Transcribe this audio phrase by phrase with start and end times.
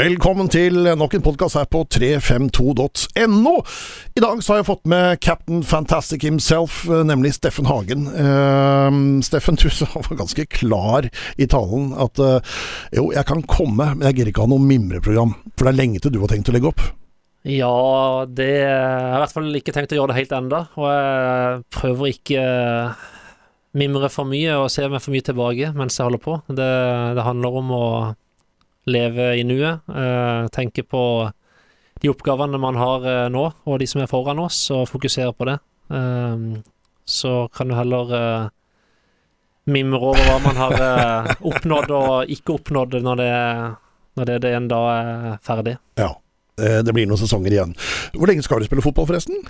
[0.00, 3.50] Velkommen til nok en podkast her på 352.no.
[4.16, 8.06] I dag så har jeg fått med Captain Fantastic himself, eh, nemlig Steffen Hagen.
[8.08, 12.38] Uh, Steffen, du var ganske klar i talen at uh,
[12.96, 15.34] jo, jeg kan komme, men jeg gidder ikke ha noe mimreprogram.
[15.52, 16.86] For det er lenge til du har tenkt å legge opp.
[17.44, 17.74] Ja,
[18.24, 21.60] det Jeg har i hvert fall ikke tenkt å gjøre det helt enda, og jeg
[21.76, 22.48] prøver ikke
[23.76, 26.40] mimre for mye og se meg for mye tilbake mens jeg holder på.
[26.48, 26.72] Det,
[27.20, 27.86] det handler om å
[28.90, 31.02] leve i nuet, eh, tenke på
[32.00, 35.48] de oppgavene man har eh, nå, og de som er foran oss, og fokusere på
[35.50, 35.58] det.
[35.92, 36.46] Eh,
[37.10, 38.50] så kan du heller
[39.70, 40.74] mimre over hva man har
[41.50, 43.32] oppnådd og ikke oppnådd når det,
[44.18, 45.74] når det, det en dag er ferdig.
[45.98, 46.12] Ja,
[46.56, 47.74] det blir noen sesonger igjen.
[48.14, 49.42] Hvor lenge skal du spille fotball, forresten?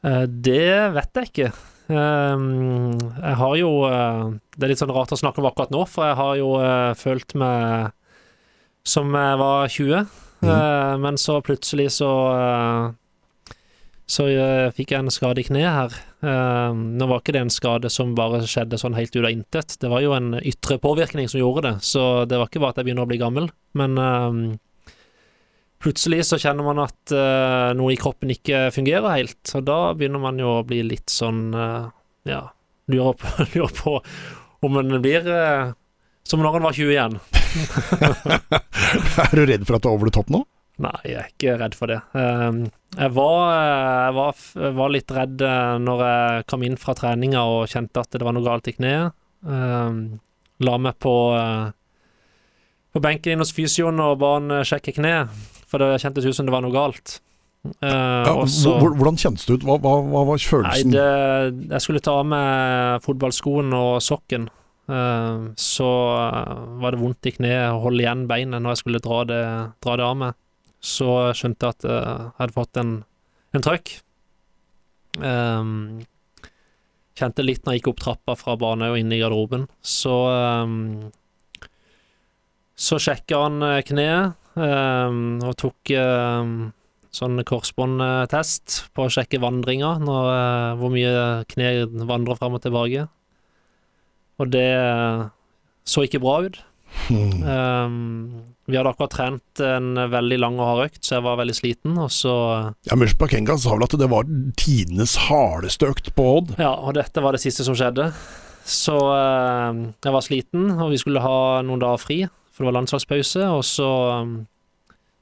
[0.00, 1.50] Det vet jeg ikke.
[1.90, 6.18] Jeg har jo Det er litt sånn rart å snakke om akkurat nå, for jeg
[6.20, 6.50] har jo
[7.00, 7.92] følt meg
[8.86, 10.06] som var 20.
[10.42, 10.50] Mm.
[10.50, 12.90] Uh, men så plutselig så uh,
[14.10, 14.24] Så
[14.74, 15.92] fikk jeg en skade i kneet her.
[16.74, 19.76] nå var ikke det en skade som bare skjedde sånn helt ut av intet.
[19.78, 22.80] Det var jo en ytre påvirkning som gjorde det, så det var ikke bare at
[22.80, 23.46] jeg begynner å bli gammel.
[23.78, 23.94] Men
[25.78, 27.14] plutselig så kjenner man at
[27.78, 31.54] noe i kroppen ikke fungerer helt, og da begynner man jo å bli litt sånn
[32.26, 32.42] Ja,
[32.90, 33.94] lurer på, lurer på
[34.66, 35.30] om en blir
[36.30, 37.18] som når han var 20 igjen.
[39.26, 40.44] er du redd for at du er over the top nå?
[40.80, 41.98] Nei, jeg er ikke redd for det.
[42.16, 42.62] Ehm,
[42.96, 47.42] jeg var, jeg var, jeg var litt redd eh, når jeg kom inn fra treninga
[47.52, 49.16] og kjente at det var noe galt i kneet.
[49.44, 49.98] Ehm,
[50.64, 51.66] la meg på, eh,
[52.94, 55.34] på benken inn hos fysioen og ba han sjekke kneet,
[55.68, 57.18] for det kjentes ut som det var noe galt.
[57.60, 59.64] Uh, ja, også, hvordan kjentes det ut?
[59.68, 60.94] Hva, hva, hva var følelsen?
[60.94, 64.48] Nei, det, jeg skulle ta av meg fotballskoen og sokken.
[64.90, 69.02] Eh, så eh, var det vondt i kneet å holde igjen beinet når jeg skulle
[69.04, 69.42] dra det,
[69.84, 70.38] dra det av meg.
[70.80, 72.94] Så skjønte jeg at eh, jeg hadde fått en,
[73.54, 73.92] en trøkk.
[75.20, 76.00] Um,
[77.18, 79.66] kjente litt når jeg gikk opp trappa fra banen og inn i garderoben.
[79.82, 81.10] Så um,
[82.78, 85.92] Så sjekka han kneet um, og tok
[87.10, 93.08] sånn korsbåndtest på å sjekke vandringa, uh, hvor mye kneet vandrer fram og tilbake.
[94.40, 94.68] Og det
[95.88, 96.58] så ikke bra ut.
[97.10, 97.42] Mm.
[97.46, 101.56] Um, vi hadde akkurat trent en veldig lang og hard økt, så jeg var veldig
[101.58, 102.34] sliten, og så
[102.88, 104.28] Ja, Mush Bakenga sa vel at det var
[104.58, 106.54] tidenes hardeste økt på Odd?
[106.60, 108.10] Ja, og dette var det siste som skjedde.
[108.66, 109.70] Så uh,
[110.04, 112.20] jeg var sliten, og vi skulle ha noen dager fri,
[112.50, 113.90] for det var landslagspause, og så,
[114.22, 114.36] um,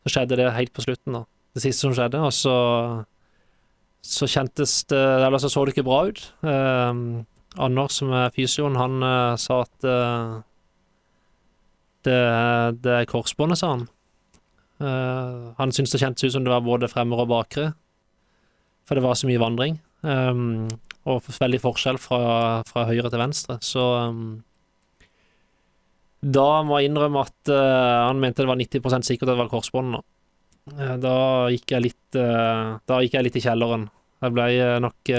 [0.05, 1.25] så skjedde det helt på slutten, da.
[1.57, 2.57] Det siste som skjedde, og så
[4.09, 6.21] så kjentes det Eller så så det ikke bra ut.
[6.41, 7.27] Um,
[7.59, 10.39] Anders, som er fysioen, han uh, sa at uh,
[12.07, 12.19] det,
[12.85, 13.87] det, er korsbåndet, sa han.
[14.79, 17.73] Uh, han syntes det kjentes ut som det var både fremre og bakre,
[18.87, 19.81] for det var så mye vandring.
[20.07, 20.69] Um,
[21.09, 22.21] og veldig forskjell fra,
[22.69, 24.37] fra, høyre til venstre, så um,
[26.21, 30.03] Da må jeg innrømme at han mente det var 90% sikkert at det var korsbåndet.
[31.01, 31.15] da
[31.55, 33.87] gikk jeg litt Da gikk jeg litt i kjelleren.
[34.21, 34.49] Jeg ble
[34.83, 35.13] nok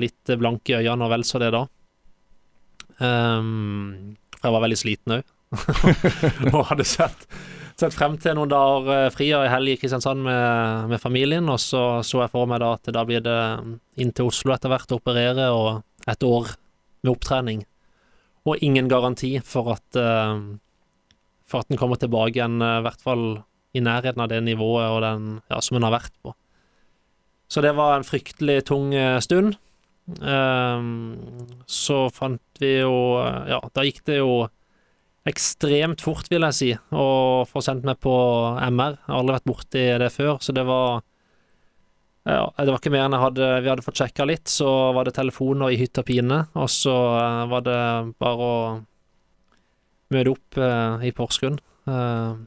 [0.00, 1.66] litt blank i øynene og vel så det da.
[3.02, 5.32] Um, jeg var veldig sliten òg.
[6.52, 7.26] og hadde sett,
[7.78, 11.48] sett, frem til noen dager uh, fri ei helg i Kristiansand med, med, familien.
[11.52, 13.40] Og så så jeg for meg da at da blir det
[14.00, 16.54] inn til Oslo etter hvert å operere, og et år
[17.04, 17.66] med opptrening.
[18.46, 20.38] Og ingen garanti for at uh,
[21.46, 23.26] For at den kommer tilbake igjen, uh, i hvert fall
[23.76, 26.32] i nærheten av det nivået den, ja, som den har vært på.
[27.52, 28.88] Så det var en fryktelig tung
[29.22, 29.58] stund.
[30.06, 31.16] Um,
[31.66, 33.18] så fant vi jo
[33.50, 34.46] Ja, da gikk det jo
[35.26, 38.14] ekstremt fort, vil jeg si, å få sendt meg på
[38.62, 38.94] MR.
[38.94, 41.02] Jeg har aldri vært borti det før, så det var
[42.26, 45.06] ja, det var ikke mer enn jeg hadde Vi hadde fått sjekka litt, så var
[45.06, 47.82] det telefoner i hytt og pine, og så uh, var det
[48.22, 48.56] bare å
[50.14, 51.58] møte opp uh, i Porsgrunn
[51.90, 52.38] uh,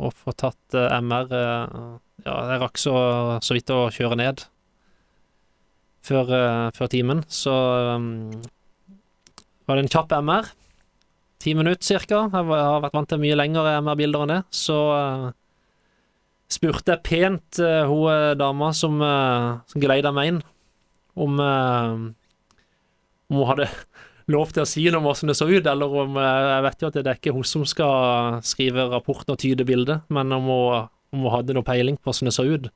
[0.00, 1.28] og få tatt MR.
[2.24, 2.94] ja, jeg rakk så,
[3.44, 4.44] så vidt å kjøre ned
[6.06, 7.54] før, uh, før timen, så
[7.96, 8.40] um,
[9.68, 10.48] var det en kjapp MR.
[11.40, 12.24] Ti minutter cirka.
[12.28, 14.40] Jeg har vært vant til mye lengre MR-bilder enn det.
[14.52, 15.30] Så uh,
[16.50, 20.42] spurte jeg pent uh, hun dama som, uh, som geleida meg inn,
[21.20, 23.66] om, om hun hadde
[24.34, 26.90] lov til å si noe om hvordan det så ut, eller om Jeg vet jo
[26.90, 30.90] at det er ikke hun som skal skrive rapporten og tyde bildet, men om hun,
[31.14, 32.70] om hun hadde noe peiling på hvordan det så ut.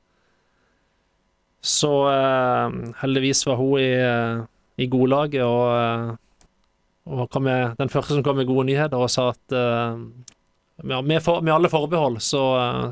[1.65, 4.45] Så uh, heldigvis var hun i, uh,
[4.77, 6.15] i godlaget og,
[7.09, 11.19] uh, og med, den første som kom med gode nyheter og sa at ja, med,
[11.23, 12.41] for, med alle forbehold så,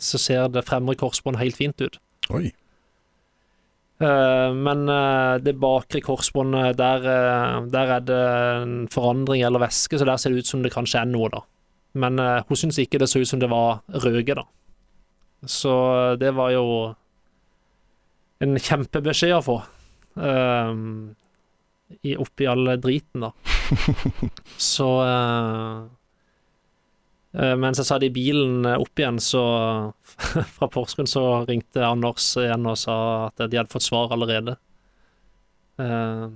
[0.01, 1.97] så ser det fremre korsbånd helt fint ut.
[2.33, 2.51] Oi.
[4.03, 8.21] Uh, men uh, det bakre korsbåndet, der, uh, der er det
[8.63, 11.43] en forandring eller væske, så der ser det ut som det kanskje er noe, da.
[11.93, 12.17] Men
[12.49, 14.47] hun syns ikke det så ut som det var røket, da.
[15.45, 15.73] Så
[16.17, 16.63] det var jo
[18.43, 19.57] en kjempebeskjed å få.
[20.13, 21.15] Um,
[22.01, 23.31] i, oppi all driten, da.
[24.57, 25.83] så uh,
[27.39, 29.43] uh, Mens jeg satt i bilen opp igjen, så
[30.55, 32.97] Fra Porsgrunn så ringte Anders igjen og sa
[33.29, 34.57] at de hadde fått svar allerede.
[35.79, 36.29] Uh,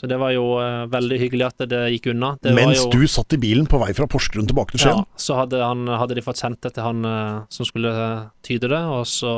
[0.00, 0.54] så det var jo
[0.88, 2.30] veldig hyggelig at det gikk unna.
[2.40, 5.02] Det Mens jo, du satt i bilen på vei fra Porsgrunn tilbake til Skien?
[5.02, 7.04] Ja, så hadde, han, hadde, de fått sendt det til han
[7.52, 7.92] som skulle
[8.40, 9.34] tyde det, og så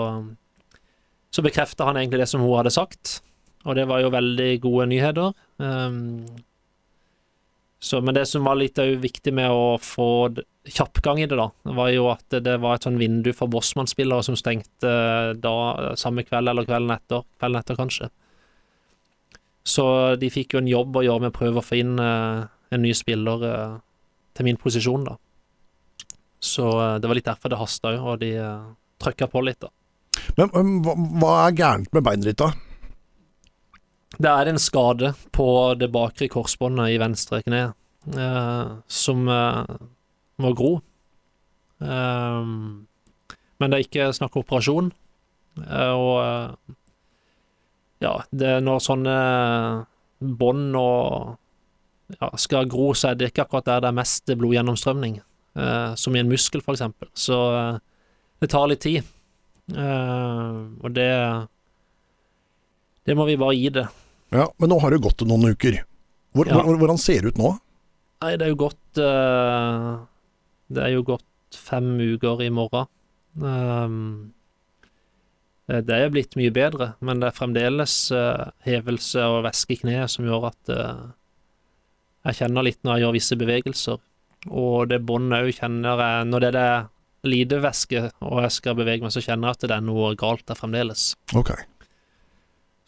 [1.32, 3.20] så bekrefta han egentlig det som hun hadde sagt.
[3.64, 5.32] Og det var jo veldig gode nyheter.
[5.62, 6.26] Um,
[7.82, 10.08] så, men det som var litt viktig med å få
[10.70, 14.38] kjappgang i det, da, var jo at det var et sånn vindu for Bossmann-spillere som
[14.38, 14.92] stengte
[15.42, 15.54] da
[15.98, 17.24] samme kveld eller kvelden etter.
[17.40, 18.10] Kvelden etter, kanskje.
[19.66, 19.84] Så
[20.18, 22.82] de fikk jo en jobb å gjøre med å prøve å få inn uh, en
[22.82, 23.76] ny spiller uh,
[24.36, 25.18] til min posisjon, da.
[26.42, 29.62] Så uh, det var litt derfor det hasta òg, og de uh, trøkka på litt,
[29.62, 29.70] da.
[30.38, 30.52] Men
[30.84, 32.52] hva, hva er gærent med beinet ditt, da?
[34.18, 35.46] Det er en skade på
[35.80, 37.62] det bakre korsbåndet i venstre kne
[38.12, 39.76] eh, som eh,
[40.42, 40.72] må gro.
[41.80, 42.50] Eh,
[43.62, 44.92] men det er ikke snakk om operasjon.
[45.62, 46.76] Eh, og eh,
[48.04, 49.16] ja, det er når sånne
[50.42, 51.38] bånd og
[52.18, 55.20] ja, skal gro, så er det ikke akkurat der det er mest blodgjennomstrømning,
[55.56, 57.08] eh, som i en muskel, eksempel.
[57.16, 57.38] Så
[58.42, 59.08] det tar litt tid.
[59.76, 61.08] Og det
[63.06, 63.86] det må vi bare gi det.
[64.32, 65.82] Ja, Men nå har det gått noen uker.
[66.32, 66.62] Hvor, ja.
[66.64, 67.50] hvordan ser det ut nå?
[68.22, 70.04] Nei, det er jo gått uh,
[70.72, 72.88] Det er jo gått fem uker i morgen.
[73.36, 74.32] Um,
[75.72, 80.12] det er blitt mye bedre, men det er fremdeles uh, hevelse og væske i kneet
[80.12, 81.12] som gjør at uh,
[82.28, 84.00] jeg kjenner litt når jeg gjør visse bevegelser.
[84.48, 86.88] Og det båndet òg kjenner jeg Når det er
[87.26, 90.44] lite væske og jeg skal bevege meg, så kjenner jeg at det er noe galt
[90.48, 91.12] der fremdeles.
[91.38, 91.66] Okay.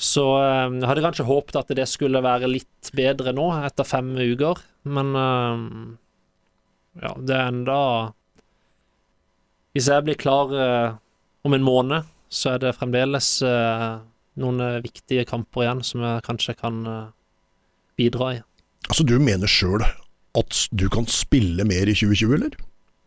[0.01, 4.11] Så jeg uh, hadde kanskje håpet at det skulle være litt bedre nå, etter fem
[4.19, 4.61] uker,
[4.91, 5.55] men uh,
[7.01, 7.79] ja, det er enda
[9.75, 10.99] Hvis jeg blir klar uh,
[11.47, 13.91] om en måned, så er det fremdeles eh,
[14.43, 16.81] noen viktige kamper igjen som jeg kanskje kan
[18.01, 18.39] bidra i.
[18.89, 19.85] Altså, du mener sjøl
[20.35, 22.57] at du kan spille mer i 2020, eller?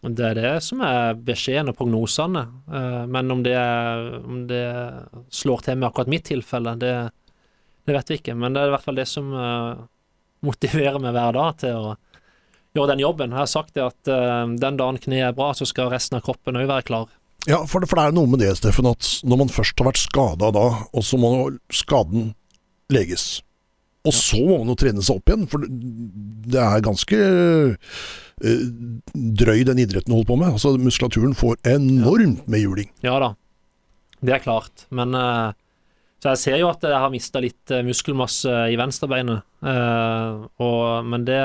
[0.06, 2.44] Det er det som er beskjeden og prognosene.
[2.70, 3.58] Eh, men om det,
[4.22, 4.66] om det,
[5.34, 6.94] slår til med akkurat mitt tilfelle, det,
[7.88, 8.36] det, vet vi ikke.
[8.38, 9.86] Men det er i hvert fall det som eh,
[10.46, 11.96] motiverer meg hver dag til å
[12.78, 13.34] gjøre den jobben.
[13.34, 16.28] Jeg har sagt det at eh, den dagen kneet er bra, så skal resten av
[16.30, 17.10] kroppen òg være klar.
[17.48, 19.88] Ja, for det, for det, er noe med det, Steffen, at når man først har
[19.90, 21.32] vært skada da, og så må
[21.74, 22.34] skaden
[22.94, 23.40] leges,
[24.07, 27.19] og så må man jo trene seg opp igjen, for det er ganske
[27.75, 28.63] uh,
[29.42, 30.56] drøy den idretten holder på med.
[30.56, 32.92] Altså Muskulaturen får enormt med juling.
[33.06, 33.33] Ja da,
[34.21, 34.88] det er klart.
[34.89, 35.51] Men uh,
[36.24, 39.44] Så jeg ser jo at jeg har mista litt uh, muskelmasse i venstrebeinet.
[39.57, 41.38] Men det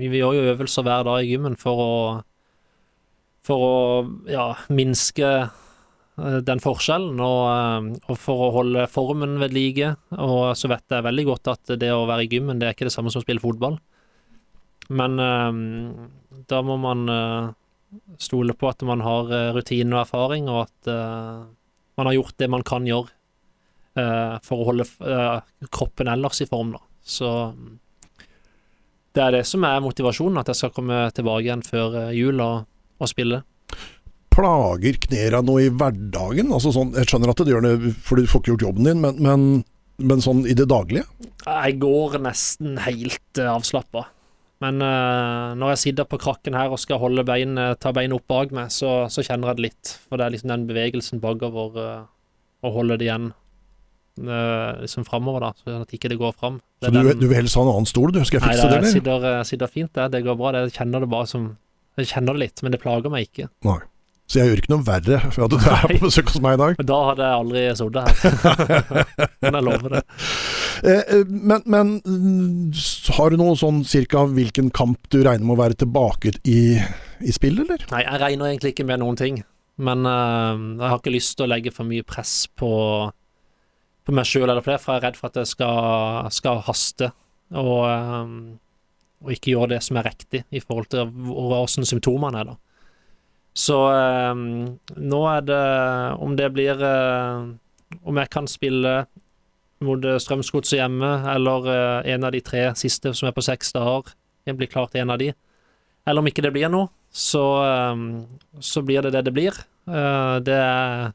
[0.00, 1.94] Vi gjør jo øvelser hver dag i gymmen for å
[3.44, 3.74] For å
[4.30, 5.61] ja, minske Eh,
[6.20, 9.94] den forskjellen, og, eh, og, for å holde formen ved like.
[10.18, 12.90] Og så vet jeg veldig godt at det å være i gymmen, det er ikke
[12.90, 13.78] det samme som å spille fotball.
[14.92, 15.52] Men uh,
[16.50, 17.06] da må man
[18.20, 22.64] stole på at man har rutine og erfaring, og at man har gjort det man
[22.66, 23.12] kan gjøre
[24.42, 24.86] for å holde
[25.68, 26.80] kroppen ellers i form, da.
[27.04, 27.28] Så
[29.12, 32.64] det er det som er motivasjonen, at jeg skal komme tilbake igjen før jul og,
[32.96, 33.42] og spille
[34.32, 36.52] plager knærne noe i hverdagen?
[36.54, 39.04] Altså sånn, jeg skjønner at det gjør det, for du får ikke gjort jobben din,
[39.04, 39.46] men, men,
[40.02, 41.06] men sånn i det daglige?
[41.44, 44.06] Jeg går nesten helt eh, avslappa.
[44.62, 48.14] Men uh, når jeg sitter på krakken her og skal holde bein, uh, ta beinet
[48.20, 49.94] opp bak meg, så, så, kjenner jeg det litt.
[50.06, 52.04] For det er liksom den bevegelsen bakover uh,
[52.62, 56.60] å holde det igjen uh, liksom framover, da, så at ikke det går fram.
[56.78, 58.22] Det så du, den, du, vil helst ha en annen stol, du?
[58.22, 58.86] Skal jeg fikse nei, det, eller?
[58.86, 60.08] Nei, jeg sitter, sitter fint, det.
[60.14, 60.54] Det går bra.
[60.54, 61.50] Det, jeg kjenner det bare som
[61.98, 63.50] Jeg kjenner det litt, men det plager meg ikke.
[63.66, 63.80] Nei.
[64.30, 66.60] Så jeg gjør ikke noe verre for at du er på besøk hos meg i
[66.62, 66.82] dag.
[66.88, 69.06] Da hadde jeg aldri sittet her.
[69.42, 70.02] men jeg lover det.
[70.82, 71.90] Eh, eh, men, men,
[73.18, 76.60] har du noe sånn cirka hvilken kamp du regner med å være tilbake i,
[77.20, 77.84] i spill, eller?
[77.92, 79.42] Nei, jeg regner egentlig ikke med noen ting.
[79.82, 82.72] Men uh, jeg har ikke lyst til å legge for mye press på,
[84.04, 87.12] på meg sjøl eller flere, for jeg er redd for at jeg skal, skal haste.
[87.52, 88.36] Og, um,
[89.22, 92.58] og, ikke gjøre det som er riktig i forhold til hvordan symptomene er, da.
[93.52, 94.34] Så eh,
[94.96, 95.64] nå er det
[96.24, 97.42] Om det blir eh,
[98.00, 98.94] Om jeg kan spille
[99.84, 103.74] mot eh, Strømsgodset hjemme, eller eh, en av de tre siste som er på seks
[103.74, 104.14] dager,
[104.46, 105.32] jeg blir klart en av de,
[106.06, 108.04] eller om ikke det blir noe, så, eh,
[108.62, 109.58] så blir det det det blir.
[109.90, 111.10] Eh, det er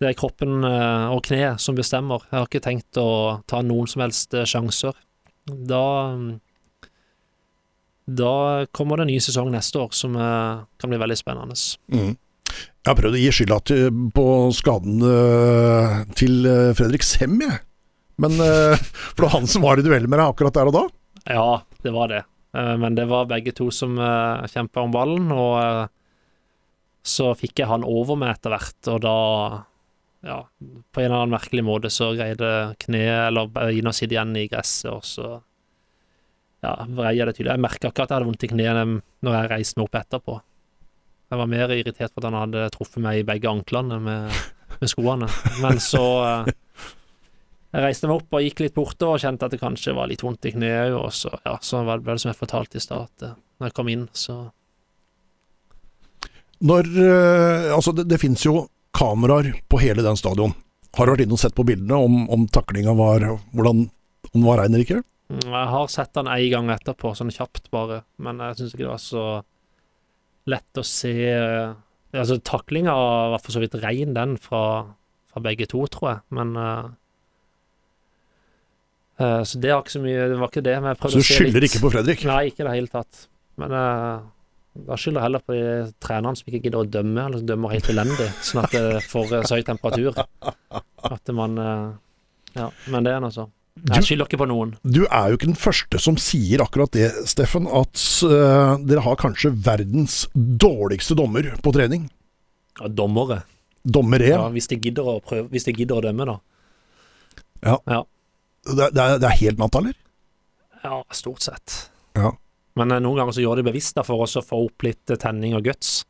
[0.00, 2.22] det er kroppen og kneet som bestemmer.
[2.30, 4.96] Jeg har ikke tenkt å ta noen som helst sjanser.
[5.44, 5.82] Da
[8.16, 11.56] Da kommer det en ny sesong neste år som eh, kan bli veldig spennende.
[11.92, 12.16] Mm.
[12.50, 13.58] Jeg har prøvd å gi skylda
[14.16, 14.24] på
[14.56, 17.60] skaden øh, til øh, Fredrik Sem, jeg.
[18.20, 18.36] Men
[19.14, 20.82] For det var han som var i duell med deg akkurat der og da?
[21.30, 21.50] Ja,
[21.84, 22.24] det var det.
[22.56, 23.96] Eh, Men det var begge to som
[24.50, 25.84] kjempa om ballen, og eh,
[27.06, 29.16] så fikk jeg han over meg etter hvert, og da
[30.26, 30.40] ja,
[30.92, 34.48] på en eller annen merkelig måte så greide kneet eller beina å sitte igjen i
[34.52, 35.38] gresset, og så
[36.60, 37.54] ja, vrei det tydelig.
[37.54, 38.86] Jeg merka ikke at jeg hadde vondt i knærne
[39.24, 40.38] når jeg reiste meg opp etterpå.
[41.30, 44.40] Jeg var mer irritert for at han hadde truffet meg i begge anklene med,
[44.80, 45.28] med skoene.
[45.62, 46.50] Men så eh,
[47.70, 50.24] Jeg reiste meg opp og gikk litt bortover og kjente at det kanskje var litt
[50.26, 53.28] vondt i kneet og så, ja, så var det som jeg fortalte i stad, at
[53.28, 54.40] eh, når jeg kom inn, så
[56.60, 60.52] Når øh, Altså, det, det fins jo kameraer på hele den stadion.
[60.98, 63.22] Har du vært inne og sett på bildene om, om taklinga var
[63.54, 65.04] hvordan, Om den var rein eller ikke?
[65.30, 68.86] Mm, Jeg har sett den en gang etterpå, sånn kjapt bare, men jeg syns ikke
[68.86, 69.26] det var så
[70.50, 71.78] lett å se eh,
[72.10, 74.62] Altså, taklinga var for så vidt rein, den, fra,
[75.30, 76.88] fra begge to, tror jeg, men uh,
[79.22, 81.20] uh, Så det var ikke så mye Det var ikke det, men jeg Så prøvde
[81.20, 82.24] du å se skylder ikke på Fredrik?
[82.26, 83.22] Nei, ikke i det hele tatt.
[83.62, 84.26] Men uh,
[84.88, 85.70] da skylder jeg heller på de
[86.02, 89.32] trenerne som ikke gidder å dømme, eller som dømmer helt elendig, sånn at det får
[89.46, 90.18] så høy temperatur.
[91.14, 93.46] At man Ja, men det er nå så.
[93.94, 94.74] Jeg skylder ikke på noen.
[94.84, 97.64] du er jo ikke den første som sier akkurat det, Steffen.
[97.70, 97.96] At
[98.26, 102.08] uh, dere har kanskje verdens dårligste dommer på trening.
[102.80, 103.42] Ja, dommere.
[103.84, 104.28] Dommere.
[104.28, 106.36] Ja, hvis de gidder å prøve Hvis de gidder å dømme, da.
[107.64, 109.96] Det, er- det, er, det er helt natt, eller?
[110.84, 111.78] Ja, stort sett.
[112.18, 112.34] Ja.
[112.76, 115.18] Men eh, noen ganger så gjør de bevisst da, for å få opp litt eh,
[115.20, 116.02] tenning og guts.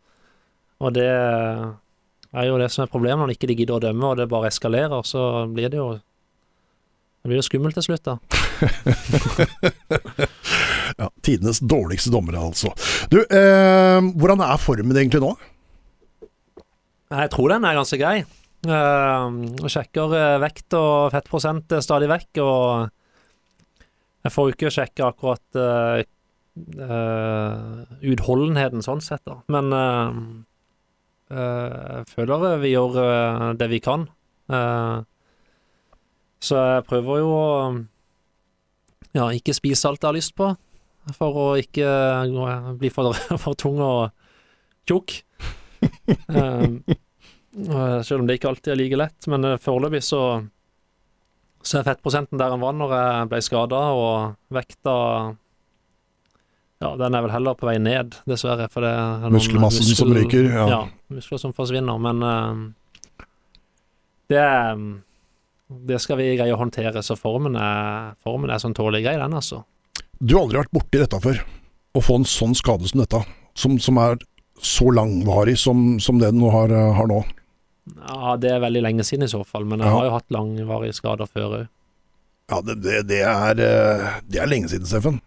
[0.82, 4.18] Og det er jo det som er problemet når ikke de gidder å dømme, og
[4.20, 5.88] det bare eskalerer, så blir det jo
[7.20, 8.18] Det blir jo skummelt til slutt, da.
[10.98, 12.72] Ja, Tidenes dårligste dommere, altså.
[13.12, 15.30] Du, eh, hvordan er formen egentlig nå?
[17.14, 18.16] Jeg tror den er ganske grei.
[18.66, 19.30] Uh,
[19.70, 22.90] sjekker eh, vekt og fettprosent eh, stadig vekk, og
[24.26, 26.02] jeg får jo ikke sjekke akkurat uh,
[26.84, 29.38] uh, utholdenheten sånn sett, da.
[29.54, 30.10] Men uh,
[31.30, 34.08] jeg føler vi gjør det vi kan.
[34.50, 34.96] Eh,
[36.40, 37.49] så jeg prøver jo å
[39.16, 40.52] ja, ikke spise alt jeg har lyst på,
[41.16, 41.88] for å ikke
[42.78, 44.11] bli for, for tung og
[44.88, 45.20] tjukk.
[46.37, 46.80] um,
[48.06, 50.23] selv om det ikke alltid er like lett, men eh, foreløpig så
[51.62, 54.97] så er fettprosenten der den var når jeg ble skada, og vekta
[56.80, 60.14] Ja, den er vel heller på vei ned, dessverre, for det er noen Muskelmassen som
[60.16, 60.49] ryker?
[60.49, 60.64] Ja.
[60.70, 60.80] Ja,
[61.12, 63.26] muskler som forsvinner, men uh,
[64.32, 64.80] det er
[65.86, 69.36] det skal vi greie å håndtere, så formen er, formen er sånn tålelig grei, den,
[69.38, 69.62] altså.
[70.20, 71.38] Du har aldri vært borti dette før.
[71.96, 73.20] Å få en sånn skade som dette,
[73.58, 74.18] som, som er
[74.60, 77.22] så langvarig som, som det du har, har nå.
[77.96, 79.94] Ja, det er veldig lenge siden i så fall, men jeg Ja.
[79.96, 81.68] har jo hatt langvarige skader før òg.
[82.50, 85.20] Ja, det, det, det, er, eh, det er lenge siden, Steffen.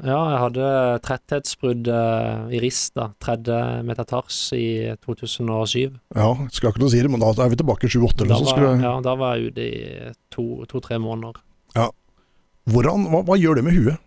[0.00, 0.66] Ja, jeg hadde
[1.04, 5.98] tretthetsbrudd eh, i rista, tredje metatars i 2007.
[6.16, 8.38] Ja, skal ikke noe si det, men da er vi tilbake i 7-8 Da eller
[8.38, 10.14] så var, skulle ja, da var jeg ute i
[10.70, 11.42] to-tre måneder.
[12.70, 14.06] Hvordan, hva, hva gjør det med huet?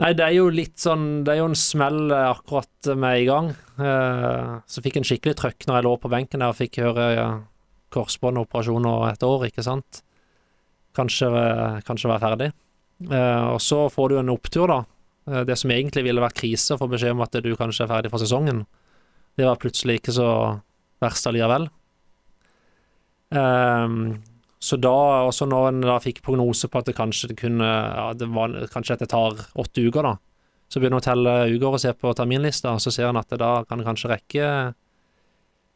[0.00, 3.26] Nei, det er jo litt sånn Det er jo en smell eh, akkurat med i
[3.28, 3.50] gang.
[3.80, 7.10] Eh, så fikk en skikkelig trøkk når jeg lå på benken der og fikk høre
[7.16, 7.28] ja,
[7.94, 10.02] korsbåndoperasjoner et år, ikke sant.
[10.96, 11.28] Kanskje,
[11.86, 12.50] kanskje være ferdig.
[13.08, 14.82] Eh, og så får du en opptur, da.
[15.30, 17.92] Eh, det som egentlig ville vært krise, å få beskjed om at du kanskje er
[17.92, 18.64] ferdig for sesongen.
[19.38, 20.30] Det var plutselig ikke så
[21.00, 21.68] verst allikevel.
[23.30, 24.18] Um,
[24.58, 28.08] så da, også når en da fikk prognose på at det kanskje det kunne Ja,
[28.12, 30.16] det var kanskje at det tar åtte uker, da.
[30.70, 33.30] Så begynner en å telle uker og se på terminlista, og så ser en at
[33.30, 34.50] det da kan kanskje rekke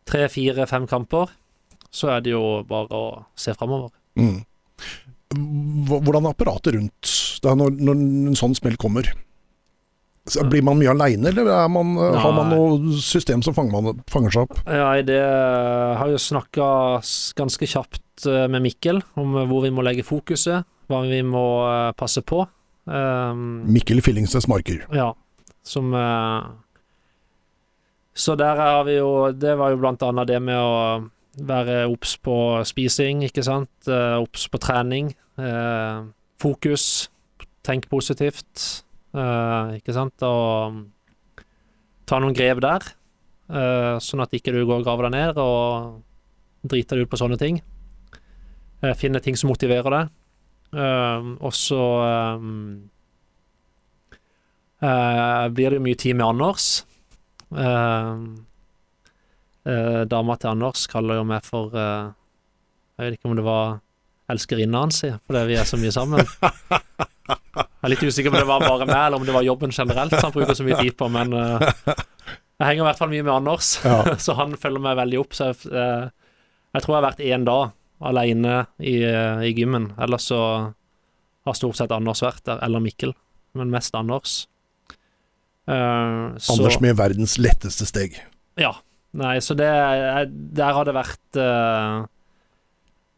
[0.05, 1.33] tre, fire, fem kamper.
[1.95, 3.07] Så er det jo bare å
[3.39, 3.95] se framover.
[4.19, 4.43] Mm.
[5.85, 7.13] Hvordan er apparatet rundt
[7.45, 9.11] da når, når en sånn smell kommer?
[10.25, 13.99] Så Blir man mye aleine, eller er man, har man noe system som fanger, man,
[14.09, 14.63] fanger seg opp?
[14.65, 16.69] Nei, det har jo snakka
[17.37, 21.91] ganske kjapt eh, med Mikkel om hvor vi må legge fokuset, hva vi må eh,
[22.01, 22.41] passe på.
[22.89, 24.87] Um, Mikkel Fillingsteds Marker.
[24.97, 25.11] Ja,
[25.65, 26.49] som uh,
[28.13, 30.75] Så der har vi jo Det var jo blant annet det med å
[31.39, 32.37] være obs på
[32.67, 33.71] spising, ikke sant.
[33.89, 35.13] Eh, Obs på trening.
[35.39, 36.05] Eh,
[36.41, 37.09] fokus.
[37.65, 38.85] Tenk positivt.
[39.15, 40.23] Eh, ikke sant.
[40.23, 40.85] Og
[42.07, 42.91] ta noen grep der.
[44.01, 45.99] Sånn at ikke du går og graver deg ned og
[46.65, 47.59] driter deg ut på sånne ting.
[48.97, 50.09] Finne ting som motiverer deg.
[51.45, 51.83] Og så
[54.85, 56.69] eh, blir det jo mye tid med Anders.
[57.53, 58.25] Eh,
[59.67, 62.13] eh, dama til Anders kaller jo meg for eh,
[62.99, 63.81] Jeg vet ikke om det var
[64.33, 66.21] elskerinna hans, fordi vi er så mye sammen.
[66.25, 69.73] Jeg er litt usikker på om det var bare meg, eller om det var jobben
[69.75, 73.25] generelt han bruker så mye tid på, men eh, jeg henger i hvert fall mye
[73.27, 73.99] med Anders, Ja.
[74.25, 75.35] så han følger meg veldig opp.
[75.37, 76.07] Så jeg, eh,
[76.77, 79.91] jeg tror jeg har vært én dag alene i, i gymmen.
[80.01, 80.41] Ellers så
[81.45, 83.13] har stort sett Anders vært der, eller Mikkel,
[83.59, 84.47] men mest Anders.
[85.69, 88.17] Eh, så- Anders med verdens letteste steg.
[88.61, 88.73] ja.
[89.15, 92.07] Nei, så det er- Der har det vært eh,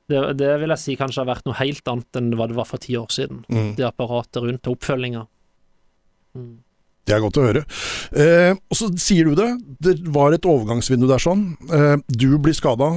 [0.09, 2.69] det, det vil jeg si kanskje har vært noe helt annet enn hva det var
[2.69, 3.41] for ti år siden.
[3.50, 3.73] Mm.
[3.79, 5.25] Det apparatet rundt og oppfølginga.
[6.37, 6.53] Mm.
[7.07, 7.61] Det er godt å høre.
[8.19, 9.49] Eh, og så sier du det,
[9.81, 11.45] det var et overgangsvindu der sånn.
[11.71, 12.88] Eh, du blir skada,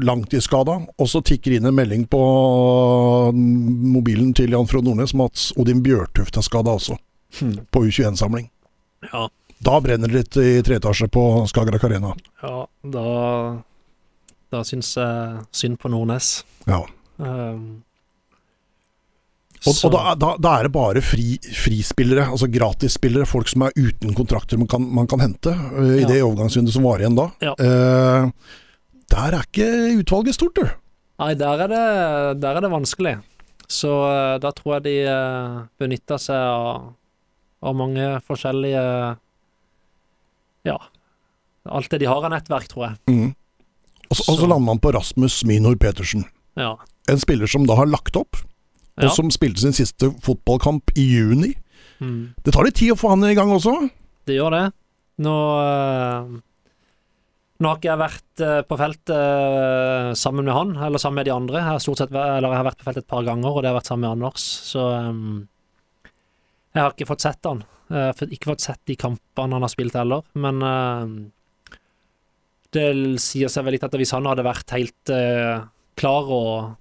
[0.00, 2.20] langtidsskada, og så tikker inn en melding på
[3.34, 6.96] mobilen til Jan Frode Nordnes om at Odin Bjørtuft er skada også,
[7.70, 8.48] på U21-samling.
[9.12, 9.28] Ja,
[9.60, 12.14] Da brenner det litt i treetasje på Skagerrak Arena.
[12.42, 13.04] ja, da
[14.50, 16.40] Da syns jeg synd på Nordnes.
[16.66, 16.80] Ja.
[17.18, 17.82] Um,
[19.60, 23.74] Og, og da, da, da er det bare fri, frispillere, altså gratisspillere, folk som er
[23.76, 26.08] uten kontrakter man kan, man kan hente, eh, i Ja.
[26.08, 27.26] det overgangsvinduet som var igjen da.
[27.44, 27.52] Ja.
[27.60, 28.30] Uh,
[29.12, 29.68] der er ikke
[30.00, 30.64] utvalget stort, du.
[31.20, 33.18] Nei, der er det, der er det vanskelig.
[33.68, 36.94] Så uh, da tror jeg de uh, benytter seg av,
[37.60, 38.86] av mange forskjellige
[40.68, 40.76] Ja,
[41.70, 42.98] alt det de har av nettverk, tror jeg.
[43.12, 43.30] Mm.
[44.10, 46.24] Og så, så lander man på Rasmus Minor Petersen.
[46.58, 46.74] Ja.
[47.10, 48.36] En spiller som da har lagt opp,
[49.00, 49.12] og Ja.
[49.14, 51.54] som spilte sin siste fotballkamp i juni.
[52.00, 52.34] Mm.
[52.44, 53.76] Det tar litt tid å få han i gang også.
[54.28, 54.64] Det gjør det.
[55.24, 55.34] Nå
[55.64, 56.38] eh,
[57.60, 61.26] Nå har ikke jeg vært eh, på feltet eh, sammen med han, eller sammen med
[61.28, 61.58] de andre.
[61.60, 63.68] Jeg har, stort sett, eller jeg har vært på feltet et par ganger, og det
[63.68, 64.46] har vært sammen med Anders.
[64.64, 65.10] Så eh,
[66.74, 67.62] jeg har ikke fått sett han.
[67.90, 70.22] Jeg har ikke fått sett de kampene han har spilt heller.
[70.38, 71.76] Men eh,
[72.76, 72.86] det
[73.22, 75.64] sier seg vel litt at hvis han hadde vært helt eh,
[75.98, 76.74] klar, og,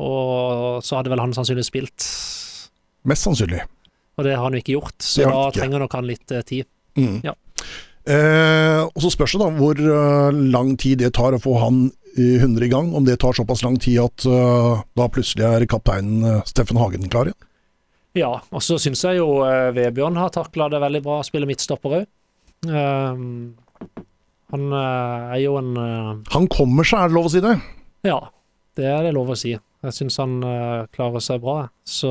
[0.00, 2.08] og så hadde vel han sannsynligvis spilt.
[3.08, 3.62] Mest sannsynlig.
[4.20, 5.62] Og det har han jo ikke gjort, så da ikke.
[5.62, 6.68] trenger nok han litt eh, tid.
[7.00, 7.22] Mm.
[7.24, 7.36] Ja.
[8.10, 11.86] Eh, og så spørs det da hvor eh, lang tid det tar å få han
[12.18, 12.94] i 100 i gang.
[12.94, 17.08] Om det tar såpass lang tid at uh, da plutselig er kapteinen eh, Steffen Hagen
[17.12, 17.38] klar igjen.
[18.18, 21.46] Ja, og så syns jeg jo eh, Vebjørn har takla det veldig bra å spille
[21.46, 22.08] midtstopper òg.
[22.66, 27.54] han eh, er jo en eh, Han kommer seg, er det lov å si det?
[28.06, 28.18] Ja,
[28.78, 29.54] det er det lov å si.
[29.54, 30.40] Jeg syns han
[30.92, 32.10] klarer seg bra, så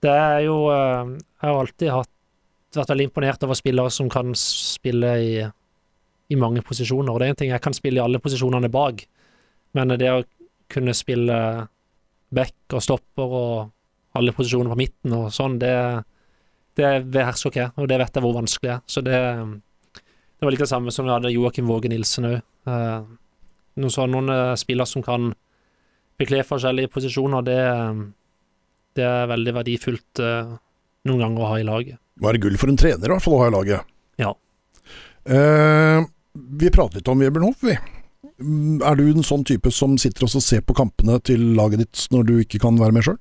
[0.00, 2.12] Det er jo Jeg har alltid hatt,
[2.76, 5.36] vært veldig imponert over spillere som kan spille i,
[6.32, 7.12] i mange posisjoner.
[7.12, 9.04] Og det er en ting, jeg kan spille i alle posisjonene bak,
[9.76, 10.24] men det å
[10.72, 11.38] kunne spille
[12.36, 13.75] back og stopper og
[14.18, 15.72] alle posisjoner på midten og sånn, det,
[16.78, 18.82] det behersker ikke jeg, og det vet jeg hvor vanskelig er.
[18.90, 19.20] Så det,
[19.96, 22.38] det var litt det samme som vi hadde Joakim Våge Nilsen òg.
[23.76, 25.32] noen sånne spillere som kan
[26.20, 27.58] bekle forskjellige posisjoner, det,
[28.96, 30.54] det er veldig verdifullt eh,
[31.06, 31.98] noen ganger å ha i laget.
[32.16, 33.92] Hva er gull for en trener, i hvert fall, å ha i laget.
[34.22, 34.32] Ja.
[35.28, 36.06] Eh,
[36.62, 37.76] vi prater litt om Vebjørn Hoff, vi.
[38.40, 42.06] Mm, Er du en sånn type som sitter og ser på kampene til laget ditt
[42.12, 43.20] når du ikke kan være med sjøl?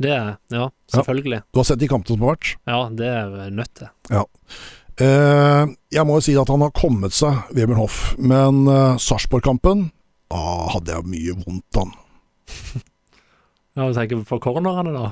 [0.00, 1.42] Det er Ja, selvfølgelig.
[1.52, 2.52] Du har sett de kampene som har vært?
[2.66, 3.90] Ja, det er nødt til.
[5.00, 9.86] Eh, jeg må jo si at han har kommet seg, Vebjørn Hoff, men eh, Sarpsborg-kampen
[10.32, 11.92] ah, hadde jeg mye vondt av.
[13.78, 15.04] Ja, du tenker på cornerne, da?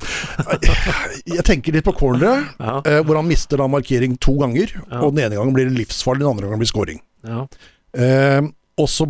[1.31, 2.81] Jeg tenker litt på corneret, Ja.
[2.90, 4.72] eh, hvor han mister da markering to ganger.
[4.90, 4.98] Ja.
[5.07, 6.98] Og den ene gangen blir det livsfarlig, den andre gangen blir scoring.
[7.24, 7.44] ja.
[7.96, 8.42] Eh,
[8.79, 9.09] og så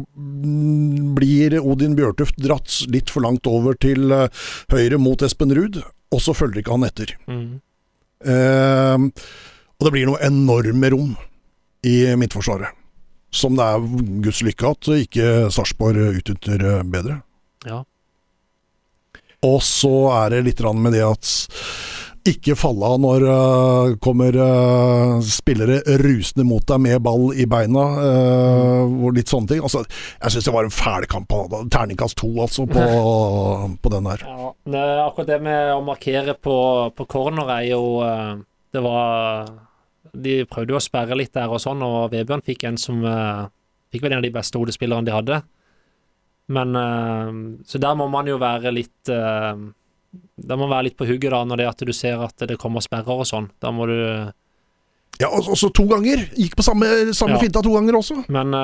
[1.19, 4.29] blir Odin Bjørtuft dratt litt for langt over til eh,
[4.73, 7.15] høyre mot Espen Ruud, og så følger ikke han etter.
[7.29, 7.61] Mm.
[8.25, 9.07] Eh,
[9.79, 11.15] og det blir noe enorme rom
[11.87, 12.75] i Midtforsvaret.
[13.29, 13.85] Som det er
[14.25, 17.21] Guds lykke at ikke Sarpsborg utnytter eh, bedre.
[17.69, 17.83] Ja.
[19.47, 21.29] Og så er det litt med det at
[22.29, 27.85] ikke falle av når uh, kommer uh, spillere rusende mot deg med ball i beina,
[27.99, 29.63] uh, og litt sånne ting.
[29.65, 29.85] Altså,
[30.19, 31.33] jeg syns det var en fæl kamp.
[31.73, 32.85] Terningkast to, altså, på,
[33.83, 34.25] på den her.
[34.27, 36.59] Ja, det, akkurat det med å markere på,
[36.97, 37.83] på corner er jo
[38.73, 39.49] Det var
[40.13, 43.01] De prøvde jo å sperre litt der og sånn, og Vebjørn fikk en som
[43.89, 45.41] Fikk vel en av de beste hodespillerne de hadde.
[46.53, 46.77] Men
[47.65, 49.13] Så der må man jo være litt
[50.39, 52.81] Da må være litt på hugget da, når det at du ser at det kommer
[52.85, 53.51] sperrer og sånn.
[53.61, 53.99] Da må du
[55.21, 56.23] Ja, og så to ganger!
[56.39, 57.43] Gikk på samme, samme Ja.
[57.43, 58.21] finta to ganger også.
[58.33, 58.55] Men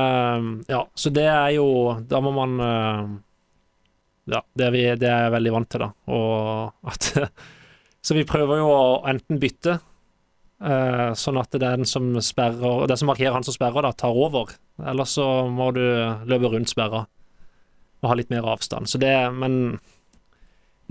[0.71, 1.67] ja, så det er jo
[2.09, 2.55] Da må man
[4.31, 5.91] Ja, det er, vi, det er jeg veldig vant til, da.
[6.09, 7.11] Og at
[8.05, 9.79] Så vi prøver jo å enten bytte,
[10.61, 13.93] uh, sånn at det er den som sperrer Den som markerer han som sperrer, da,
[13.93, 14.53] tar over.
[14.85, 15.83] Eller så må du
[16.29, 17.07] løpe rundt sperra
[18.05, 18.85] og ha litt mer avstand.
[18.89, 19.81] Så det Men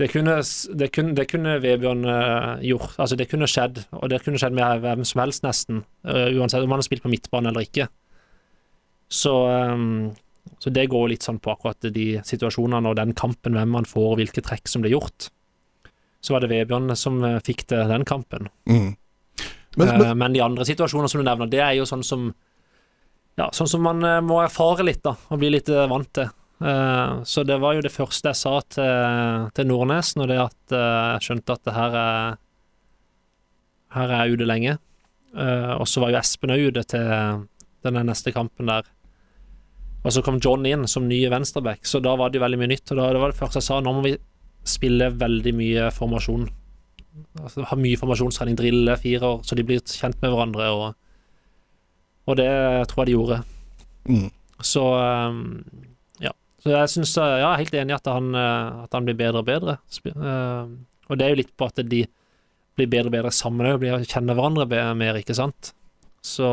[0.00, 0.40] det kunne,
[0.74, 2.96] det kunne, det kunne Vebjørn eh, gjort.
[2.98, 5.84] Altså, det kunne skjedd, og det kunne skjedd med hvem som helst, nesten.
[6.06, 7.86] eh, uansett om han har spilt på midtbane eller ikke.
[9.12, 10.16] Så, ehm,
[10.58, 14.10] så det går litt sånn på akkurat de situasjonene og den kampen, hvem man får
[14.10, 15.28] og hvilke trekk som blir gjort.
[16.24, 18.50] Så var det Vebjørn som eh, fikk til den kampen.
[18.66, 18.96] Mm.
[19.76, 22.32] Men, Eh, men, Men de andre situasjonene som du nevner, det er jo sånn som
[23.36, 26.28] Ja, sånn som man eh, må erfare litt, da, og bli litt eh, vant til.
[26.62, 30.72] Eh, Så det var jo det første jeg sa til, til Nordnes, når det at
[30.72, 32.36] eh, jeg skjønte at det her er
[33.94, 34.78] Her er jeg ute lenge.
[35.34, 37.46] Eh, Og så var jo Espen òg ute til
[37.84, 38.86] den neste kampen der.
[40.04, 42.72] Og så kom John inn som ny venstreback, så da var det jo veldig mye
[42.74, 42.90] nytt.
[42.92, 44.16] Og da det var det første jeg sa, nå må vi
[44.64, 46.48] spille veldig mye formasjon.
[47.40, 50.68] Altså, ha mye formasjonstrening, drille fire år, så de blir kjent med hverandre.
[50.74, 50.94] Og,
[52.28, 52.50] og det
[52.90, 53.40] tror jeg de gjorde.
[54.08, 54.30] mm.
[54.64, 55.40] Så um.
[56.64, 59.18] Så jeg syns Ja, jeg er helt enig i at han, eh, at han blir
[59.18, 59.78] bedre og bedre.
[60.08, 60.74] Eh,
[61.04, 62.06] og det er jo litt på at de
[62.74, 65.74] blir bedre og bedre sammen òg, kjenner hverandre mer, ikke sant.
[66.24, 66.48] Så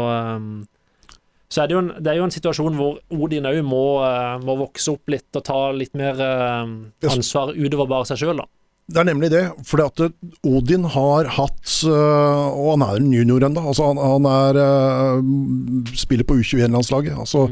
[1.51, 4.35] så er det, jo en, det er jo en situasjon hvor Odin òg må, eh,
[4.45, 6.69] må vokse opp litt og ta litt mer eh,
[7.03, 8.47] Ja, ansvar utover bare seg sjøl, da.
[8.91, 9.43] Det er nemlig det.
[9.67, 10.11] For at eh,
[10.47, 13.63] Odin har hatt øh, Og han er en junior ennå.
[13.71, 17.15] Altså han, han er øh, spiller på U21-landslaget.
[17.19, 17.47] Altså,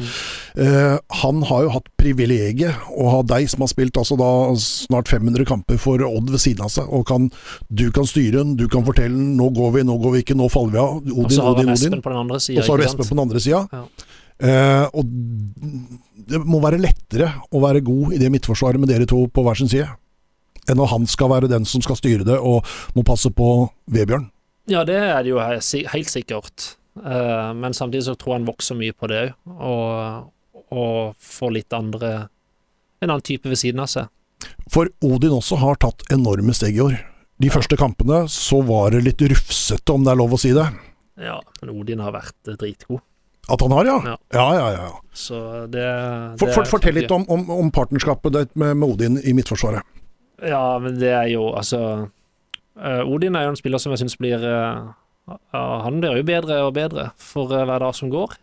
[0.57, 5.11] øh, han har jo hatt privilegiet å ha deg som har spilt altså da snart
[5.11, 6.91] 500 kamper for Odd ved siden av seg.
[6.91, 7.31] Og kan,
[7.69, 10.37] du kan styre den, du kan fortelle den 'nå går vi, nå går vi ikke,
[10.37, 11.01] nå faller vi av'.
[11.15, 11.73] Og Odin, så har Odin.
[11.75, 12.59] Espen på den andre sida.
[12.59, 13.65] Og så har du Espen på den andre sida.
[13.73, 13.85] Ja.
[14.39, 15.07] Eh, og
[16.29, 19.59] det må være lettere å være god i det midtforsvaret med dere to på hver
[19.59, 19.89] sin side,
[20.67, 22.67] enn når han skal være den som skal styre det og
[22.97, 24.27] må passe på Vebjørn.
[24.69, 26.73] Ja, det er det jo helt sikkert.
[27.05, 31.55] Eh, men samtidig så tror jeg han vokser mye på det òg, og, og får
[31.55, 32.11] litt andre
[32.99, 34.09] En annen type ved siden av seg.
[34.67, 36.97] For Odin også har tatt enorme steg i år.
[37.39, 40.65] De første kampene så var det litt rufsete, om det er lov å si det.
[41.23, 42.99] Ja, men Odin har vært eh, dritgod,
[43.47, 43.95] At han har, ja?
[44.03, 44.17] Ja.
[44.35, 44.89] Ja, ja, ja.
[45.15, 45.39] så
[45.71, 49.87] det, det for, for, fortell litt om, om, om partnerskapet med, med Odin i Midtforsvaret.
[50.45, 51.81] Ja, men det er jo altså
[52.79, 54.81] eh, Odin er jo en spiller som jeg syns blir eh,
[55.53, 58.37] Han blir jo bedre og bedre for eh, hver dag som går.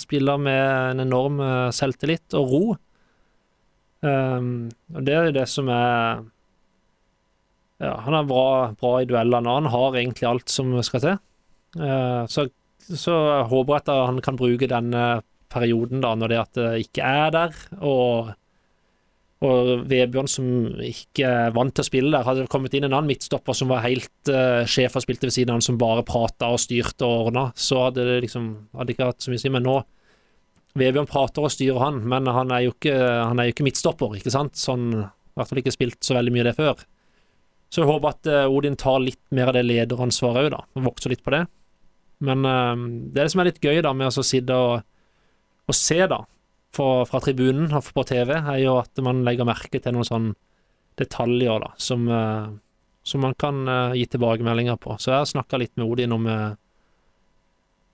[0.00, 1.40] Spiller med en enorm
[1.76, 2.60] selvtillit og ro.
[4.00, 6.22] Um, og det er jo det som er
[7.84, 8.46] Ja, han er bra,
[8.80, 11.20] bra i duellene, han har egentlig alt som skal til.
[12.32, 12.46] Så,
[12.88, 15.04] så jeg håper at han kan bruke denne
[15.52, 18.32] perioden da, når det at det ikke er der, og
[19.42, 20.46] og Vebjørn, som
[20.86, 23.82] ikke er vant til å spille der, hadde kommet inn en annen midtstopper som var
[23.82, 27.28] helt uh, sjef og spilte ved siden av han, som bare prata og styrte og
[27.28, 29.52] ordna, så hadde det liksom hadde ikke hatt så mye å si.
[29.52, 29.76] Men nå
[30.78, 34.14] Vebjørn prater og styrer han, men han er jo ikke, han er jo ikke midtstopper,
[34.16, 34.56] ikke sant?
[34.56, 36.86] Sånn, I hvert fall ikke spilt så veldig mye det før.
[37.72, 40.62] Så jeg håper at uh, Odin tar litt mer av det lederansvaret òg, da.
[40.86, 41.42] Vokser litt på det.
[42.22, 42.78] Men uh,
[43.10, 44.86] det er det som er litt gøy da med å så sitte og,
[45.66, 46.22] og se, da,
[46.76, 50.34] fra, fra tribunen og på TV, er jo at man legger merke til noen sånne
[51.00, 52.50] detaljer da, som, eh,
[53.08, 54.96] som man kan eh, gi tilbakemeldinger på.
[55.00, 56.50] Så jeg har snakka litt med Odin om, eh,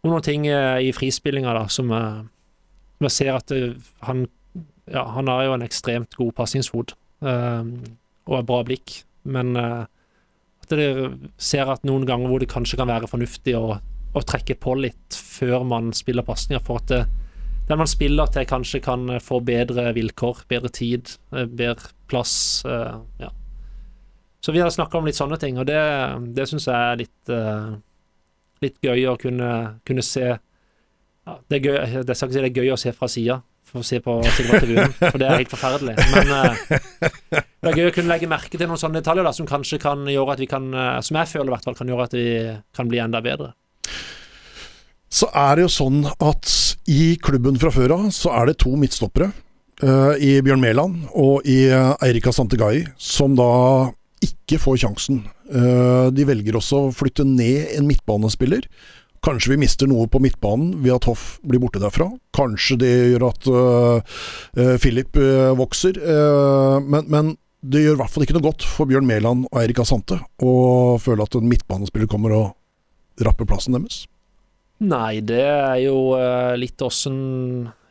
[0.02, 3.54] om noen ting i frispillinga da, som jeg ser at
[4.06, 4.26] han
[4.88, 7.64] Ja, han har jo en ekstremt god pasningsfot eh,
[8.24, 9.82] og et bra blikk, men eh,
[10.62, 14.56] at dere ser at noen ganger hvor det kanskje kan være fornuftig å, å trekke
[14.56, 17.02] på litt før man spiller pasninger, for at det,
[17.68, 22.64] den man spiller til, kanskje kan eh, få bedre vilkår, bedre tid, eh, bedre plass.
[22.64, 23.30] eh, ja.
[24.40, 25.80] Så vi har snakka om litt sånne ting, og det,
[26.32, 27.30] det syns jeg er litt,
[28.62, 29.48] litt gøy å kunne,
[29.84, 33.08] kunne se ja, det, er gøy, det, er si det er gøy å se fra
[33.10, 35.98] sida, for å se på for det er helt forferdelig.
[36.14, 36.54] Men uh,
[37.34, 40.06] det er gøy å kunne legge merke til noen sånne detaljer da, som kanskje kan
[40.08, 40.70] gjøre at vi kan
[41.04, 42.28] Som jeg føler i hvert fall kan gjøre at vi
[42.78, 43.52] kan bli enda bedre.
[45.08, 46.52] Så er det jo sånn at
[46.88, 49.30] i klubben fra før av, så er det to midtstoppere.
[49.78, 53.92] Uh, I Bjørn Mæland og i eh, Eirika Santegai, som da
[54.24, 55.20] ikke får sjansen.
[55.46, 58.66] Uh, de velger også å flytte ned en midtbanespiller,
[59.18, 62.04] Kanskje vi mister noe på midtbanen ved at Hoff blir borte derfra.
[62.38, 63.48] Kanskje det gjør at
[64.78, 65.18] Philip
[65.58, 65.98] vokser.
[66.86, 69.82] Men, men, det gjør i hvert fall ikke noe godt for Bjørn Mæland og Eirik
[69.82, 70.52] Asante å
[71.02, 74.04] føle at en midtbanespiller kommer og rapper plassen deres.
[74.78, 75.96] Nei, det er jo
[76.58, 77.16] litt åssen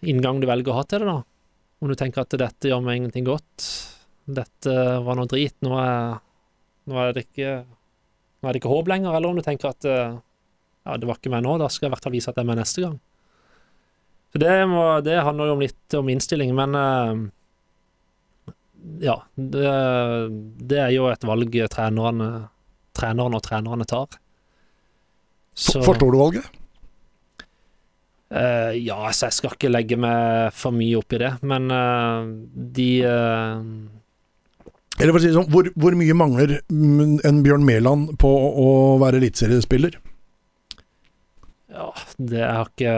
[0.08, 1.18] inngang du velger å ha til det, da.
[1.84, 3.66] Om du tenker at dette gjør meg ingenting godt,
[4.26, 6.16] dette var noe drit, nå er,
[6.88, 7.58] nå er det ikke
[8.38, 9.86] nå er det ikke håp lenger, eller om du tenker at
[10.88, 12.44] ja, det var ikke meg nå, da skal jeg i hvert fall vise at det
[12.46, 12.96] er meg neste gang.
[14.32, 17.26] Så det, må, det handler jo om litt om innstilling, men uh,
[19.04, 19.74] ja, det,
[20.70, 22.30] det, er jo et valg trenerne,
[22.96, 24.20] treneren og trenerne tar.
[25.58, 26.57] Så, Forstår du valget?
[28.28, 32.28] Uh, ja, så jeg skal ikke legge meg for mye opp i det, men uh,
[32.76, 33.62] de uh,
[35.00, 38.68] Eller for å si det sånn, hvor, hvor, mye mangler en Bjørn Mæland på å
[39.00, 39.96] være eliteseriespiller?
[41.72, 41.88] Ja,
[42.20, 42.98] det jeg har ikke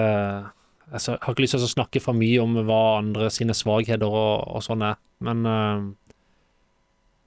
[0.96, 4.50] Jeg har ikke lyst til å snakke for mye om hva andre sine svakheter og,
[4.50, 5.46] og sånn er, men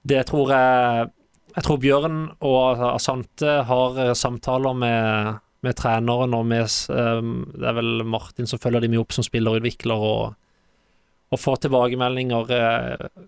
[0.03, 1.11] det tror jeg
[1.53, 7.77] Jeg tror Bjørn og Asante har samtaler med, med treneren og med um, Det er
[7.77, 10.35] vel Martin som følger dem opp som spillerutvikler, og,
[11.31, 12.51] og får tilbakemeldinger.
[12.51, 13.23] Uh,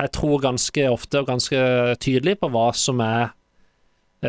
[0.00, 1.60] jeg tror ganske ofte og ganske
[2.02, 3.34] tydelig på hva som er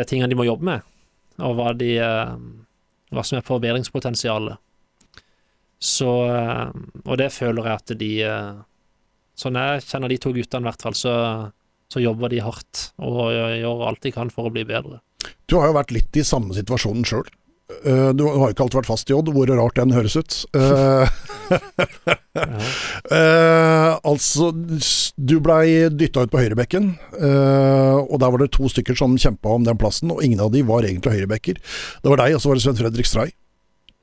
[0.05, 0.93] tingene de må jobbe med,
[1.39, 2.35] og hva de uh,
[3.15, 4.61] hva som er forbedringspotensialet.
[5.79, 6.69] Så eh,
[7.03, 8.63] Og det føler jeg at de eh,
[9.35, 11.13] Sånn jeg kjenner de to guttene, i hvert fall, så,
[11.91, 15.01] så jobber de hardt og gjør alt de kan for å bli bedre.
[15.51, 17.27] Du har jo vært litt i samme situasjonen sjøl.
[17.65, 20.43] Uh, du har ikke alltid vært fast i Odd, hvor rart den høres ut.
[21.45, 21.61] Uh,
[23.13, 24.47] uh, altså,
[25.13, 29.67] du blei dytta ut på høyrebekken, og der var det to stykker som kjempa om
[29.67, 31.59] den plassen, og ingen av de var egentlig høyrebekker.
[32.01, 33.35] Det var deg, og så var det Sven Fredrik Stray.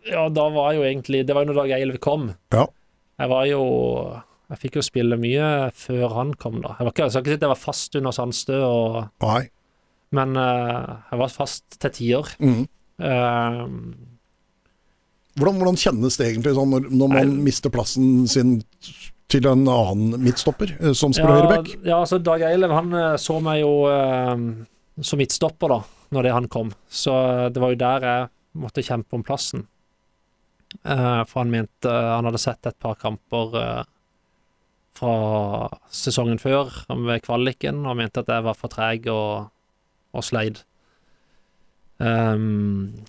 [0.07, 2.29] Ja, da var jo egentlig Det var jo når Dag Eilv kom.
[2.55, 2.68] Ja.
[3.22, 3.61] Jeg var jo
[4.51, 6.77] Jeg fikk jo spille mye før han kom, da.
[6.79, 9.42] Jeg, var ikke, jeg skal ikke si at jeg var fast under Sandstø, og, Nei.
[10.14, 12.33] men jeg var fast til tider.
[12.38, 12.64] Mm.
[13.01, 13.69] Uh,
[15.39, 18.59] hvordan, hvordan, kjennes det egentlig sånn når, når man nei, mister plassen sin
[19.33, 21.73] til en annen midtstopper eh, som spiller ja, høyreback?
[21.87, 24.35] Ja, altså Dag Eilev han eh, så meg jo eh,
[25.01, 25.81] som midtstopper da
[26.13, 27.15] når det han kom, så
[27.49, 28.27] det var jo der jeg
[28.61, 29.65] måtte kjempe om plassen.
[30.85, 33.57] Eh, for han mente Han hadde sett et par kamper
[34.93, 35.15] fra
[35.89, 39.49] sesongen før ved kvaliken, og mente at jeg var for treg og,
[40.13, 40.61] og sleid.
[42.03, 43.05] Um,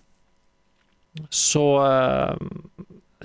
[1.29, 2.37] så uh,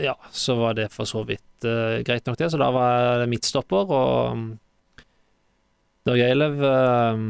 [0.01, 2.51] Ja, så var det for så vidt uh, greit nok, det.
[2.53, 4.47] Så da var jeg midtstopper, og um,
[6.09, 7.25] Dag Eilev uh,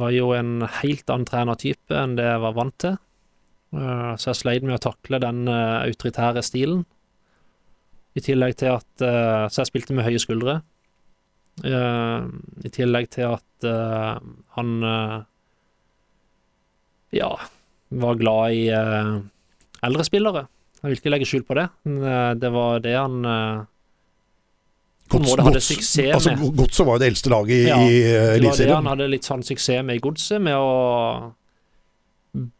[0.00, 2.94] var jo en helt annen trenertype enn det jeg var vant til.
[3.76, 6.86] så jeg sleit med å takle den autoritære stilen.
[8.16, 9.04] I tillegg til at
[9.52, 10.54] Så jeg spilte med høye skuldre.
[11.60, 13.68] I tillegg til at
[14.56, 14.72] han
[17.16, 17.32] ja,
[18.02, 19.16] var glad i uh,
[19.86, 20.46] eldre spillere.
[20.82, 21.66] Jeg vil ikke legge skjul på det.
[21.88, 23.16] Uh, det var det han
[25.14, 26.54] en måte hadde suksess altså, med.
[26.58, 28.40] Godset var jo det eldste laget i ja, Eliteserien.
[28.42, 30.70] Det var det han hadde litt sånn suksess med i Godset, med å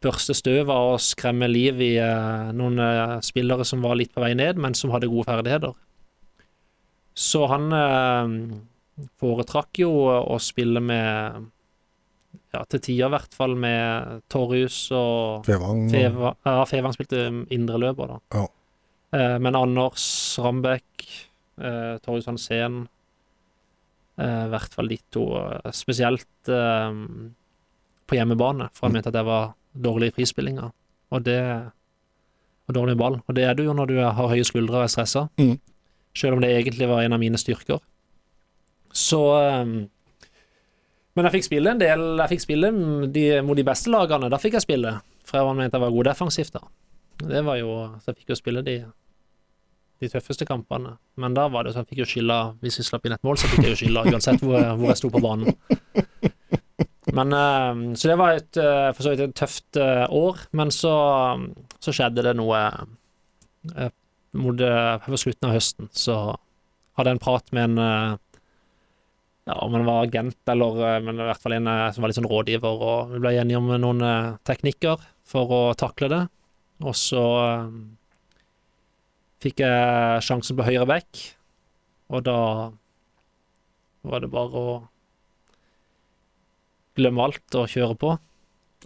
[0.01, 4.23] børste støv av og skremme liv i uh, noen uh, spillere som var litt på
[4.23, 5.75] vei ned, men som hadde gode ferdigheter.
[7.17, 8.57] Så han uh,
[9.21, 11.47] foretrakk jo å spille med
[12.57, 15.85] ja, til tider i hvert fall med Torjus og Fevang.
[15.93, 18.19] Feva, ja, Fevang spilte indreløper, da.
[18.33, 18.45] Ja.
[19.17, 20.07] Eh, men Anders
[20.43, 21.07] Rambekk,
[21.61, 22.81] eh, Torjus Hansen
[24.17, 26.99] eh, I hvert fall de to, eh, spesielt eh,
[28.07, 28.99] på hjemmebane, for han mm.
[28.99, 29.53] mente at det var
[29.87, 30.73] dårlige frispillinger.
[31.15, 31.41] Og det
[32.67, 33.19] og dårlig ball.
[33.27, 35.27] Og det er du jo når du har høye skuldre og er stressa.
[35.39, 35.55] Mm.
[36.17, 37.79] Selv om det egentlig var en av mine styrker.
[38.91, 39.21] Så
[41.17, 42.69] men jeg fikk spille en del Jeg fikk spille
[43.09, 44.29] de, mot de beste lagene.
[44.29, 44.93] Da fikk jeg spille,
[45.25, 46.53] for jeg mente jeg var god defensivt.
[46.53, 46.61] da.
[47.33, 48.77] Det var jo Så jeg fikk jo spille de,
[49.97, 50.93] de tøffeste kampene.
[51.17, 53.41] Men da var det så jeg fikk jo skylda Hvis vi slapp inn et mål,
[53.41, 55.57] så fikk jeg jo skylda uansett hvor, hvor jeg sto på banen.
[57.17, 60.69] Men uh, Så det var et uh, for så vidt et tøft uh, år, men
[60.75, 60.93] så,
[61.81, 62.61] så skjedde det noe
[64.37, 64.59] mot
[65.17, 65.89] slutten av høsten.
[65.97, 66.13] Så
[66.99, 68.19] hadde jeg en prat med en
[69.47, 72.11] ja, om han var agent eller eh, men i hvert fall en eh, som var
[72.11, 76.23] litt sånn rådgiver, og vi ble enige om noen eh, teknikker for å takle det.
[76.83, 77.23] Og så
[79.41, 81.23] fikk jeg sjansen på høyre back,
[82.13, 82.37] og da
[84.07, 84.75] var det bare å
[86.97, 88.15] glemme alt og kjøre på.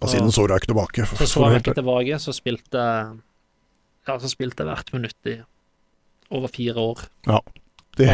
[0.02, 1.08] Og siden så du ikke tilbake.
[1.20, 2.86] Så så jeg ikke tilbake, så spilte
[4.08, 5.36] Ja, så spilte jeg hvert minutt i
[6.32, 7.04] over fire år.
[7.28, 7.42] Ja,
[8.00, 8.08] Det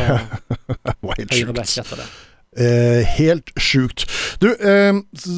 [1.06, 2.18] var helt sjukt.
[2.58, 4.08] Eh, helt sjukt.
[4.42, 4.94] Du, eh,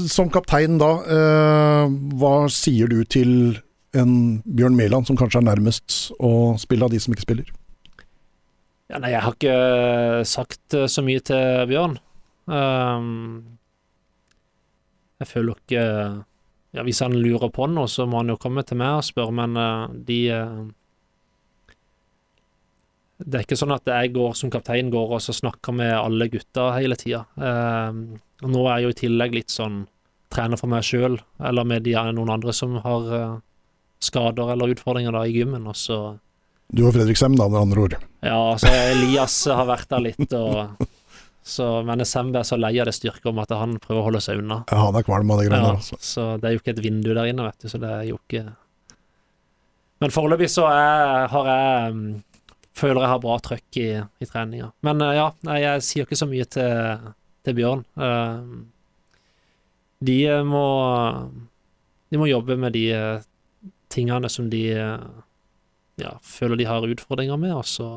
[0.08, 3.60] som kaptein da, eh, hva sier du til
[3.94, 7.50] en Bjørn Mæland som kanskje er nærmest å spille av de som ikke spiller?
[8.90, 12.00] Ja, nei, jeg har ikke sagt eh, så mye til Bjørn.
[12.50, 13.60] Um,
[15.20, 15.84] jeg føler ikke
[16.74, 19.34] Ja, hvis han lurer på noe, så må han jo komme til meg og spørre,
[19.34, 20.60] men eh, de eh,
[23.20, 26.30] Det er ikke sånn at jeg går som kaptein går og så snakker med alle
[26.32, 27.26] gutta hele tida.
[27.36, 29.82] og nå er jeg jo i tillegg litt sånn
[30.34, 33.38] trener for meg sjøl, eller med de, noen andre som har eh,
[34.06, 36.00] skader eller utfordringer da i gymmen, og så
[36.70, 37.98] Du og Fredrik Sem, da, med andre ord.
[38.22, 40.86] ja, så Elias har vært der litt, og
[41.42, 44.22] så, men Sembe er så lei av det styrket om at han prøver å holde
[44.22, 44.62] seg unna.
[44.70, 45.98] Ja, han er kvalm av det greiene der, altså.
[45.98, 48.22] så det er jo ikke et vindu der inne, vet du, så det er jo
[48.22, 48.46] ikke
[50.00, 51.96] Men foreløpig så er, har jeg
[52.80, 54.72] Føler jeg har bra trøkk i, i treninga.
[54.88, 57.10] Men uh, ja, nei, jeg sier ikke så mye til,
[57.46, 57.86] til Bjørn.
[58.00, 58.62] Uh,
[60.00, 60.64] de eh, må
[62.08, 62.86] De må jobbe med de
[63.92, 64.62] tingene som de
[66.00, 67.90] ja, føler de har utfordringer med, og så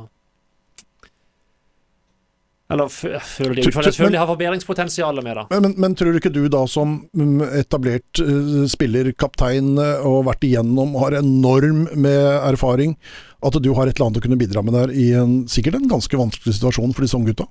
[2.72, 5.44] Eller føler de tu- utfordringer, føler de har forbedringspotensial med, da.
[5.52, 10.06] Men, men, men tror du ikke du da som mm, etablert eh, spiller, kaptein eh,
[10.08, 12.96] og vært igjennom, har enorm med erfaring,
[13.42, 15.90] at du har et eller annet å kunne bidra med der i en sikkert en
[15.90, 17.48] ganske vanskelig situasjon for disse unggutta?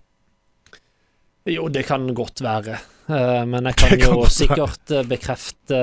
[1.49, 2.79] Jo, det kan godt være.
[3.12, 5.81] Eh, men jeg kan kan jo sikkert bekrefte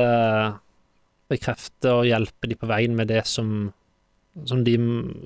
[1.29, 3.68] Bekrefte og hjelpe de på veien med det som
[4.46, 4.77] som de,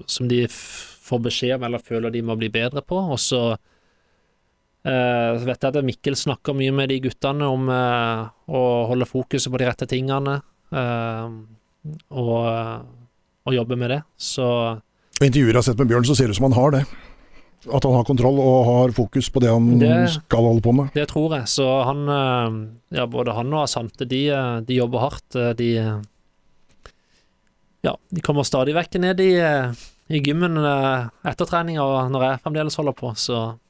[0.07, 2.97] som de får beskjed om eller føler de må bli bedre på.
[3.13, 3.43] Og så
[4.83, 9.53] så vet jeg at Mikkel snakker mye med de guttene om eh, å holde fokuset
[9.53, 10.41] på de rette tingene.
[10.73, 11.29] eh,
[12.11, 12.85] og,
[13.47, 14.01] og jobbe med det.
[14.19, 16.71] Så Og intervjuer jeg har sett med Bjørn, så ser det ut som han har
[16.77, 16.83] det.
[17.71, 20.91] At han har kontroll og har fokus på det han Det- skal holde på med.
[20.95, 21.47] Det tror jeg.
[21.47, 25.37] Så han eh, Ja, både han og Asante, de, eh, de jobber hardt.
[25.37, 26.01] Eh, De eh,
[27.83, 29.73] Ja, de kommer stadig vekk ned i, eh,
[30.11, 33.63] i gymmen eh, etter trening, og når jeg fremdeles holder på, så eh, i-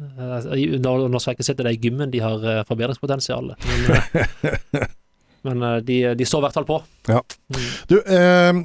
[0.00, 4.86] Nå skal jeg ikke si at det er i gymmen de har eh, forbedringspotensial, men,
[5.46, 6.78] men eh, de, de står i hvert fall på.
[7.10, 7.20] Ja.
[7.52, 7.66] Mm.
[7.90, 8.62] Du, eh,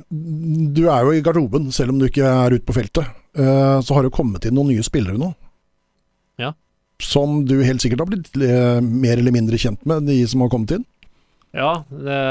[0.77, 3.11] du er jo i garderoben, selv om du ikke er ute på feltet.
[3.37, 5.29] Eh, så har det kommet inn noen nye spillere nå.
[6.41, 6.53] Ja.
[7.03, 10.53] Som du helt sikkert har blitt eh, mer eller mindre kjent med, de som har
[10.53, 10.87] kommet inn.
[11.57, 12.21] Ja, det,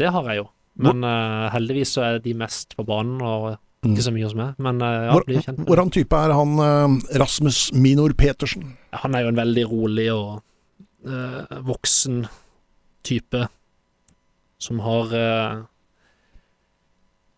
[0.00, 0.48] det har jeg jo.
[0.78, 4.58] Men eh, heldigvis så er de mest på banen, og ikke så mye hos meg.
[4.62, 8.72] Men eh, ja, blir kjent med hvordan type er han eh, Rasmus Minor Petersen?
[9.04, 10.40] Han er jo en veldig rolig og
[11.06, 12.24] uh, voksen
[13.06, 13.44] type
[14.58, 15.66] som har uh,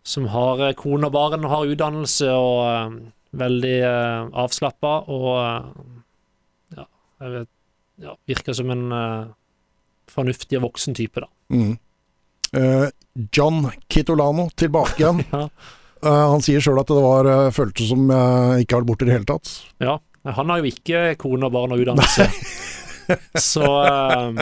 [0.02, 2.94] Som har kone og barn og har utdannelse og uh,
[3.36, 5.28] veldig uh, avslappa og
[6.72, 6.86] ja,
[7.20, 7.50] jeg vet,
[8.00, 8.86] ja, virker som en
[10.10, 11.28] fornuftig og voksen type, da.
[11.54, 11.76] Mm.
[13.30, 15.20] John Kitolano tilbake igjen.
[15.36, 15.44] Ja.
[16.02, 19.06] Eh, han sier sjøl at det var uh, føltes som jeg ikke har vært borte
[19.06, 19.52] i det hele tatt.
[19.82, 19.98] Ja,
[20.38, 22.26] han har jo ikke kone og barn og utdannelse.
[23.50, 24.40] så, eh,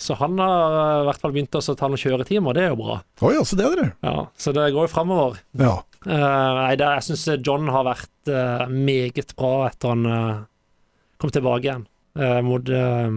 [0.00, 2.72] så han har eh, i hvert fall begynt å ta noen kjøretimer, og det er
[2.72, 2.98] jo bra.
[3.22, 3.90] Oi, altså det, dere.
[4.06, 5.40] Ja, Så det går jo framover.
[5.60, 5.78] Ja.
[6.06, 6.12] Uh,
[6.60, 10.44] nei, jeg syns John har vært uh, meget bra etter han uh,
[11.18, 11.86] kom tilbake igjen.
[12.16, 13.10] Eh, mot eh,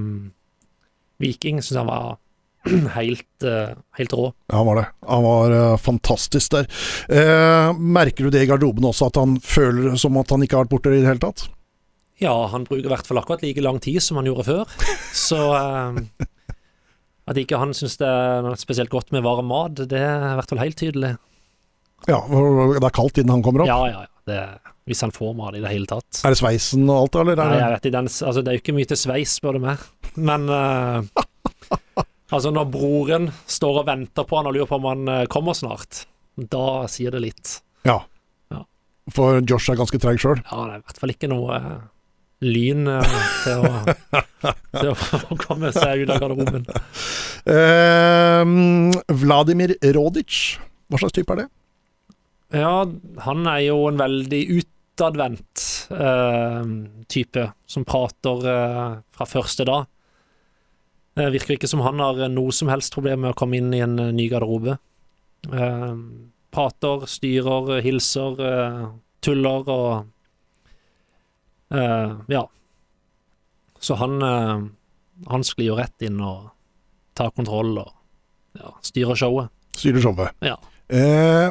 [1.17, 2.17] Viking syns han var
[2.97, 4.31] helt, eh, helt rå.
[4.49, 4.87] Ja, han var det.
[5.07, 6.67] Han var eh, fantastisk der.
[7.09, 10.67] Eh, merker du det i garderoben også, at han føler som at han ikke har
[10.67, 11.47] vært borte i det hele tatt?
[12.19, 14.75] Ja, han bruker i hvert fall akkurat like lang tid som han gjorde før.
[15.27, 16.27] Så eh,
[17.29, 20.51] at ikke han syns det er spesielt godt med varm mat, det er i hvert
[20.51, 21.15] fall helt tydelig.
[22.07, 23.71] Ja, det er kaldt innen han kommer opp.
[23.71, 24.13] Ja, ja, ja.
[24.29, 24.39] Det,
[24.89, 26.21] hvis han får mat i det hele tatt.
[26.25, 27.39] Er det sveisen og alt, eller?
[27.39, 29.83] Nei, jeg vet, den, altså, det er jo ikke mye til sveis, spør du meg.
[30.17, 31.25] Men eh,
[32.29, 35.57] altså, når broren står og venter på han og lurer på om han eh, kommer
[35.57, 36.05] snart,
[36.47, 37.53] da sier det litt.
[37.87, 37.99] Ja.
[38.53, 38.63] Ja.
[39.13, 40.41] For Josh er ganske treig sjøl.
[40.45, 41.77] Ja, det er i hvert fall ikke noe eh,
[42.45, 46.67] lyn eh, til, å, til å komme seg ut av garderoben.
[47.49, 50.41] Eh, Vladimir Rodic,
[50.89, 51.49] hva slags type er det?
[52.59, 52.81] Ja,
[53.27, 55.65] han er jo en veldig utadvendt
[57.09, 58.41] type, som prater
[59.13, 59.85] fra første dag.
[61.19, 63.81] Det virker ikke som han har noe som helst problem med å komme inn i
[63.83, 64.77] en eh, ny garderobe.
[65.51, 65.95] Eh,
[66.55, 68.85] prater, styrer, hilser, eh,
[69.25, 69.89] tuller og
[71.75, 72.45] eh, Ja.
[73.79, 74.63] Så han, eh,
[75.31, 76.49] han sklir jo rett inn og
[77.15, 77.91] tar kontroll og
[78.59, 79.51] ja, styrer showet.
[79.75, 80.35] Styrer showet.
[80.43, 80.55] Ja.
[80.89, 81.49] Eh,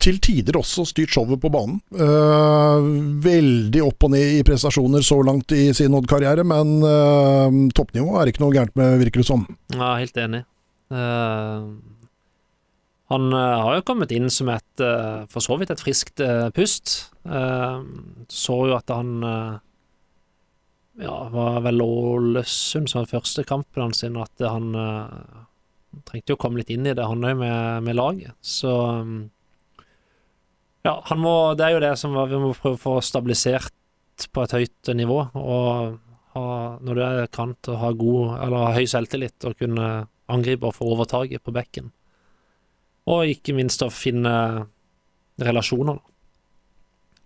[0.00, 1.80] til tider også styrt showet på banen.
[1.92, 2.86] Eh,
[3.26, 8.32] veldig opp og ned i prestasjoner så langt i sin Odd-karriere, men eh, toppnivå er
[8.32, 9.44] ikke noe gærent med, virker det som.
[9.74, 10.40] Ja, helt enig.
[10.88, 11.66] Eh,
[13.12, 14.84] han eh, har jo kommet inn som et
[15.32, 16.20] for så vidt et friskt
[16.56, 16.96] pust.
[17.26, 19.12] Så jo at han
[21.00, 24.68] Ja, var vel Ålesund som var første kampen hans at han
[26.04, 28.36] trengte jo å komme litt inn i det, han òg, med, med laget.
[28.40, 28.72] Så
[30.86, 33.72] Ja, han må Det er jo det som vi må prøve å få stabilisert
[34.32, 35.18] på et høyt nivå.
[35.34, 35.98] Og
[36.36, 36.44] ha,
[36.84, 40.74] når du er kant og har god Eller har høy selvtillit og kunne angripe og
[40.74, 41.92] få overtaket på bekken.
[43.06, 44.66] Og ikke minst å finne
[45.38, 46.00] relasjoner.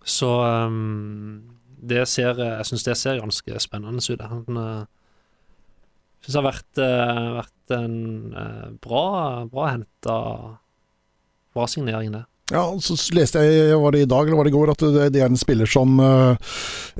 [0.05, 1.41] Så um,
[1.81, 4.21] det ser Jeg syns det ser ganske spennende ut.
[4.21, 4.85] Han uh,
[6.21, 10.17] syns det har vært, eh, vært en eh, bra, bra henta
[11.51, 12.21] Bra signering, det.
[12.51, 15.19] Ja, så leste jeg, var det i dag eller var det i går, at det,
[15.19, 16.53] er en spiller som eh,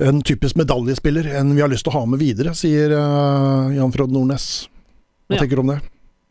[0.08, 3.92] En typisk medaljespiller, en vi har lyst til å ha med videre, sier eh, Jan
[3.92, 4.68] Frode Nordnes.
[5.28, 5.40] Hva Ja.
[5.42, 5.78] tenker du om det?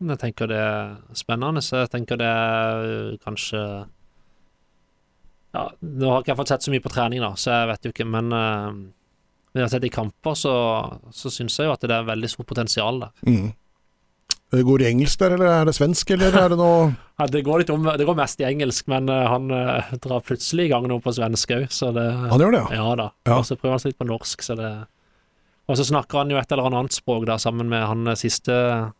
[0.02, 3.60] Jeg tenker det er spennende, så jeg tenker det er kanskje
[5.54, 7.86] Ja, nå har ikke jeg fått sett så mye på trening, da, så jeg vet
[7.86, 8.68] jo ikke, men øh,
[9.52, 10.52] når jeg har sett i kamper, så,
[11.12, 13.12] så syns jeg jo at det er veldig stort potensial der.
[13.28, 13.50] Mm.
[14.52, 17.40] Går det i engelsk der, eller er det svensk, eller er det noe Ja, det
[17.46, 20.84] går om Det går mest i engelsk, men øh, han uh, drar plutselig i gang
[20.90, 22.80] noe på svensk òg, så det Han gjør det, ja?
[22.82, 23.06] Ja da.
[23.28, 23.38] Ja.
[23.38, 24.70] Og så prøver han seg litt på norsk, så det
[25.70, 28.52] Og så snakker han jo et eller annet språk, da, sammen med han siste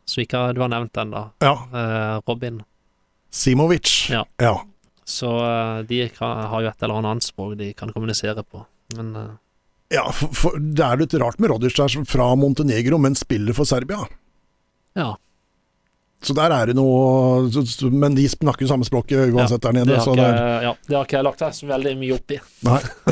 [0.09, 1.55] som ikke du har nevnt ennå, Ja.
[1.75, 2.63] eh, Robin.
[3.33, 4.11] Simovic.
[4.13, 4.23] Ja.
[4.41, 4.55] ja.
[5.05, 8.63] Så eh, de kan, har jo et eller annet språk de kan kommunisere på.
[8.97, 9.33] Men eh,
[9.99, 13.69] Ja, for, for det er litt rart med Rodic der fra Montenegro, men spiller for
[13.69, 14.07] Serbia.
[14.97, 15.11] ja,
[16.23, 17.49] Så der er det noe
[17.91, 19.89] Men de snakker jo samme språket uansett der nede.
[19.91, 21.95] det har, så ikke, det er, ja, det har ikke jeg lagt her så veldig
[21.99, 22.39] mye opp i.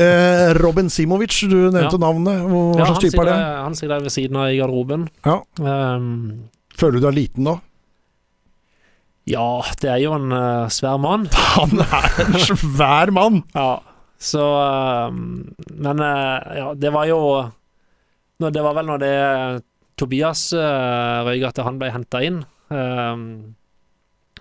[0.04, 2.02] Eh, Robin Simovic, du nevnte Ja.
[2.04, 2.44] navnet.
[2.46, 3.38] Hva Ja, slags type er det?
[3.64, 5.08] Han sitter der ved siden av i garderoben.
[5.26, 5.40] Ja.
[5.58, 6.46] Ehm,
[6.78, 7.56] Føler du deg liten da?
[9.30, 11.26] ja, det er jo en uh, svær mann.
[11.56, 13.42] Han er en svær mann!
[13.54, 13.80] Ja,
[14.18, 17.18] så ehm, Men uh, ja, det var jo
[18.40, 19.12] Det var vel når det
[20.00, 22.40] Tobias uh, røyk at han ble henta inn.
[22.74, 23.24] Ehm,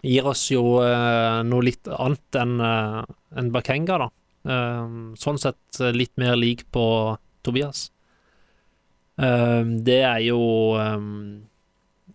[0.06, 3.04] gir oss jo eh, noe litt annet enn uh,
[3.36, 4.10] en Bakenga, da.
[4.50, 6.84] Ehm, sånn sett eh, litt mer lik på
[7.44, 7.90] Tobias.
[9.20, 10.40] Ehm, det er jo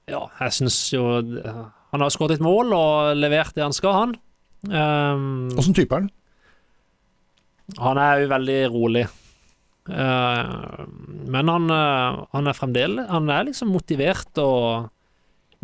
[0.08, 3.98] Ja, jeg syns jo eh, Han har skåret et mål og levert det han skal,
[4.00, 4.14] han.
[5.58, 6.12] Åssen type er han?
[7.80, 9.04] han er jo veldig rolig.
[9.84, 10.84] Eh,
[11.28, 14.88] men han, eh, han er fremdeles Han er liksom motivert og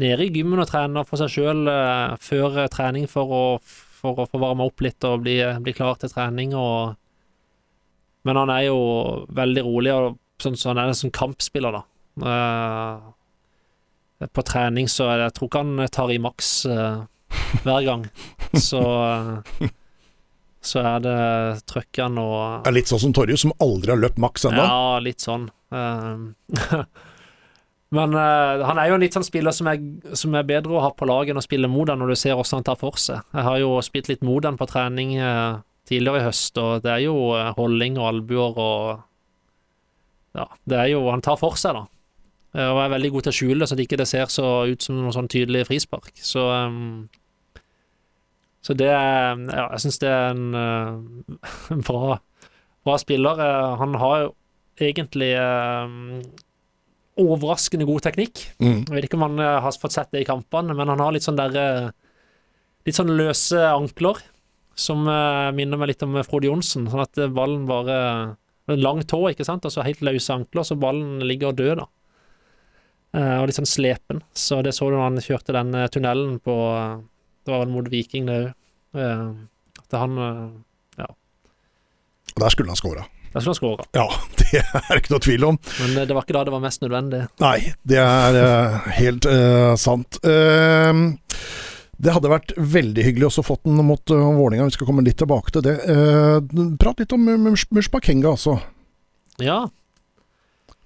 [0.01, 1.69] nede i gymmen og trener for seg sjøl
[2.23, 3.45] før eh, trening for å,
[4.01, 6.55] for å få varme opp litt og bli, bli klar til trening.
[6.59, 6.97] Og,
[8.29, 8.81] men han er jo
[9.37, 11.83] veldig rolig, og sånn, så han er en sånn kampspiller, da.
[12.21, 12.99] Uh,
[14.37, 17.05] på trening så er det, jeg tror ikke han tar i maks uh,
[17.65, 18.09] hver gang.
[18.69, 19.69] Så uh,
[20.61, 21.21] så er det
[21.71, 24.61] trøkken og litt sånn som Torjus, som aldri har løpt maks ennå.
[24.61, 25.49] Ja, litt sånn.
[27.91, 29.81] Men uh, han er jo en litt sånn spiller som er,
[30.15, 32.61] som er bedre å ha på laget enn å spille mot når du ser hvordan
[32.61, 33.25] han tar for seg.
[33.35, 35.59] Jeg har jo spilt litt mot på trening uh,
[35.91, 39.07] tidligere i høst, og det er jo uh, holdning og albuer og
[40.39, 41.89] Ja, det er jo Han tar for seg, da.
[42.55, 44.83] Eh, Og er veldig god til å skjule det, så det ikke ser så ut
[44.83, 46.13] som noe sånn tydelig frispark.
[46.23, 47.09] Så um,
[48.63, 51.39] så det er Ja, jeg syns det er en, eh,
[51.75, 52.19] en bra,
[52.85, 53.41] bra spiller.
[53.41, 54.31] Eh, Han har jo
[54.81, 55.97] egentlig eh,
[57.19, 58.45] overraskende god teknikk.
[58.63, 58.85] Mm.
[58.87, 61.15] Jeg vet ikke om han eh, har fått sett det i kampene, men han har
[61.15, 61.91] litt sånn der eh,
[62.89, 64.17] Litt sånn løse ankler,
[64.73, 66.87] som eh, minner meg litt om Frode Johnsen.
[66.89, 67.97] Sånn at ballen bare
[68.71, 71.87] En lang tå, ikke sant, altså helt løse ankler, så ballen ligger død, da.
[73.41, 74.21] Og litt sånn slepen.
[74.39, 76.55] Så det så du når han kjørte den tunnelen på
[77.43, 78.53] Det var vel mot Viking, det òg.
[79.91, 81.11] At han eh,
[82.39, 83.05] Der skulle han scora.
[83.31, 83.85] Skulle han skåra.
[83.95, 84.07] Ja,
[84.41, 85.59] det er ikke noe tvil om.
[85.81, 87.21] Men eh, det var ikke da det var mest nødvendig.
[87.43, 87.57] Nei,
[87.87, 90.19] det er uh, helt uh, sant.
[90.27, 91.07] Uh,
[92.01, 95.19] det hadde vært veldig hyggelig også fått den mot uh, Vålerenga, vi skal komme litt
[95.21, 95.77] tilbake til det.
[96.81, 98.57] Prat litt om Mush- Mushbakenga, altså.
[99.41, 99.61] Ja,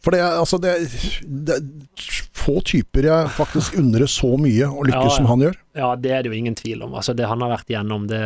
[0.05, 2.11] For det er, altså, det, er- det er
[2.45, 5.16] få typer jeg faktisk undrer så mye å lykkes Ja, ja.
[5.16, 5.55] som han gjør.
[5.80, 6.92] Ja, det er det jo ingen tvil om.
[6.99, 8.20] Altså, det han har vært igjennom, det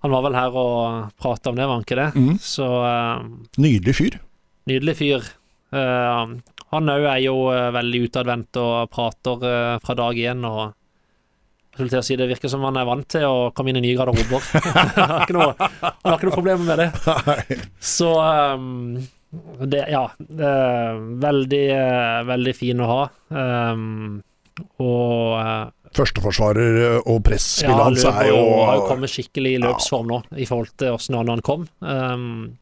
[0.00, 2.08] Han var vel her og prata om det, var han ikke det?
[2.16, 2.36] Mm.
[2.40, 3.24] Så eh,
[3.60, 4.18] Nydelig fyr.
[4.70, 5.26] nydelig fyr.
[5.70, 6.36] Uh,
[6.70, 10.72] han òg er jo eh, veldig utadvendt og prater uh, fra dag én, og
[11.74, 13.84] skulle til å si Det virker som han er vant til å komme inn i
[13.84, 14.42] nye garderober.
[14.76, 17.58] han, har ikke noe, han har ikke noe problemer med det.
[17.96, 18.98] Så um,
[19.62, 20.04] det, ja.
[20.18, 21.66] Det er veldig,
[22.30, 23.02] veldig fin å ha.
[23.30, 24.22] Um,
[24.82, 30.10] og Førsteforsvarer eh, og presspillet ja, hans er jo har jo kommet skikkelig i løpsform
[30.10, 31.66] nå, i forhold til åssen han han kom.
[31.82, 32.60] Um,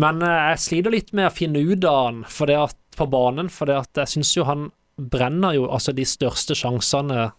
[0.00, 3.08] men eh, jeg sliter litt med å finne ut av han for det at, på
[3.10, 4.68] banen, for det at jeg syns jo han
[5.00, 7.30] brenner jo altså de største sjansene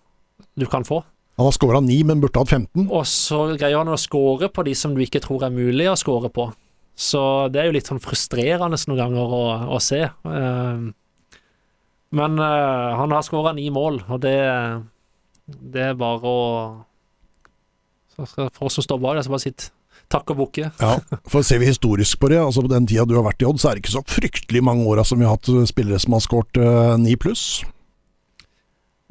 [0.57, 1.03] du kan få.
[1.37, 2.89] Han har skåra ni, men burde hatt 15.
[2.89, 5.97] Og så greier han å skåre på de som du ikke tror er mulig å
[5.97, 6.49] skåre på.
[6.97, 7.21] Så
[7.53, 9.45] det er jo litt sånn frustrerende noen ganger å,
[9.77, 10.03] å se.
[10.25, 10.91] Um,
[12.11, 14.37] men uh, han har skåra ni mål, og det,
[15.47, 16.39] det er bare å
[18.21, 19.71] For oss som står bak, det, så bare sitte
[20.11, 20.69] takk og bukke.
[20.81, 20.95] Ja,
[21.31, 23.61] for Ser vi historisk på det, altså på den tida du har vært i Odd,
[23.61, 26.25] så er det ikke så fryktelig mange åra som vi har hatt spillere som har
[26.25, 27.63] skåret uh, pluss.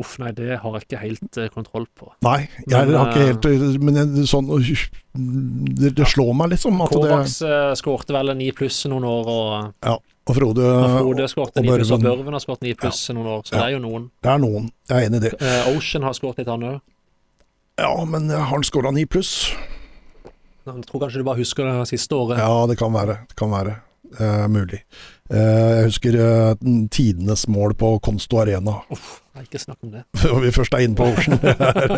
[0.00, 2.12] Uff, nei, det har jeg ikke helt uh, kontroll på.
[2.24, 6.92] Nei, jeg Men, har ikke helt Men jeg, sånn det, det slår meg liksom at
[6.92, 7.40] Kovacs
[7.80, 9.96] skårte vel ni pluss noen år, og, Ja.
[10.30, 12.36] Og Frode og Frode skårte og ni pluss, og Børven.
[12.36, 13.58] Har skåret ni pluss noen år, så Ja.
[13.58, 14.10] det er jo noen.
[14.22, 14.70] Det er noen.
[14.88, 15.34] Jeg er enig i det.
[15.42, 16.80] Uh, Ocean har skåret litt, han òg.
[17.80, 19.52] Ja, men har han skåra ni pluss?
[20.66, 22.38] Jeg tror kanskje du bare husker det siste året.
[22.38, 23.24] Ja, det kan være.
[23.28, 23.80] Det kan være.
[24.20, 24.82] Uh, mulig.
[25.30, 26.54] Uh, jeg husker uh,
[26.90, 28.80] tidenes mål på Konsto Arena.
[28.90, 30.04] Nei, ikke snakk om det.
[30.24, 31.38] Når vi først er inne på Ocean.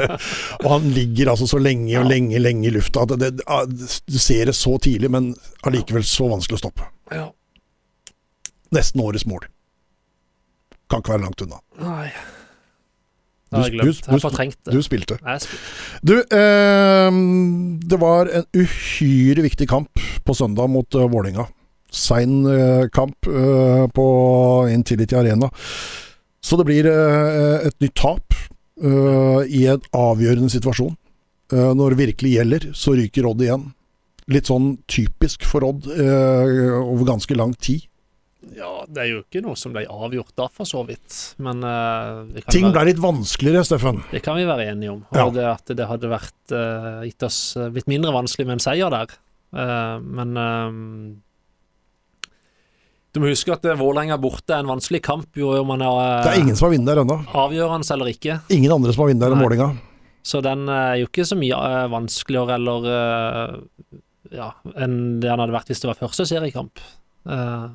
[0.63, 3.47] og han ligger altså så lenge og lenge, lenge i lufta det, det,
[4.07, 5.33] du ser det så tidlig, men
[5.65, 6.91] allikevel så vanskelig å stoppe.
[7.13, 7.31] Ja.
[8.73, 9.45] Nesten årets mål.
[10.91, 11.59] Kan ikke være langt unna.
[11.81, 12.13] Nei.
[13.53, 14.21] Du- du- du-.
[14.73, 15.19] Du spilte.
[16.03, 17.11] Du, eh,
[17.85, 21.45] det var en uhyre viktig kamp på søndag mot uh, Vålinga.
[21.93, 24.07] Sein eh, kamp eh, på
[24.73, 25.51] Intility Arena.
[26.43, 28.33] Så det blir eh, et nytt tap
[28.81, 30.97] eh, i en avgjørende situasjon.
[31.53, 33.67] Eh, når det virkelig gjelder, så ryker Odd igjen.
[34.33, 37.85] Litt sånn typisk for Odd eh, over ganske lang tid.
[38.53, 41.17] Ja, det er jo ikke noe som ble avgjort da, for så vidt.
[41.43, 44.01] Men uh, Ting være, ble litt vanskeligere, Steffen.
[44.11, 45.03] det kan vi være enige om.
[45.15, 45.27] Ja.
[45.29, 48.65] Og det at det hadde vært uh, gitt oss eh, blitt mindre vanskelig med en
[48.65, 49.15] seier der.
[49.55, 50.35] Uh, men
[53.13, 56.33] du må huske at Vålerenga borte er en vanskelig kamp, jo om man er Det
[56.33, 57.19] er ingen som har vunnet der ennå.
[57.45, 58.39] avgjørende eller ikke.
[58.57, 59.69] Ingen andre som har vunnet der enn målinga
[60.25, 61.61] Så den er jo ikke så mye
[61.93, 62.89] vanskeligere eller
[64.33, 66.81] ja, enn det han hadde vært hvis det var første seriekamp.
[67.29, 67.67] Eh,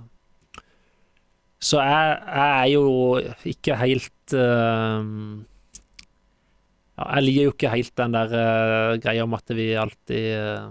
[1.58, 2.84] så jeg, jeg er jo
[3.49, 5.01] ikke helt uh,
[6.93, 10.70] ja, Jeg liker jo ikke helt den der uh, greia om at vi alltid uh,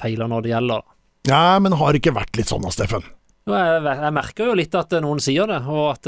[0.00, 0.84] feiler når det gjelder.
[1.30, 3.06] Ja, men har det ikke vært litt sånn da, Steffen?
[3.50, 6.06] Jeg, jeg merker jo litt at eh, noen sier det, og at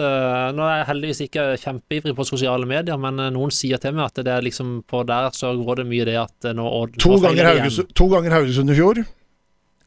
[0.54, 4.20] Nå er jeg heldigvis ikke kjempeivrig på sosiale medier, men noen sier til meg at
[4.22, 6.68] det er liksom på der så går det mye det at nå
[7.02, 9.02] to ganger Haugesund i fjor.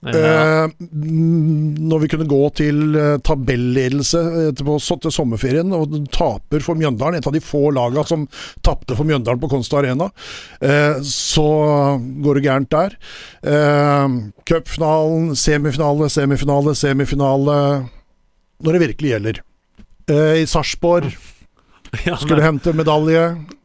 [0.05, 0.11] Ja.
[0.11, 4.21] Eh, når vi kunne gå til eh, tabelledelse
[4.51, 8.27] etterpå, til, til sommerferien og taper for Mjøndalen, et av de få lagene som
[8.65, 10.09] tapte for Mjøndalen på Konsta Arena,
[10.61, 11.47] eh, så
[12.25, 12.97] går det gærent der.
[13.41, 17.55] Eh, Cupfinalen, semifinale, semifinale, semifinale
[18.63, 19.39] Når det virkelig gjelder.
[20.09, 21.09] Eh, I Sarpsborg
[22.05, 23.21] Ja, skulle hente medalje.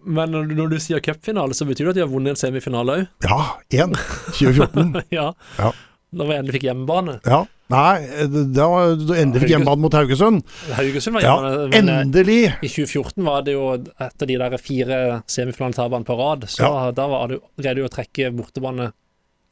[0.06, 3.06] men når du sier cupfinale, så betyr det at de har vunnet en semifinale òg?
[3.26, 3.38] Ja,
[3.74, 3.96] én.
[4.38, 5.02] 2014.
[5.18, 5.32] ja.
[5.58, 5.72] Ja.
[6.10, 7.18] Da vi endelig fikk hjemmebane.
[7.22, 7.44] Ja.
[7.70, 8.66] Nei, eh, da
[8.98, 10.42] du endelig fikk hjemmebane mot Haugesund.
[10.74, 12.38] Haugesund var Ja, hjemme, men eh, endelig!
[12.66, 14.98] i 2014 var det jo etter de der fire
[15.30, 16.90] semifinaletapene på rad, så Ja.
[16.96, 18.90] da var det, greide du å trekke bortebane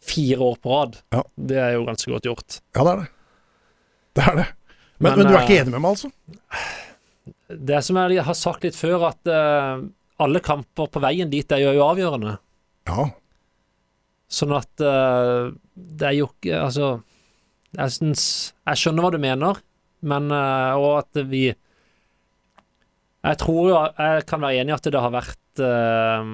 [0.02, 0.98] fire år på rad.
[1.14, 1.22] Ja.
[1.36, 2.60] Det er jo ganske godt gjort.
[2.74, 3.08] Ja, det er det.
[4.18, 4.48] Det er det.
[4.98, 6.10] Men, Men, men, du er ikke eh, enig med meg, altså?
[7.48, 9.86] Det som jeg har sagt litt før, at uh,
[10.18, 12.34] alle kamper på veien dit er jo avgjørende.
[12.90, 13.06] Ja.
[14.28, 16.88] Sånn at uh, det er jo ikke Altså
[17.72, 18.22] jeg, syns,
[18.68, 19.60] jeg skjønner hva du mener,
[20.08, 25.02] men uh, Og at vi Jeg tror jo jeg kan være enig i at det
[25.04, 26.24] har vært uh,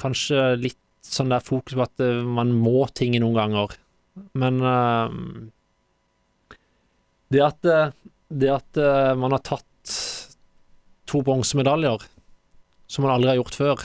[0.00, 0.78] kanskje litt
[1.10, 3.72] sånn der fokus på at man må ting noen ganger.
[4.38, 4.60] Men
[7.34, 7.68] det at,
[8.28, 8.80] det at
[9.18, 9.94] man har tatt
[11.10, 12.04] to bronsemedaljer
[12.86, 13.84] som man aldri har gjort før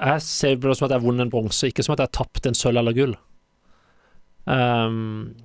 [0.00, 2.08] jeg ser på det som at jeg har vunnet en bronse, ikke som at jeg
[2.08, 3.14] har tapt en sølv eller gull.
[4.48, 5.36] Um,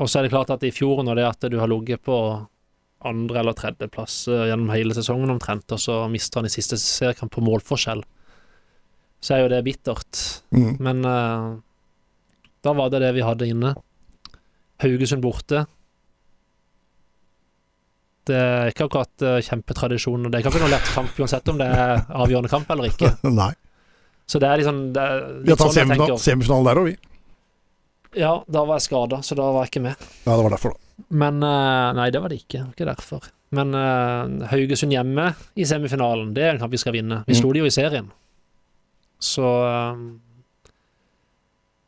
[0.00, 2.16] og så er det klart at i fjor, når det at du har ligget på
[3.04, 7.34] andre- eller tredjeplass eh, gjennom hele sesongen omtrent, og så mister han i siste seriekamp
[7.34, 8.00] på målforskjell,
[9.20, 10.20] så er jo det bittert.
[10.56, 10.72] Mm.
[10.84, 11.54] Men uh,
[12.64, 13.72] da var det det vi hadde inne.
[14.84, 15.62] Haugesund borte.
[18.24, 20.26] Det er ikke akkurat uh, kjempetradisjon.
[20.26, 23.14] og Det er ikke noe lett kamp uansett om det er avgjørende kamp eller ikke.
[23.40, 23.52] Nei.
[24.26, 26.86] Så det er liksom det er Vi har tatt sånn jeg semifinal, semifinalen der òg,
[26.92, 26.96] vi.
[28.14, 30.04] Ja, da var jeg skada, så da var jeg ikke med.
[30.24, 31.04] Ja, det var derfor, da.
[31.10, 32.60] Men eh, Nei, det var det ikke.
[32.70, 33.26] Ikke derfor.
[33.54, 37.20] Men uh, Haugesund hjemme i semifinalen, det er en kamp vi skal vinne.
[37.26, 37.40] Vi Mm.
[37.40, 38.08] slo de jo i serien.
[39.22, 39.98] Så uh,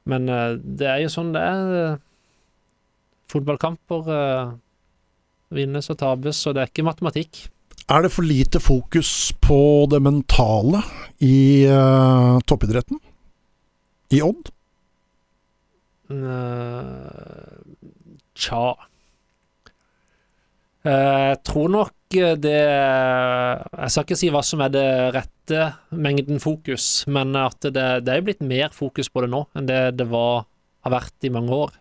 [0.06, 1.96] Men uh, det er jo sånn det er.
[3.32, 4.06] Fotballkamper
[5.56, 7.40] vinnes og tapes, og det er ikke matematikk.
[7.86, 10.80] Er det for lite fokus på det mentale
[11.22, 12.98] i uh, toppidretten?
[14.10, 14.50] I Odd?
[16.10, 17.62] Eh,
[18.38, 18.74] Tja
[20.86, 26.38] Eh, Jeg tror nok det Jeg skal ikke si hva som er det rette mengden
[26.42, 30.06] fokus, men at det, det er blitt mer fokus på det nå enn det det
[30.10, 30.46] var,
[30.86, 31.74] har vært i mange år.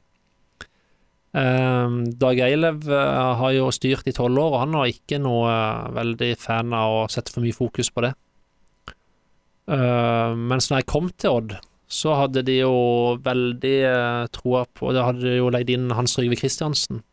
[1.35, 5.49] Eh, Dag Eilev eh, har jo styrt i tolv år, og han var ikke noe
[5.51, 8.13] eh, veldig fan av å sette for mye fokus på det.
[9.75, 11.57] Eh, mens når jeg kom til Odd,
[11.91, 12.75] så hadde de jo
[13.25, 17.03] veldig eh, troa på Da hadde de jo leid inn Hans Rygve Kristiansen,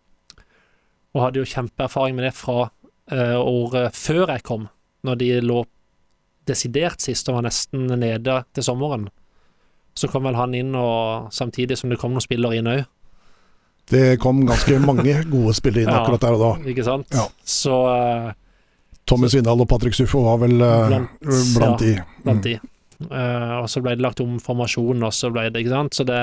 [1.12, 2.70] og hadde jo kjempeerfaring med det fra
[3.12, 4.62] året før jeg kom,
[5.04, 5.58] når de lå
[6.48, 9.08] desidert sist og var nesten nede til sommeren.
[9.98, 12.86] Så kom vel han inn, og samtidig som det kom noen spillere inn òg,
[13.90, 16.02] Det kom ganske mange gode spillere inn Ja.
[16.02, 16.70] akkurat der og da.
[16.70, 17.06] ikke sant?
[17.12, 17.26] Ja.
[17.44, 18.32] Så uh,
[19.06, 21.96] Tommy Svindal og Patrick Suffo var vel uh, Blant- blant de.
[22.24, 22.42] blant Mm.
[22.42, 22.60] de.
[23.02, 25.92] Eh, og så ble det lagt om formasjon, og så ble det Ikke sant?
[25.94, 26.20] Så det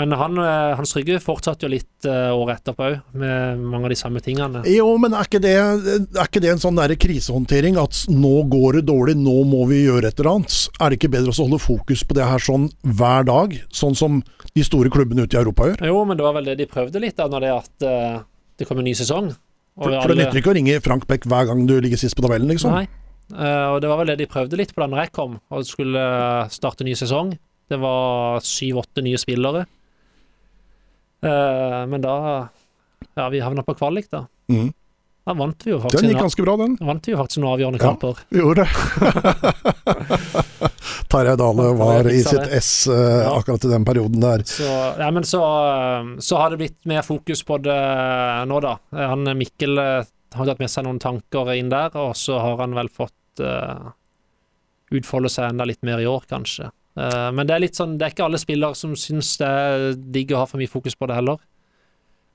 [0.00, 3.92] Men han, eh, Hans Trygve fortsatte jo litt uh, året etterpå òg, med mange av
[3.92, 4.62] de samme tingene.
[4.70, 7.76] Jo, men er ikke det, er ikke det en sånn der krisehåndtering?
[7.80, 10.56] At nå går det dårlig, nå må vi gjøre et eller annet?
[10.78, 13.58] Er det ikke bedre å holde fokus på det her sånn hver dag?
[13.76, 14.22] Sånn som
[14.56, 15.84] de store klubbene ute i Europa gjør?
[15.90, 18.16] Jo, men det var vel det de prøvde litt, da, når det at eh,
[18.56, 19.28] det kom en ny sesong.
[19.80, 22.24] For, for det nytter ikke å ringe Frank Beck hver gang du ligger sist på
[22.24, 22.72] tabellen, liksom.
[22.72, 22.88] Nei.
[23.30, 26.00] Uh, og det var vel det de prøvde litt på da jeg kom og skulle
[26.50, 27.36] starte starte ny sesong.
[27.70, 29.68] Det var syv-åtte nye spillere.
[31.22, 32.48] Eh, men da
[33.16, 34.26] Ja, vi havna på kvalik, da.
[34.48, 34.72] Mm.
[35.26, 36.76] Da vant vi jo Den gikk ganske bra, den.
[36.80, 37.84] vant vi jo faktisk noen avgjørende Ja.
[37.90, 38.14] kamper.
[38.30, 38.70] Vi gjorde det.
[41.10, 43.34] Tarjei Dale var i sitt ess uh, Ja.
[43.38, 44.42] akkurat i den perioden der.
[44.46, 44.64] Så,
[44.98, 47.78] ja, men så, eh, så har det blitt mer fokus på det
[48.48, 48.76] nå, da.
[48.94, 50.06] Han Mikkel har
[50.46, 53.90] tatt med seg noen tanker inn der, og så har han vel fått uh,
[54.94, 56.70] utfolde seg enda litt mer i år, kanskje.
[56.98, 59.86] Eh, men det er litt sånn, det er ikke alle spillere som syns det er
[59.96, 61.40] digg å ha for mye fokus på det heller.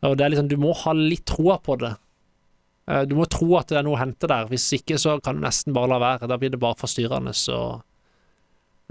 [0.06, 1.96] Og det er liksom, du må ha litt troa på det.
[2.92, 5.40] Eh, Du må tro at det er noe å hente der, hvis ikke så kan
[5.40, 6.30] du nesten bare la være.
[6.30, 7.34] Da blir det bare forstyrrende.
[7.34, 7.58] Så,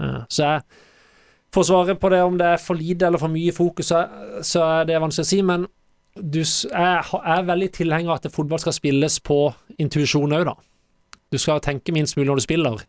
[0.03, 0.61] eh, så jeg
[1.55, 3.93] får svaret svare på det om det er for lite eller for mye fokus,
[4.43, 5.41] så er det vanskelig å si.
[5.41, 5.67] Men
[6.15, 9.39] du, jeg er veldig tilhenger av at fotball skal spilles på
[9.79, 10.55] intuisjon òg, da.
[11.31, 12.83] Du skal tenke minst mulig når du spiller.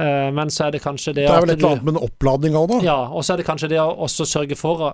[0.00, 2.04] Eh, men så er det kanskje det, Det er vel et eller annet med en
[2.06, 2.78] oppladning av da.
[2.84, 4.92] Ja, og så er det kanskje det å sørge for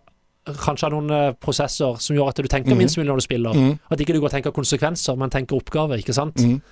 [0.48, 2.78] Kanskje ha noen eh, prosesser som gjør at du tenker mm.
[2.80, 3.56] minst mulig når du spiller.
[3.58, 3.74] Mm.
[3.92, 6.40] At ikke du går og tenker konsekvenser, men tenker oppgaver, ikke sant.
[6.40, 6.62] Mm.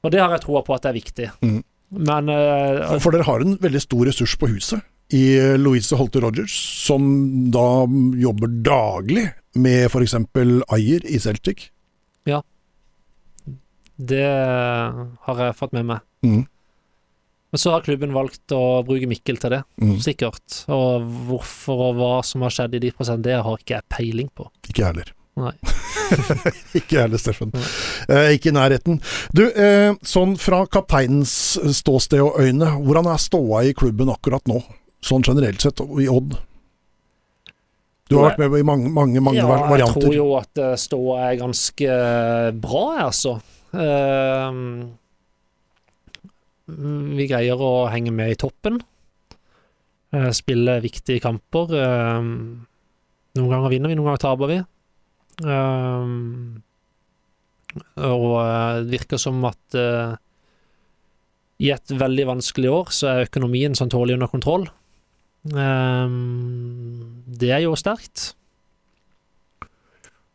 [0.00, 1.28] Og det har jeg troa på at det er viktig.
[1.44, 1.60] Mhm.
[1.92, 4.80] Men uh, For, dere har en veldig stor ressurs på huset
[5.12, 6.54] i Louise Holte Rogers,
[6.86, 7.02] som
[7.52, 7.84] da
[8.16, 9.26] jobber daglig
[9.60, 10.16] med f.eks.
[10.72, 11.66] Ayer i Celtic.
[12.24, 12.40] Ja.
[14.00, 16.00] det har jeg fått med meg.
[17.52, 19.98] Men så har klubben valgt å bruke Mikkel til det, Mm.
[20.00, 20.62] sikkert.
[20.72, 24.30] Og hvorfor og hva som har skjedd i de prosentene, det har ikke jeg peiling
[24.34, 24.46] på.
[24.70, 25.12] Ikke jeg heller.
[25.36, 25.52] Nei.
[26.78, 27.52] ikke jeg heller, Steffen.
[28.08, 29.00] Eh, ikke i nærheten.
[29.36, 31.34] Du, eh, sånn fra kapteinens
[31.76, 34.62] ståsted og øyne, hvordan er ståa i klubben akkurat nå?
[35.04, 36.38] Sånn generelt sett, i Odd?
[38.08, 41.20] Du har vært med i mange, mange, mange ja, jeg tror jo at eh, ståa
[41.30, 43.38] er ganske eh, bra, altså.
[43.72, 44.98] Ehm,
[47.16, 48.80] vi greier å henge med i toppen.
[50.12, 51.72] eh, spille viktige kamper.
[51.72, 52.66] ehm,
[53.34, 54.58] noen ganger vinner vi, noen ganger taper vi.
[55.48, 56.62] Ehm,
[57.96, 60.12] og eh, det virker som at eh,
[61.62, 64.66] i et veldig vanskelig år så er økonomien sånn tålelig under kontroll.
[65.42, 68.34] Det er jo sterkt.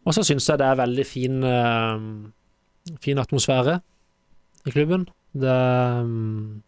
[0.07, 1.35] Og så syns jeg det er veldig fin,
[3.03, 3.79] fin atmosfære
[4.67, 5.07] i klubben.
[5.33, 6.61] Det, ehm,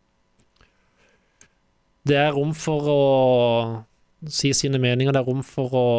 [2.10, 3.04] det er rom for å
[4.28, 5.90] si sine meninger, det er rom for å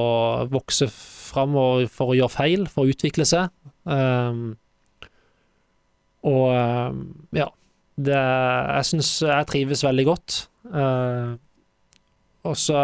[0.51, 3.49] vokse fram og for å gjøre feil, for å utvikle seg.
[3.85, 4.59] Um,
[6.29, 7.05] og ehm,
[7.37, 7.49] ja.
[8.01, 10.37] Det, jeg syns jeg trives veldig godt.
[10.73, 11.37] Uh,
[12.49, 12.77] og så,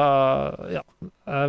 [0.68, 0.83] ja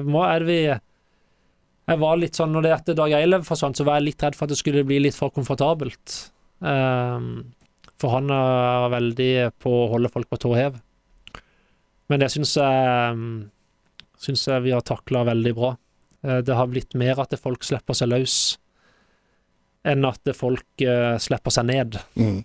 [0.07, 3.99] må, er vi Jeg var litt sånn, når det etter Dag Eilev forsvant, så var
[3.99, 6.15] jeg litt redd for at det skulle bli litt for komfortabelt.
[6.63, 7.49] Um,
[7.97, 9.31] for han er veldig
[9.61, 10.77] på å holde folk på tå hev.
[12.07, 13.49] Men det syns jeg, um,
[14.21, 15.73] syns jeg vi har takla veldig bra.
[16.25, 18.37] Uh, det har blitt mer at folk slipper seg løs,
[19.87, 20.83] enn at folk
[21.23, 21.95] slipper seg ned.
[22.19, 22.43] Mm.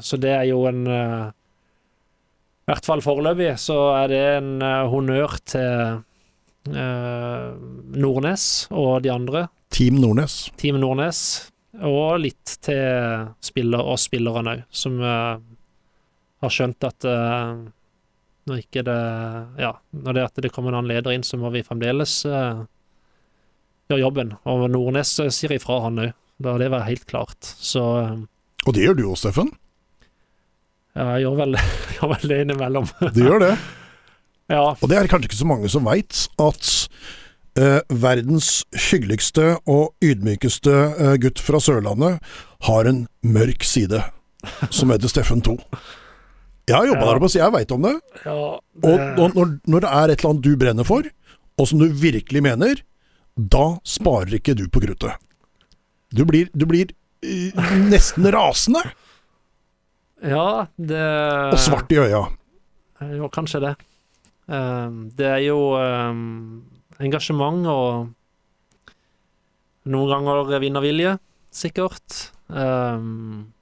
[0.00, 6.00] Så det er jo en I hvert fall foreløpig så er det en honnør til
[8.00, 9.44] Nordnes og de andre.
[9.68, 10.48] Team Nordnes.
[10.56, 11.49] Team Nordnes.
[11.78, 17.06] Og litt til spiller og spillerne òg, som har skjønt at
[18.50, 18.96] når ikke det
[19.62, 24.00] Ja, når det at det kommer en annen leder inn, så må vi fremdeles gjøre
[24.02, 24.34] jobben.
[24.50, 26.12] Og Nordnes sier ifra, han òg.
[26.40, 27.38] Da det var helt klart.
[27.44, 27.82] Så
[28.66, 29.50] Og det gjør du òg, Steffen.
[30.96, 31.58] Ja, jeg gjør vel,
[31.96, 32.88] gjør vel det innimellom.
[33.14, 33.52] Du gjør det.
[34.56, 34.64] ja.
[34.72, 36.70] Og det er kanskje ikke så mange som veit at
[37.58, 42.20] eh, verdens hyggeligste og ydmykeste eh, gutt fra Sørlandet
[42.68, 44.02] har en mørk side
[44.70, 45.56] som heter Steffen 2.
[46.70, 47.06] Jeg har jobba Ja.
[47.10, 47.96] der oppe, så jeg veit om det.
[48.24, 48.60] ja Og,
[49.18, 51.02] og når, når det er et eller annet du brenner for,
[51.58, 52.80] og som du virkelig mener,
[53.36, 55.16] da sparer ikke du på kruttet.
[56.14, 56.92] Du blir, du blir
[57.22, 57.52] eh,
[57.90, 58.82] nesten rasende
[60.20, 61.00] ja, det
[61.54, 62.26] og svart i øya.
[63.16, 63.70] Jo, kanskje det.
[64.50, 66.60] Um, det er jo um,
[67.00, 68.10] engasjement og
[69.90, 71.16] noen ganger vinnervilje,
[71.50, 72.32] sikkert.
[72.50, 73.52] Um,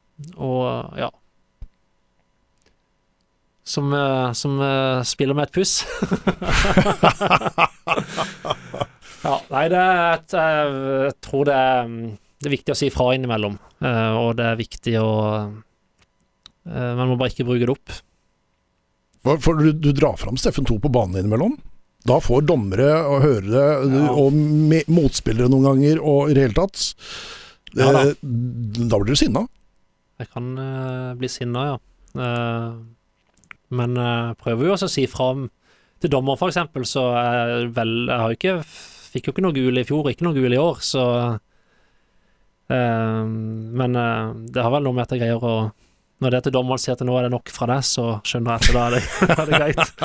[0.40, 1.10] og ja
[3.68, 5.84] Som, eh, som eh, spiller med et puss.
[9.26, 10.72] ja, nei, det et, jeg,
[11.04, 14.46] jeg tror det er, mm, det er viktig å si fra innimellom, uh, og det
[14.48, 17.92] er viktig å uh, Man må bare ikke bruke det opp.
[19.44, 21.60] For du, du drar fram Steffen 2 på banen innimellom.
[22.06, 24.12] Da får dommere og hørere Ja.
[24.14, 24.32] og
[24.88, 26.94] motspillere noen ganger, og i det hele tatt
[27.76, 28.02] Ja da.
[28.08, 29.46] eh, Da blir du sinna.
[30.18, 31.76] Jeg kan uh, bli sinna, ja.
[32.18, 32.78] Uh,
[33.70, 35.28] men uh, prøver jo også å si fra
[36.00, 38.54] til dommer, for eksempel, så er vel Jeg har ikke
[39.08, 41.02] Fikk jo ikke noe gul i fjor, ikke noe gul i år, så
[42.68, 43.92] Men
[44.52, 45.72] det har vel noe med at jeg greier å
[46.18, 48.64] Når det til dommeren sier at nå er det nok fra deg, så skjønner jeg
[48.64, 49.02] at da er det,
[49.36, 50.04] er det greit.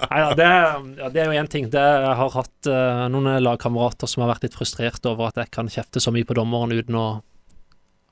[0.00, 0.50] Nei da, det,
[0.98, 1.68] ja, det er jo én ting.
[1.70, 5.52] Det, jeg har hatt uh, noen lagkamerater som har vært litt frustrert over at jeg
[5.54, 7.08] kan kjefte så mye på dommeren uten å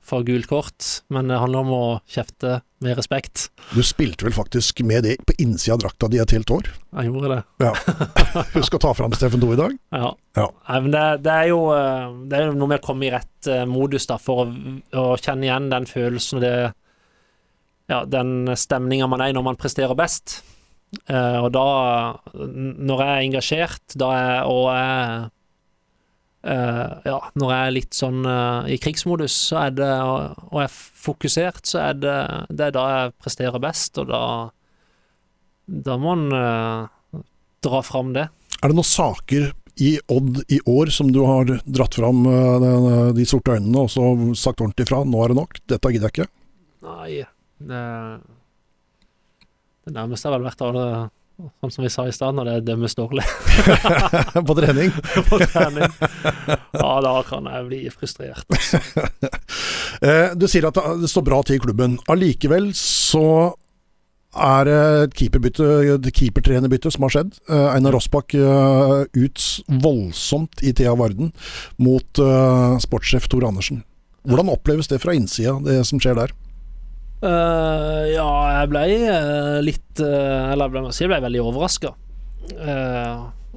[0.09, 3.49] få gult kort, men det handler om å kjefte med respekt.
[3.75, 6.69] Du spilte vel faktisk med det på innsida av drakta di et helt år.
[6.97, 7.39] Jeg gjorde det.
[7.65, 7.73] Ja.
[8.55, 9.75] Husk å ta fram Steffen Doe i dag.
[9.93, 10.11] Ja.
[10.39, 10.47] Ja.
[10.69, 13.13] Nei, men det, det, er jo, eh, det er jo noe med å komme i
[13.13, 16.55] rett eh, modus da, for å, å kjenne igjen den følelsen og det,
[17.89, 20.39] ja, den stemninga man er i når man presterer best.
[21.09, 21.65] Uh, og da,
[22.33, 25.27] når jeg er engasjert, da er, og jeg
[26.49, 30.63] uh, ja, når jeg er litt sånn uh, i krigsmodus, så er det, og, og
[30.63, 32.15] er fokusert, så er det,
[32.49, 34.23] det er da jeg presterer best, og da
[35.69, 37.23] da må man eh,
[37.65, 38.27] dra fram det.
[38.59, 42.69] Er det noen saker i Odd i år som du har dratt fram eh,
[43.15, 45.03] de sorte øynene og så sagt ordentlig fra?
[45.07, 46.31] Nå er det nok, dette gidder jeg ikke.
[46.89, 47.21] Nei,
[47.59, 47.85] det,
[49.85, 50.89] det nærmeste har vel vært det,
[51.59, 53.25] sånn som vi sa i stad, når det dømmes dårlig
[54.47, 54.91] på trening.
[55.29, 55.95] på trening.
[56.73, 58.45] Ja, da kan jeg bli frustrert.
[59.99, 61.97] Eh, du sier at det står bra til i klubben.
[62.07, 63.51] Allikevel så
[64.31, 65.65] er det et keeperbytte,
[66.15, 67.33] keepertrenerbytte som har skjedd.
[67.51, 69.43] Eh, Einar Rossbakk eh, ut
[69.83, 71.33] voldsomt i Thea Varden
[71.83, 72.23] mot
[72.85, 73.81] sportssjef Tor Andersen.
[74.23, 76.31] Hvordan oppleves det fra innsida, det som skjer der?
[77.19, 78.27] Eh, ja,
[78.61, 81.91] jeg ble uh, litt uh, Eller jeg ble, jeg ble veldig overraska.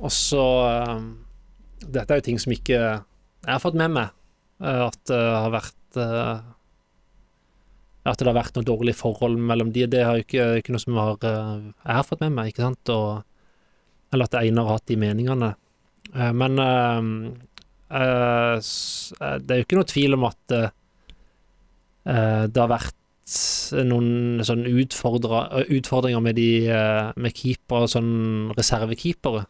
[0.03, 0.47] og så
[1.83, 4.11] Dette er jo ting som ikke jeg har fått med meg.
[4.63, 5.97] at det har vært
[8.05, 9.87] At det har vært noe dårlig forhold mellom de.
[9.87, 12.93] Det har jo ikke, ikke noe som har, jeg har fått med meg, ikke sant.
[12.95, 13.23] Og,
[14.13, 15.51] eller at Einar har hatt de meningene.
[16.13, 16.59] Men
[17.89, 23.02] det er jo ikke noe tvil om at det har vært
[23.87, 28.15] noen sånn utfordringer med de eh, med keepere, sånn
[28.57, 29.45] reservekeepere.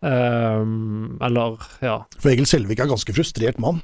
[0.00, 1.98] Um, eller, ja.
[2.16, 3.82] For Egil Selvik er en ganske frustrert mann.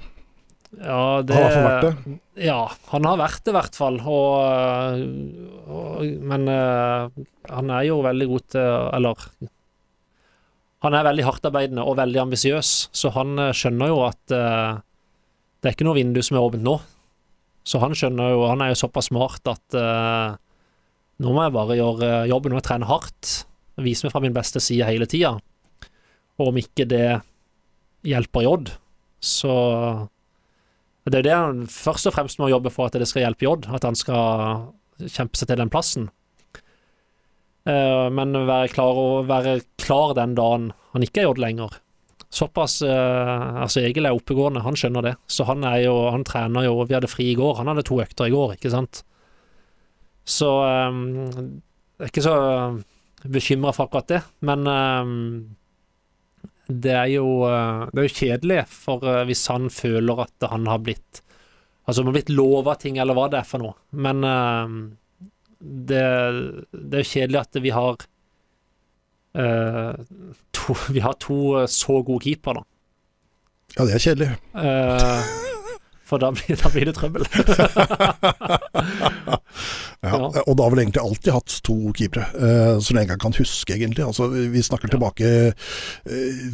[0.77, 2.15] Ja, det Han har vært det.
[2.47, 2.61] Ja,
[2.91, 3.99] han har vært det i hvert fall.
[4.03, 5.05] Og,
[5.73, 7.23] og, men eh,
[7.53, 8.67] han er jo veldig god til
[8.99, 9.29] Eller
[10.85, 14.83] Han er veldig hardtarbeidende og veldig ambisiøs, så han eh, skjønner jo at uh,
[15.61, 16.77] det er ikke noe vindu som er åpent nå.
[17.67, 20.37] Så han skjønner jo Han er jo såpass smart at uh,
[21.23, 23.47] nå må jeg bare gjøre jobben og trene hardt.
[23.81, 25.35] Vise meg fra min beste side hele tida.
[26.37, 27.21] Og om ikke det
[28.07, 28.53] hjelper J,
[29.25, 29.55] så
[31.07, 33.55] Det er det han først og fremst må jobbe for at det skal hjelpe J,
[33.73, 34.73] at han skal
[35.07, 36.09] kjempe seg til den plassen.
[37.67, 41.81] Uh, men være klar, være klar den dagen han ikke er J lenger.
[42.33, 45.15] Såpass eh, Altså, Egil er oppegående, han skjønner det.
[45.31, 48.01] Så han er jo Han trener jo Vi hadde fri i går, han hadde to
[48.03, 49.05] økter i går, ikke sant.
[50.27, 50.49] Så
[50.91, 51.05] um,
[51.97, 52.39] jeg er ikke så
[53.31, 55.13] bekymra for akkurat det, men um,
[56.67, 60.83] det er jo Det er jo kjedelig, for uh, hvis han føler at han har
[60.83, 61.23] blitt
[61.87, 63.77] Altså, man har blitt lova ting, eller hva det er for noe.
[63.95, 64.67] Men uh,
[65.61, 66.03] det,
[66.73, 68.03] det, er jo kjedelig at vi har
[69.37, 72.67] to, Vi har to så gode keepere, da.
[73.77, 74.31] Ja, det er kjedelig.
[76.07, 77.27] for da blir, da blir, det trøbbel.
[80.07, 82.27] ja, og da har vel egentlig alltid hatt to keepere,
[82.81, 84.05] så lenge jeg kan huske, egentlig.
[84.07, 85.33] Altså, vi snakker tilbake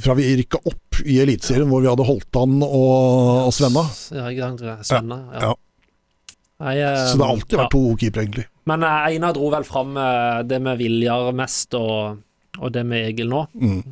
[0.02, 3.84] fra vi rykka opp i Eliteserien, hvor vi hadde Holtan og, og Svenna.
[4.16, 4.88] Ja, ikke sant.
[4.88, 5.52] Svenna, ja.
[5.52, 5.54] ja.
[6.62, 8.46] Nei, så det har alltid vært to keepere, egentlig.
[8.70, 9.96] Men Einar dro vel fram
[10.48, 12.22] det med Viljar mest, og,
[12.59, 13.46] og, det med Egil nå.
[13.57, 13.82] Mm.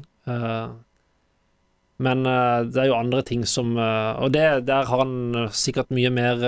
[2.01, 2.25] men
[2.71, 6.45] det er jo andre ting som Og det, der har han sikkert mye mer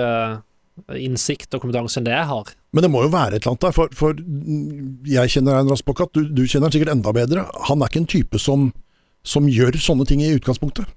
[0.97, 2.51] innsikt og kompetanse enn det jeg har.
[2.73, 4.17] Men det må jo være et eller annet der, for, for
[5.09, 7.45] jeg kjenner Einar Aspakkat, du, du, kjenner han sikkert enda bedre.
[7.69, 8.71] Han er ikke en type som,
[9.21, 10.89] som, gjør sånne ting i utgangspunktet.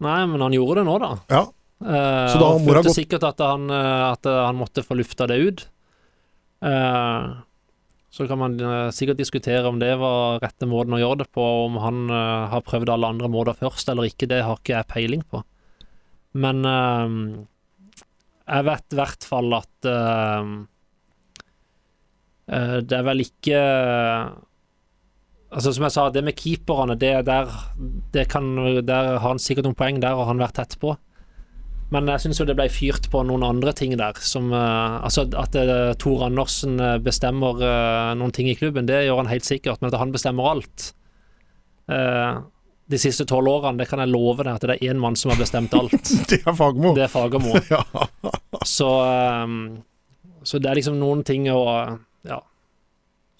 [0.00, 1.10] Nei, men han gjorde det nå, da.
[1.28, 1.42] Ja.
[1.80, 5.62] Så da han følte sikkert at han, at han, måtte få lufta det ut.
[6.64, 7.28] Eh,
[8.10, 11.44] så kan man eh, sikkert diskutere om det var rette måten å gjøre det på,
[11.66, 14.90] om han eh, har prøvd alle andre måter først eller ikke, det har ikke jeg
[14.90, 15.44] peiling på.
[16.42, 17.14] Men eh,
[18.50, 19.90] jeg vet i hvert fall at
[22.50, 23.58] det er vel ikke
[25.50, 27.50] Altså Som jeg sa, det med keeperne, det der,
[28.14, 28.48] det kan,
[28.86, 29.98] der har han sikkert noen poeng.
[30.02, 30.92] Der har han vært tett på.
[31.90, 34.18] Men jeg syns jo det ble fyrt på noen andre ting der.
[34.22, 39.24] Som, uh, altså At uh, Tor Andersen bestemmer uh, noen ting i klubben, det gjør
[39.24, 39.82] han helt sikkert.
[39.82, 40.90] Men at han bestemmer alt
[41.90, 45.32] de siste tolv årene, det kan jeg love deg at det er én mann som
[45.32, 46.06] har bestemt alt.
[46.30, 46.92] det er Fagermo.
[46.94, 47.56] Det er Fagermo.
[47.72, 47.80] ja.
[48.62, 48.90] så,
[50.46, 51.64] så, det er liksom noen ting å
[52.28, 52.38] Ja.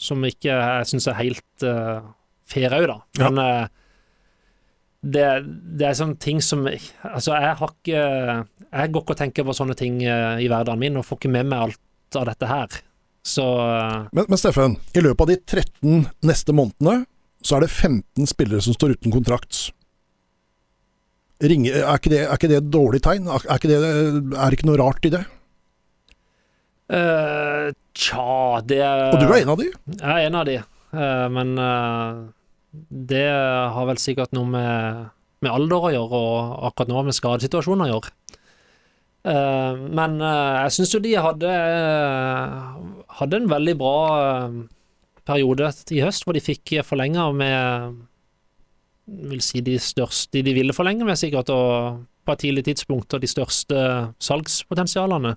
[0.01, 2.11] Som ikke jeg syns er helt uh,
[2.49, 2.99] fair òg, da.
[3.21, 3.69] Men ja.
[5.01, 8.01] Det, det, er sånne ting som Altså, jeg har ikke
[8.69, 11.33] Jeg går ikke og tenker på sånne ting uh, i hverdagen min, og får ikke
[11.33, 12.81] med meg alt av dette her.
[13.27, 17.05] Så uh, men, men Steffen, i løpet av de 13 neste månedene
[17.41, 19.71] så er det 15 spillere som står uten kontrakt.
[21.41, 23.31] Ringe, er, ikke det, er, ikke det, et dårlig tegn?
[23.33, 23.79] Er, ikke det,
[24.37, 25.23] er ikke noe rart i det?
[26.91, 29.71] Uh, tja, det Og du er en av de?
[29.71, 30.59] Jeg er en av de,
[30.93, 32.29] uh, men uh,
[32.73, 35.07] det har vel sikkert noe med,
[35.43, 38.17] med, alder å gjøre, og akkurat nå med skadesituasjonen å gjøre.
[40.01, 41.57] men jeg syns jo de hadde,
[43.19, 43.97] hadde en veldig bra
[45.29, 47.99] periode i høst hvor de fikk forlenga med
[49.11, 53.23] vil si de største De ville forlenge med, sikkert, og på et tidlig tidspunkt, og
[53.23, 53.77] de største
[54.23, 55.35] salgspotensialene.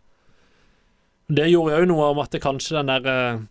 [1.33, 3.45] Det gjorde jo noe om at det kanskje den der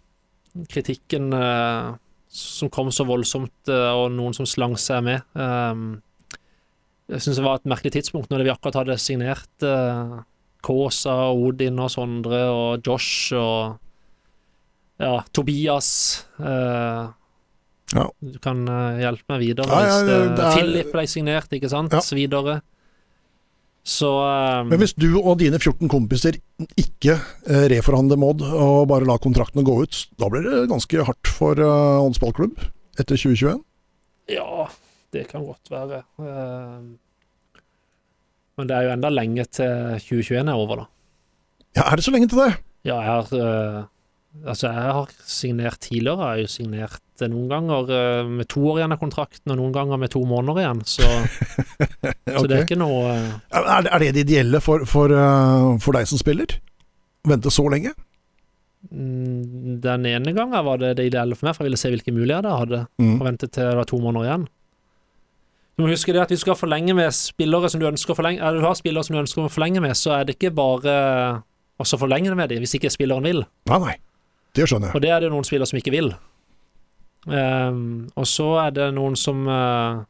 [0.70, 1.94] kritikken eh,
[2.32, 5.20] som kom så voldsomt, eh, og noen som slang seg med
[7.12, 9.66] Jeg syns det var et merkelig tidspunkt når vi akkurat hadde signert
[10.64, 13.76] Kåsa, Odin og Sondre og Josh og
[15.02, 15.90] ja, Tobias
[16.38, 17.10] uh,
[17.92, 18.04] ja.
[18.22, 18.62] Du kan
[18.96, 19.68] hjelpe meg videre.
[19.68, 20.54] Ja, ja, er...
[20.54, 21.92] Philip ble signert, ikke sant?
[22.16, 22.62] Videre.
[23.82, 24.68] Så um...
[24.70, 26.38] Men hvis du og dine 14 kompiser
[26.78, 31.30] ikke uh, reforhandler Mod og bare lar kontraktene gå ut, da blir det ganske hardt
[31.30, 32.62] for uh, Åns ballklubb
[32.94, 33.58] etter 2021?
[34.30, 34.68] Ja,
[35.14, 36.04] det kan godt være.
[36.22, 36.94] Uh,
[38.60, 40.86] men det er jo enda lenge til 2021 er over, da.
[41.80, 42.52] Ja, er det så lenge til det?
[42.86, 43.82] Ja, jeg har uh,
[44.48, 46.16] Altså, jeg har signert tidligere.
[46.16, 49.74] Jeg har jo signert noen ganger uh, med to år igjen av kontrakten, og noen
[49.74, 50.80] ganger med to måneder igjen.
[50.88, 52.14] Så, okay.
[52.38, 53.28] så det er ikke noe uh...
[53.52, 56.56] er, det det ideelle for, for, uh, for, deg som spiller?
[57.28, 57.94] Vente så lenge?
[58.90, 62.14] Mm, den ene gangen var det det ideelle for meg, for jeg ville se hvilke
[62.14, 62.82] muligheter jeg hadde.
[62.98, 63.14] Mm.
[63.14, 64.48] Og vente til det var to måneder igjen.
[65.76, 68.16] Du må huske det at hvis du skal forlenge med spillere som du ønsker å
[68.18, 70.52] forlenge Eller du har spillere som du ønsker å forlenge med, så er det ikke
[70.54, 70.96] bare
[71.80, 73.40] å forlenge med dem hvis ikke spilleren vil.
[73.70, 73.94] Nei, nei.
[74.52, 74.96] Det skjønner jeg.
[74.96, 76.12] Og det er det noen spillere som ikke vil.
[77.26, 80.02] Um, og så er det noen som uh,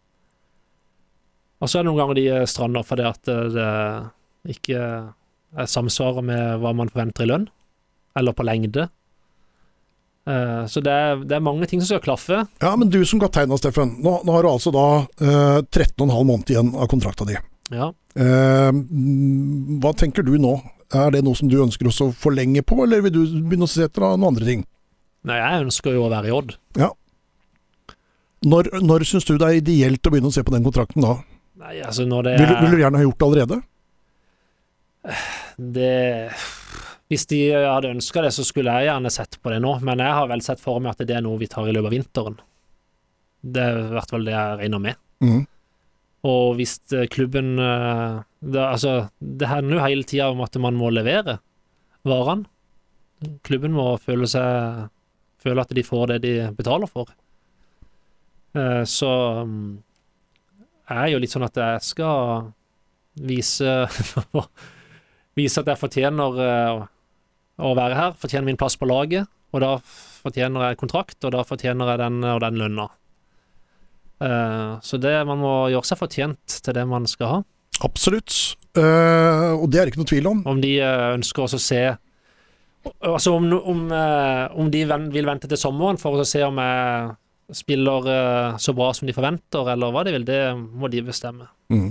[1.61, 3.67] Og så er det noen ganger de strander fordi at det
[4.55, 4.79] ikke
[5.53, 7.45] er samsvarer med hva man forventer i lønn,
[8.19, 8.89] eller på lengde.
[10.27, 12.41] Uh, så det er, det er mange ting som skal klaffe.
[12.65, 13.99] Ja, men du som kaptein da, Steffen.
[14.03, 17.37] Nå, nå har du altså da uh, 13,5 måneder igjen av kontrakta di.
[17.73, 17.93] Ja.
[18.15, 20.57] Eh, mm, hva tenker du nå?
[20.93, 23.87] Er det noe som du ønsker å forlenge på, eller vil du begynne å se
[23.87, 24.67] etter noen andre ting?
[25.29, 26.53] Nei, jeg ønsker jo å være i Odd.
[28.43, 31.13] Når, når syns du det er ideelt å begynne å se på den kontrakten da?
[31.63, 33.59] Nei, altså når det Vil, du- er vil du gjerne ha gjort det allerede?
[35.77, 36.31] det,
[37.13, 40.17] Hvis de hadde ønska det, så skulle jeg gjerne sett på det nå, men jeg
[40.19, 42.39] har vel sett for meg at det er noe vi tar i løpet av vinteren.
[43.43, 45.01] Det er i hvert fall det jeg regner med.
[45.23, 45.43] Mm.
[46.31, 50.79] Og hvis eh, klubben eh, det, Altså, det hender jo hele tida om at man
[50.79, 51.41] må levere
[52.07, 52.47] varene.
[53.47, 54.89] Klubben må føle seg
[55.43, 57.09] Føle at de får det de betaler for.
[58.55, 59.09] Eh, Så
[59.47, 59.83] mm,
[60.91, 62.51] jeg er jo litt sånn at jeg skal
[63.23, 63.77] vise
[65.39, 66.83] Vise at jeg fortjener eh,
[67.63, 71.45] å være her, fortjener min plass på laget, og da fortjener jeg kontrakt, og da
[71.49, 72.87] fortjener jeg den og den lønna.
[74.21, 77.39] Eh, Så det, man må gjøre seg fortjent til det man skal ha.
[77.87, 78.35] Absolutt.
[78.77, 80.43] Og det er det ikke noe tvil om.
[80.49, 81.81] Om de ønsker også å se
[83.05, 83.83] Altså om, om,
[84.59, 84.81] om de
[85.15, 87.13] vil vente til sommeren for å se om jeg
[87.57, 91.49] spiller eh, så bra som de forventer, eller hva de vil, det må de bestemme.
[91.73, 91.91] Mm.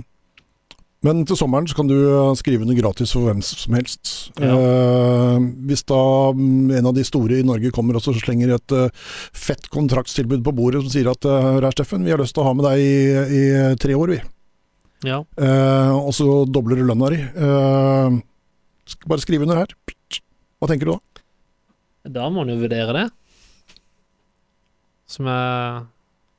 [1.02, 4.12] Men til sommeren så kan du eh, skrive under gratis for hvem som helst.
[4.38, 4.52] Ja.
[4.54, 6.02] Eh, hvis da
[6.36, 10.44] mm, en av de store i Norge kommer og så slenger et eh, fett kontraktstilbud
[10.46, 12.68] på bordet som sier at hør her, Steffen, vi har lyst til å ha med
[12.68, 12.94] deg i,
[13.40, 13.42] i
[13.82, 14.22] tre år, vi.
[15.02, 15.22] Ja.
[15.34, 17.18] Eh, og så dobler du lønna di.
[17.18, 18.20] Eh,
[19.08, 19.74] bare skriv under her.
[20.62, 21.00] Hva tenker du da?
[22.18, 23.08] Da må man jo vurdere det.
[25.12, 25.82] Som er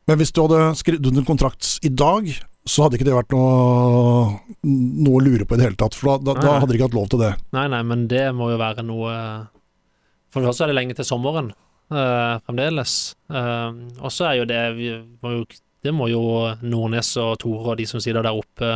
[0.09, 2.27] Men hvis du hadde skrevet under kontrakt i dag,
[2.65, 5.95] så hadde ikke det vært noe, noe å lure på i det hele tatt.
[5.99, 7.33] For da, da, da hadde de ikke hatt lov til det.
[7.55, 9.11] Nei, nei, men det må jo være noe
[10.33, 11.51] For det første er det lenge til sommeren
[11.91, 12.95] eh, fremdeles.
[13.29, 13.69] Eh,
[13.99, 14.89] og så er jo det vi
[15.23, 15.45] må jo,
[15.83, 16.23] Det må jo
[16.63, 18.73] Nordnes og Tore og de som sitter der oppe,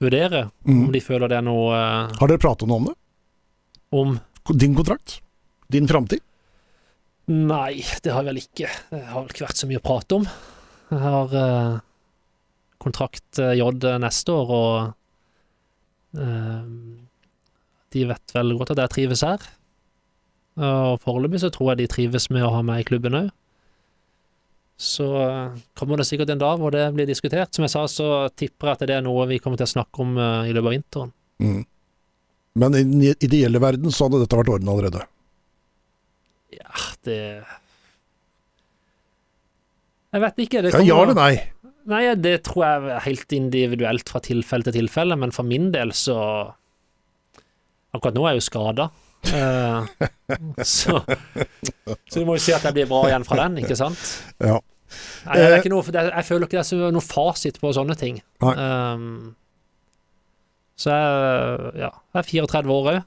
[0.00, 0.46] vurdere.
[0.68, 0.86] Mm.
[0.86, 2.96] Om de føler det er noe eh, Har dere pratet noe om det?
[3.96, 4.16] om
[4.58, 5.20] Din kontrakt?
[5.72, 6.20] Din framtid?
[7.32, 8.70] Nei, det har jeg vel ikke.
[8.92, 10.28] Det har vel ikke vært så mye å prate om.
[10.92, 11.78] Jeg har eh,
[12.82, 13.72] kontrakt eh, J
[14.02, 16.68] neste år, og eh,
[17.96, 19.50] de vet vel godt at jeg trives her.
[20.56, 23.34] Og foreløpig så tror jeg de trives med å ha meg i klubben òg.
[24.76, 27.54] Så eh, kommer det sikkert en dag hvor det blir diskutert.
[27.54, 30.04] Som jeg sa, så tipper jeg at det er noe vi kommer til å snakke
[30.04, 31.12] om eh, i løpet av vinteren.
[31.40, 31.62] Mm.
[32.56, 35.04] Men i den ideelle verden så hadde dette vært ordna allerede.
[36.54, 36.70] Ja,
[37.06, 37.20] det
[40.12, 40.62] Jeg vet ikke.
[40.62, 41.32] Det Ja, eller nei?
[41.86, 45.92] Nei, det tror jeg er helt individuelt fra tilfelle til tilfelle, men for min del
[45.94, 46.18] så
[47.94, 48.88] Akkurat nå er jeg jo skada.
[50.74, 54.02] så Så du må jo si at jeg blir bra igjen fra den, ikke sant?
[54.42, 54.58] Ja.
[55.26, 57.96] Nei, det er ikke noe, jeg føler ikke det er noen noe fasit på sånne
[57.98, 58.20] ting.
[58.44, 58.54] Nei.
[58.60, 59.34] Um,
[60.76, 63.00] så jeg, ja, jeg er 34 år òg.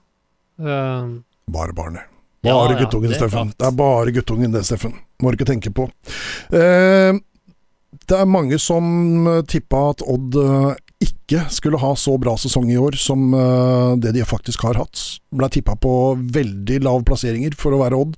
[0.60, 1.14] Um,
[1.54, 2.09] Bare barnet.
[2.42, 3.50] Ja, Bare ja, guttungen, det er Steffen.
[3.58, 4.94] Det er bare guttungen det, Steffen.
[5.20, 5.90] Må du ikke tenke på.
[6.56, 7.18] Eh,
[8.08, 12.72] det er mange som eh, tippa at Odd eh, ikke skulle ha så bra sesong
[12.72, 15.04] i år som eh, det de faktisk har hatt.
[15.36, 15.94] Ble tippa på
[16.40, 18.16] veldig lav plasseringer for å være Odd.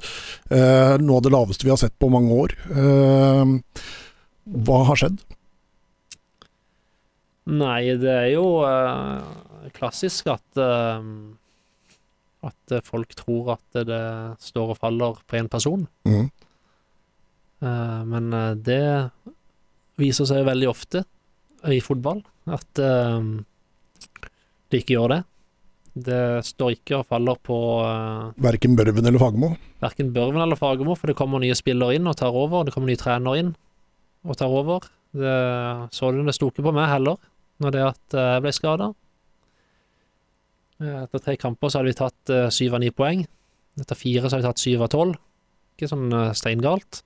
[0.53, 2.55] Eh, noe av det laveste vi har sett på mange år.
[2.69, 3.84] Eh,
[4.69, 5.17] hva har skjedd?
[7.51, 11.05] Nei, det er jo eh, klassisk at eh,
[12.46, 14.04] At eh, folk tror at det
[14.42, 15.86] står og faller på én person.
[16.10, 16.30] Mm.
[17.62, 18.86] Eh, men eh, det
[20.02, 21.04] viser seg veldig ofte
[21.70, 25.20] i fotball at det ikke gjør det.
[25.92, 29.52] Det står ikke og faller på uh, Verken Børven eller Fagermo?
[29.84, 32.66] verken Børven eller Fagermo, for det kommer nye spillere inn og tar over.
[32.66, 33.52] Det kommer nye trenere inn
[34.26, 34.88] og tar over.
[35.14, 35.36] Det
[35.94, 37.20] så du det sto ikke på meg heller,
[37.62, 38.89] når det at jeg ble skada.
[40.82, 43.23] Etter tre kamper så hadde vi tatt eh, syv av ni poeng.
[43.79, 45.17] Etter fire så hadde vi tatt syv av tolv.
[45.75, 47.03] Ikke sånn eh, steingalt.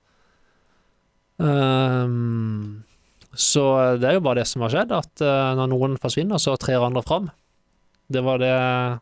[1.36, 2.84] Um,
[3.36, 3.64] så
[4.00, 6.84] det er jo bare det som har skjedd, at eh, når noen forsvinner, så trer
[6.86, 7.28] andre fram.
[8.08, 8.96] Det var det jeg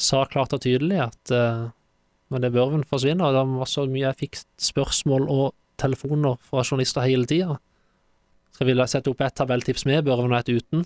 [0.00, 1.68] sa klart og tydelig, at uh,
[2.32, 7.06] når det Børven forsvinner, det var så mye jeg fikk spørsmål og telefoner fra journalister
[7.06, 7.58] hele tida.
[8.54, 10.84] Skal vi sette opp et tabelltips med Børven og et uten?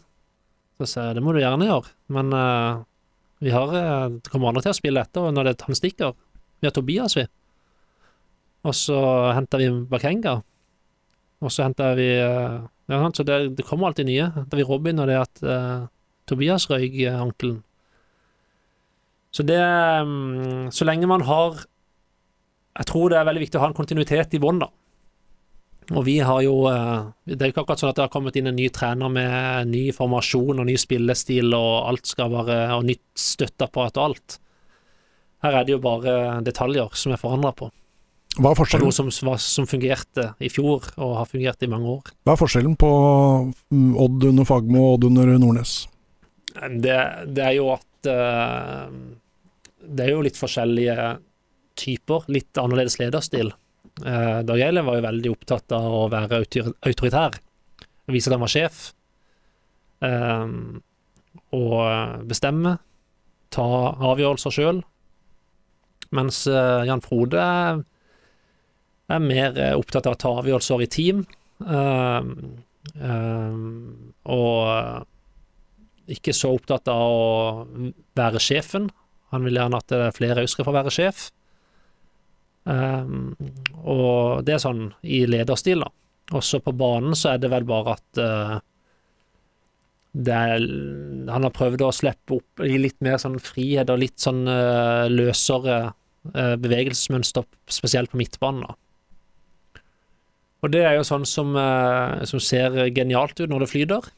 [0.79, 2.85] Så sa jeg det må du gjerne gjøre, men uh,
[3.43, 3.71] vi har
[4.15, 6.15] Det kommer andre til å spille etter når det, han stikker.
[6.59, 7.27] Vi har Tobias, vi.
[8.67, 8.99] Og så
[9.37, 10.41] henter vi Bakenga.
[11.39, 14.27] Og så henter vi uh, ja, Så det, det kommer alltid nye.
[14.35, 15.87] Henter vi Robin og det at eh,
[16.27, 17.61] Tobias røyk ankelen.
[19.31, 21.67] Så det um, Så lenge man har
[22.79, 24.69] jeg tror det er veldig viktig å ha en kontinuitet i bånn, da.
[25.97, 28.37] Og vi har jo eh, Det er jo ikke akkurat sånn at det har kommet
[28.37, 32.85] inn en ny trener med ny formasjon og ny spillestil, og alt skal være Og
[32.91, 34.39] nytt støtteapparat og alt.
[35.45, 36.15] Her er det jo bare
[36.45, 37.71] detaljer som er forandra på.
[38.39, 41.89] Hva er På forskjellen, noe som, som fungerte i fjor, og har fungert i mange
[41.91, 42.11] år.
[42.27, 42.91] Hva er forskjellen på
[43.71, 45.79] mm, Odd under Fagmo og Odd under Nordnes?
[46.59, 46.99] Det,
[47.35, 48.85] det er jo at eh,
[49.79, 51.09] Det er jo litt forskjellige
[51.79, 52.27] typer.
[52.35, 53.55] Litt annerledes lederstil.
[53.99, 57.39] Uh, Dag Eilev var jo veldig opptatt av å være autoritær.
[58.09, 58.77] Vise at han var sjef.
[60.05, 60.47] Eh,
[61.57, 62.77] og bestemme.
[63.55, 63.67] Ta
[64.13, 64.81] avgjørelser sjøl.
[66.17, 67.83] Mens eh, Jan Frode er,
[69.13, 71.25] er mer eh, opptatt av å ta avgjørelser i team.
[71.65, 72.33] Eh,
[72.97, 73.59] eh,
[74.39, 77.67] og ikke så opptatt av å
[78.17, 78.89] være sjefen.
[79.35, 81.29] Han vil gjerne at er flere òg skal få være sjef.
[82.69, 83.33] Um,
[83.89, 85.93] og det er sånn i lederstil, da.
[86.37, 88.59] Også på banen så er det vel bare at uh,
[90.19, 90.67] det er,
[91.31, 95.07] Han har prøvd å slippe opp i litt mer sånn frihet og litt sånn uh,
[95.09, 95.79] løsere
[96.35, 98.67] uh, bevegelsesmønster, spesielt på midtbanen.
[98.67, 99.81] da.
[100.65, 104.13] Og det er jo sånn som, uh, som ser genialt ut når det flyter,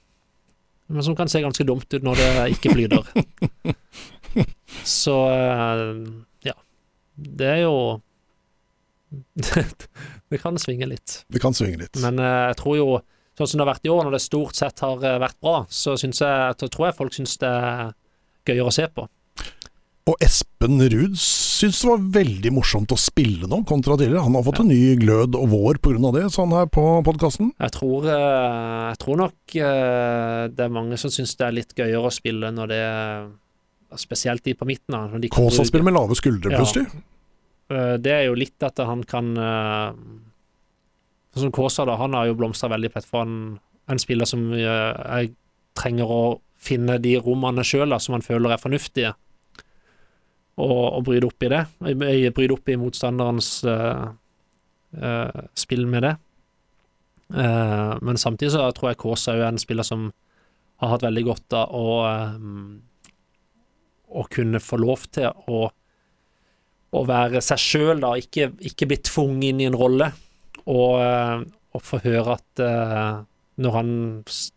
[0.90, 3.10] men som kan se ganske dumt ut når det ikke flyter.
[4.86, 5.14] Så
[6.46, 6.54] ja.
[7.14, 8.00] Det er jo
[10.30, 11.22] Det kan svinge litt.
[11.28, 11.98] Det kan svinge litt.
[12.02, 12.90] Men eh, jeg tror jo,
[13.38, 15.62] sånn som det har vært i år, når det stort sett har eh, vært bra,
[15.70, 17.90] så syns jeg, tror jeg folk syns det er
[18.50, 19.06] gøyere å se på.
[20.10, 24.24] Og Espen Ruud syns det var veldig morsomt å spille nå, kontra tidligere.
[24.24, 26.14] Han har fått en ny glød og vår pga.
[26.16, 27.52] det, sånn her på podkasten.
[27.60, 32.08] Jeg tror, eh, jeg tror nok det er mange som syns det er litt gøyere
[32.08, 32.82] å spille når det
[33.98, 34.94] Spesielt de på midten.
[34.94, 36.86] når de Kåsa spiller med lave skuldre, plutselig.
[36.86, 37.06] Eh,
[37.70, 39.90] Det er jo litt at han kan eh,
[41.30, 41.94] Sånn som Kåsa, da.
[42.00, 44.62] Han har jo blomstra veldig på et for en spiller som eh,
[45.20, 45.32] jeg
[45.78, 46.22] trenger å
[46.60, 49.12] finne de rommene sjøl som han føler er fornuftige,
[50.60, 51.62] og, og bryte opp i det.
[51.86, 54.10] eh, Bryte opp i motstanderens uh,
[54.98, 56.14] uh, spill med det.
[57.30, 60.10] Uh, men samtidig så tror jeg Kaasa er en spiller som
[60.82, 62.36] har hatt veldig godt av å eh,
[64.10, 65.68] å kunne få lov til å
[66.96, 70.10] å være seg sjøl, da, ikke, ikke bli tvunget inn i en rolle,
[70.66, 71.42] og, eh,
[71.76, 73.20] og få høre at uh,
[73.62, 73.90] når han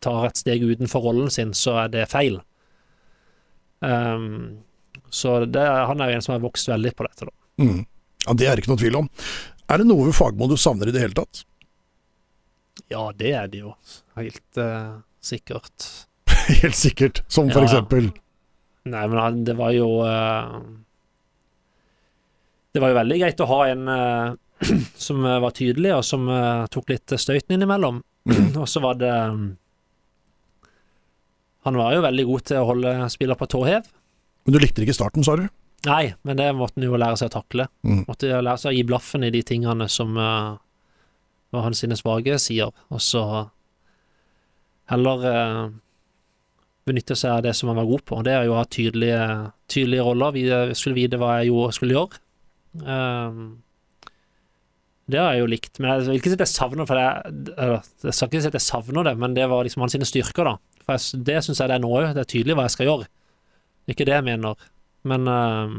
[0.01, 2.39] tar et steg utenfor rollen sin, så er det feil.
[3.85, 4.63] Um,
[5.13, 7.33] så det, han er jo en som har vokst veldig på dette, da.
[7.61, 7.83] Mm.
[8.25, 9.09] Ja, Det er det ikke noe tvil om.
[9.69, 11.43] Er det noe ved Fagmo du savner i det hele tatt?
[12.89, 13.75] Ja, det er det jo.
[14.17, 15.89] Helt uh, sikkert.
[16.63, 17.21] Helt sikkert.
[17.27, 17.69] Som for Ja.
[17.69, 18.09] eksempel
[18.89, 20.55] Nei, men det var jo eh,
[22.73, 24.33] Det var jo veldig greit å ha en uh,
[25.07, 28.01] som eh, var tydelig, og som uh, tok litt støyten innimellom.
[28.61, 29.51] og så var det um,
[31.67, 33.85] Han var jo veldig god til å holde spiller på tå hev.
[34.43, 35.45] Men du likte ikke starten, sa du?
[35.87, 37.67] Nei, men det måtte han jo lære seg å takle.
[37.83, 38.03] Mm.
[38.07, 40.55] Måtte lære seg å gi blaffen i de tingene som uh,
[41.53, 43.23] var hans sine svake sider, og så
[44.91, 45.63] heller uh,
[46.87, 48.21] benytte seg av det som han var god på.
[48.25, 49.23] Det er jo å ha tydelige,
[49.71, 50.35] tydelige roller.
[50.35, 50.47] Vi
[50.79, 52.22] skulle vite hva jeg gjorde, skulle gjøre.
[52.81, 53.39] Eh,
[55.11, 57.55] det har jeg jo likt, men jeg vil ikke si at jeg savner for det,
[58.07, 60.53] Jeg skal ikke si at jeg savner det, men det var liksom hans styrker, da.
[60.85, 62.13] For jeg, det syns jeg det er nå òg.
[62.15, 63.09] Det er tydelig hva jeg skal gjøre.
[63.91, 64.55] Ikke det jeg mener,
[65.03, 65.75] men eh,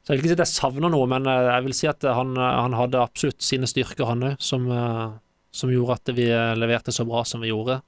[0.00, 2.08] Så jeg vil ikke si at jeg savner noe, men eh, jeg vil si at
[2.08, 5.18] han, han hadde absolutt sine styrker, han òg, som, eh,
[5.52, 7.82] som gjorde at vi eh, leverte så bra som vi gjorde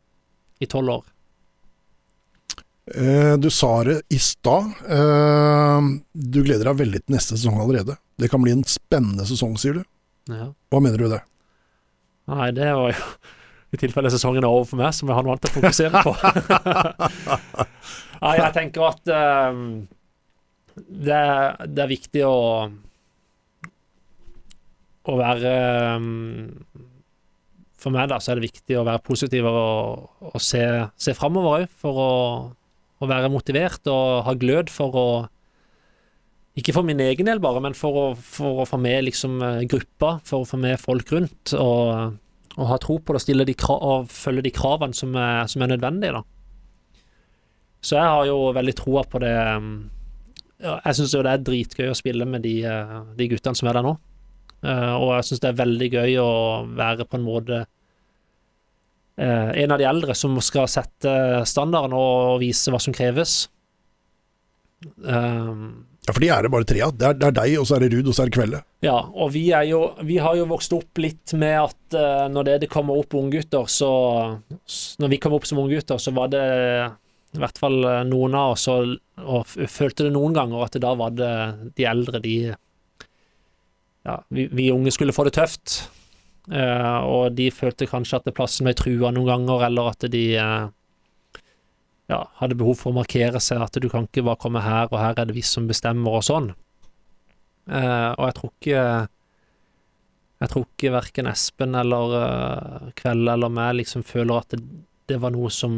[0.61, 1.07] i tolv år.
[2.94, 4.70] Eh, du sa det i stad.
[4.89, 7.98] Eh, du gleder deg veldig til neste sesong allerede.
[8.19, 9.82] Det kan bli en spennende sesong, sier du.
[10.32, 10.51] Ja.
[10.73, 11.23] Hva mener du med det?
[12.28, 13.05] Nei, det var jo
[13.74, 16.16] i tilfelle sesongen er over for meg, som jeg har noe annet å fokusere på.
[18.24, 19.62] Nei, jeg tenker at eh,
[20.89, 22.36] det, er, det er viktig å
[25.09, 25.52] å være
[25.97, 26.59] um,
[27.78, 30.62] For meg, da, så er det viktig å være positiv og, og se,
[30.98, 32.12] se framover òg, for å,
[32.99, 35.09] å være motivert og ha glød for å
[36.59, 39.61] ikke for min egen del bare, men for å, for å få med liksom eh,
[39.70, 42.16] gruppa, for å få med folk rundt, og,
[42.57, 45.70] og ha tro på det de krav, og følge de kravene som er, som er
[45.77, 46.19] nødvendige.
[46.19, 46.25] da.
[47.79, 49.37] Så jeg har jo veldig troa på det.
[49.55, 49.91] um,
[50.59, 53.79] Jeg syns jo det er dritgøy å spille med de, eh, de guttene som er
[53.79, 53.95] der nå.
[54.66, 56.31] Eh, og jeg syns det er veldig gøy å
[56.75, 57.62] være på en måte
[59.19, 61.11] en av de eldre som skal sette
[61.51, 63.49] standarden og vise hva som kreves.
[65.03, 66.95] Um, Ja, For de er det bare tre av.
[66.97, 68.62] Det, det er deg, og så er det Ruud, og så er det Kvelde.
[68.86, 72.47] Ja, og vi, er jo, vi har jo vokst opp litt med at uh, når
[72.49, 73.90] det, det kommer opp unggutter, så
[75.03, 76.47] Når vi kom opp som unggutter, så var det
[77.36, 80.95] i hvert fall eh, noen av oss, og, og følte det noen ganger, at da
[80.97, 81.32] var det
[81.77, 82.36] de eldre, de
[84.09, 85.90] Ja, vi, vi unge skulle få det tøft.
[86.49, 90.69] Eh, og de følte kanskje at plassen ble trua noen ganger, eller at de eh,
[92.09, 94.99] ja, hadde behov for å markere seg, at du kan ikke bare komme her, og
[95.01, 96.53] her er det vi som bestemmer, og sånn.
[97.69, 98.83] Eh, og jeg tror ikke
[100.39, 104.61] Jeg tror ikke verken Espen eller uh, Kveld eller meg liksom føler at det,
[105.11, 105.75] det var noe som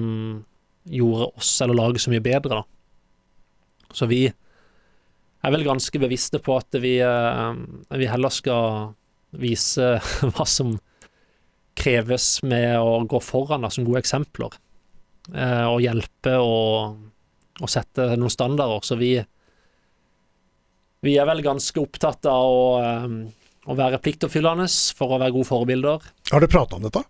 [0.84, 3.88] gjorde oss eller laget så mye bedre, da.
[3.97, 7.56] Så vi er vel ganske bevisste på at vi, uh,
[7.97, 8.92] vi heller skal
[9.36, 9.93] vise
[10.35, 10.77] hva som
[11.81, 14.57] kreves med å gå foran som gode eksempler,
[15.35, 16.98] eh, og hjelpe og,
[17.61, 18.82] og sette noen standarder.
[18.85, 19.15] Så vi
[21.01, 23.15] vi er vel ganske opptatt av å, eh,
[23.73, 24.66] å være pliktoppfyllende
[24.98, 26.11] for å være gode forbilder.
[26.32, 27.01] Har dere prata om dette?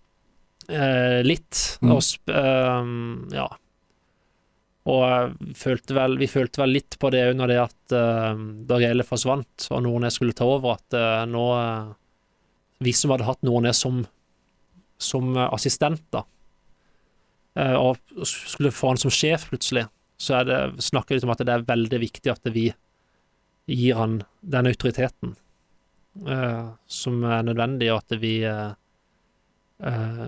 [0.70, 1.78] Eh, litt.
[1.82, 1.96] Mm.
[1.96, 2.92] Og, sp- eh,
[3.34, 3.48] ja.
[4.90, 9.04] Og følte vel, vi følte vel litt på det under det at uh, Dag Ele
[9.04, 11.42] forsvant og Nordnes skulle ta over, at eh, nå
[12.80, 14.04] Vi som hadde hatt Nordnes som,
[15.00, 16.24] som eh, assistent, da,
[17.60, 19.86] eh, og skulle få han som sjef plutselig,
[20.20, 22.70] så det, snakker vi om at det er veldig viktig at vi
[23.70, 25.36] gir han den autoriteten
[26.26, 28.74] uh, som er nødvendig, og at vi uh,
[29.86, 30.26] uh,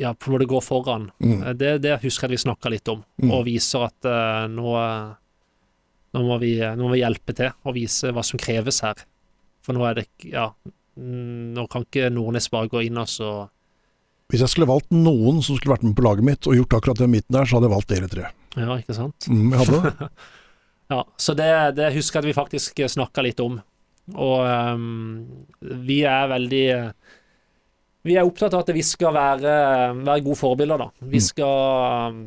[0.00, 1.06] ja, på en måte går foran.
[1.22, 1.44] Mm.
[1.56, 3.32] Det, det husker jeg vi snakka litt om, Mm.
[3.36, 4.10] og viser at
[4.48, 4.74] nå,
[6.16, 9.06] nå, må vi, nå må vi hjelpe til og vise hva som kreves her.
[9.64, 10.50] For nå er det Ja,
[10.96, 13.30] nå kan ikke Nordnes bare gå inn og så
[14.30, 16.98] Hvis jeg skulle valgt noen som skulle vært med på laget mitt og gjort akkurat
[17.02, 18.28] den midten der, så hadde jeg valgt dere tre.
[18.56, 19.26] Ja, ikke sant?
[19.30, 20.10] Mm, jeg hadde det.
[20.90, 21.46] Ja, så det,
[21.78, 23.60] det husker jeg at vi faktisk snakka litt om.
[24.18, 24.40] Og
[24.74, 25.44] um,
[25.86, 26.64] vi er veldig
[28.08, 29.52] Vi er opptatt av at vi skal være,
[30.02, 30.88] være gode forbilder, da.
[31.04, 31.26] Vi Mm.
[31.28, 32.18] skal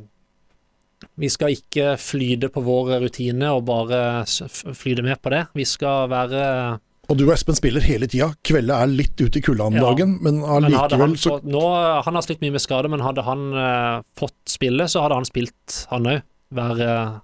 [1.20, 5.42] Vi skal ikke flyte på vår rutine og bare flyte med på det.
[5.60, 6.80] Vi skal være
[7.14, 8.32] Og du og Espen spiller hele tida.
[8.48, 11.62] Kvelde er litt ute i kulda om dagen, men men allikevel så fått, nå,
[12.08, 15.30] han har slitt mye med skade, men hadde han uh, fått spille, så hadde han
[15.30, 16.24] spilt, han òg,
[16.58, 17.20] hver, uh,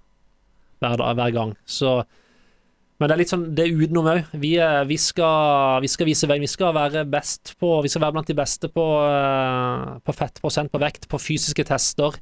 [0.85, 1.55] hver, hver gang.
[1.65, 1.97] Så
[2.99, 4.25] Men det er litt sånn, det er utenom òg.
[4.41, 6.43] Vi, er- vi, skal- vi skal vise veien.
[6.43, 10.67] Vi skal være best på Vi skal være blant de beste på, eh, på fettprosent,
[10.73, 12.17] på vekt, på fysiske tester.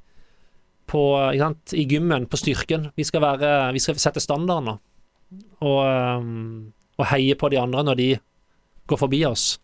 [0.88, 1.02] På,
[1.34, 1.74] ikke sant?
[1.74, 2.92] I gymmen, på styrken.
[2.96, 4.76] Vi skal, være, vi skal sette standarden nå.
[5.66, 8.10] Og, eh, og heier på de andre når de
[8.88, 9.58] går forbi oss.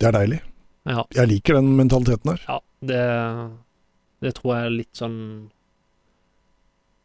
[0.00, 0.40] det er deilig.
[0.84, 1.04] Ja.
[1.16, 2.44] Jeg liker den mentaliteten her.
[2.48, 3.02] Ja, det,
[4.24, 5.18] det tror jeg er litt sånn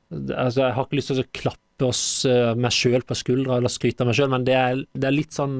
[0.09, 3.69] Altså, jeg har ikke lyst til å klappe oss eh, meg sjøl på skuldra eller
[3.69, 5.59] skryte av meg sjøl, men det er, det er litt sånn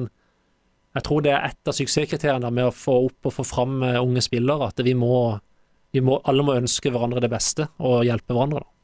[0.96, 4.00] Jeg tror det er et av suksesskriteriene med å få opp og få fram eh,
[4.02, 5.38] unge spillere, at vi må,
[5.94, 8.64] vi må Alle må ønske hverandre det beste og hjelpe hverandre.
[8.66, 8.79] Da.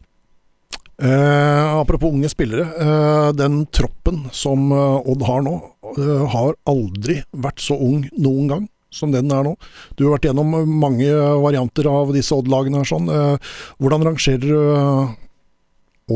[0.96, 2.64] Eh, apropos unge spillere.
[2.80, 5.56] Eh, den troppen som eh, Odd har nå,
[5.92, 9.52] eh, har aldri vært så ung noen gang som den er nå.
[9.98, 11.10] Du har vært gjennom mange
[11.42, 12.80] varianter av disse Odd-lagene.
[12.88, 13.10] sånn.
[13.12, 15.12] Eh, hvordan rangerer du eh,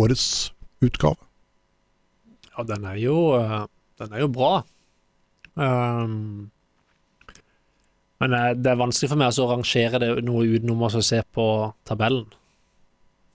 [0.01, 1.21] årets utgave?
[2.57, 3.19] Ja, den er jo
[4.01, 4.63] Den er jo bra.
[5.61, 6.49] Um,
[8.17, 8.33] men
[8.63, 11.45] det er vanskelig for meg å rangere det noe utenom å se på
[11.85, 12.25] tabellen.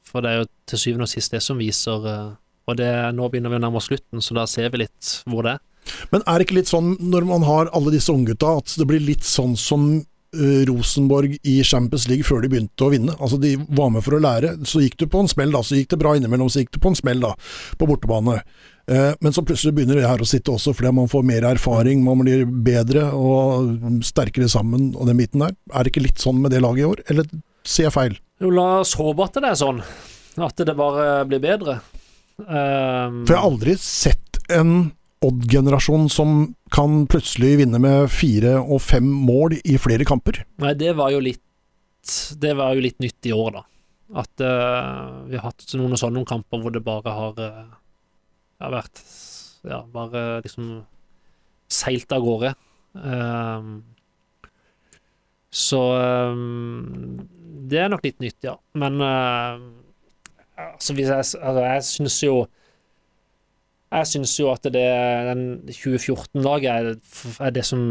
[0.10, 2.34] For det er jo til syvende og sist det som viser eh,
[2.70, 5.46] Og det, nå begynner vi å nærme oss slutten, så da ser vi litt hvor
[5.46, 5.64] det er.
[6.10, 9.04] Men er det ikke litt sånn når man har alle disse unggutta, at det blir
[9.06, 13.14] litt sånn som eh, Rosenborg i Champions League før de begynte å vinne?
[13.20, 14.56] Altså De var med for å lære.
[14.66, 15.62] Så gikk du på en smell, da.
[15.62, 17.36] Så gikk det bra innimellom, så gikk du på en smell, da.
[17.78, 18.40] På bortebane.
[18.90, 22.04] Eh, men så plutselig begynner det her å sitte også, fordi man får mer erfaring,
[22.06, 25.56] man blir bedre og sterkere sammen og den biten der.
[25.74, 27.30] Er det ikke litt sånn med det laget i år, eller
[27.66, 28.20] sier jeg feil?
[28.42, 29.82] Jo, la oss håpe at det er sånn.
[30.44, 31.80] At det bare blir bedre.
[32.36, 34.76] Um, For jeg har aldri sett en
[35.26, 36.34] Odd-generasjon som
[36.76, 40.42] kan plutselig vinne med fire og fem mål i flere kamper.
[40.62, 41.42] Nei, det var jo litt
[42.38, 43.64] Det var jo litt nytt i år, da.
[44.22, 47.74] At uh, vi har hatt noen sånne kamper hvor det bare har uh,
[48.62, 49.02] har vært
[49.66, 50.84] Ja, bare liksom
[51.72, 52.52] seilt av gårde.
[52.94, 53.80] Um,
[55.56, 57.24] så ehm,
[57.72, 58.56] det er nok litt nytt, ja.
[58.80, 59.62] Men uh,
[60.58, 62.36] altså, hvis jeg, altså, jeg syns jo
[63.96, 64.86] Jeg syns jo at det
[65.30, 66.88] den 2014-laget er,
[67.48, 67.84] er det som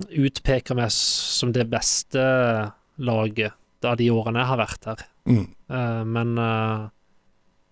[0.00, 2.22] utpeker meg som det beste
[3.04, 5.04] laget av de årene jeg har vært her.
[5.28, 5.44] Mm.
[5.70, 6.88] Uh, men uh,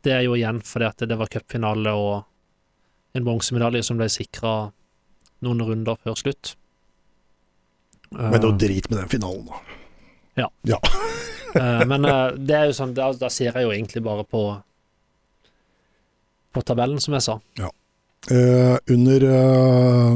[0.04, 4.54] det er jo igjen fordi at det var cupfinale og en bronsemedalje som ble sikra
[5.44, 6.54] noen runder før slutt.
[8.14, 9.67] Men noe drit med den finalen, da.
[11.60, 14.42] eh, men eh, det er jo sånn, da, da ser jeg jo egentlig bare på
[16.56, 17.34] på tabellen, som jeg sa.
[18.28, 20.12] Eh, under uh,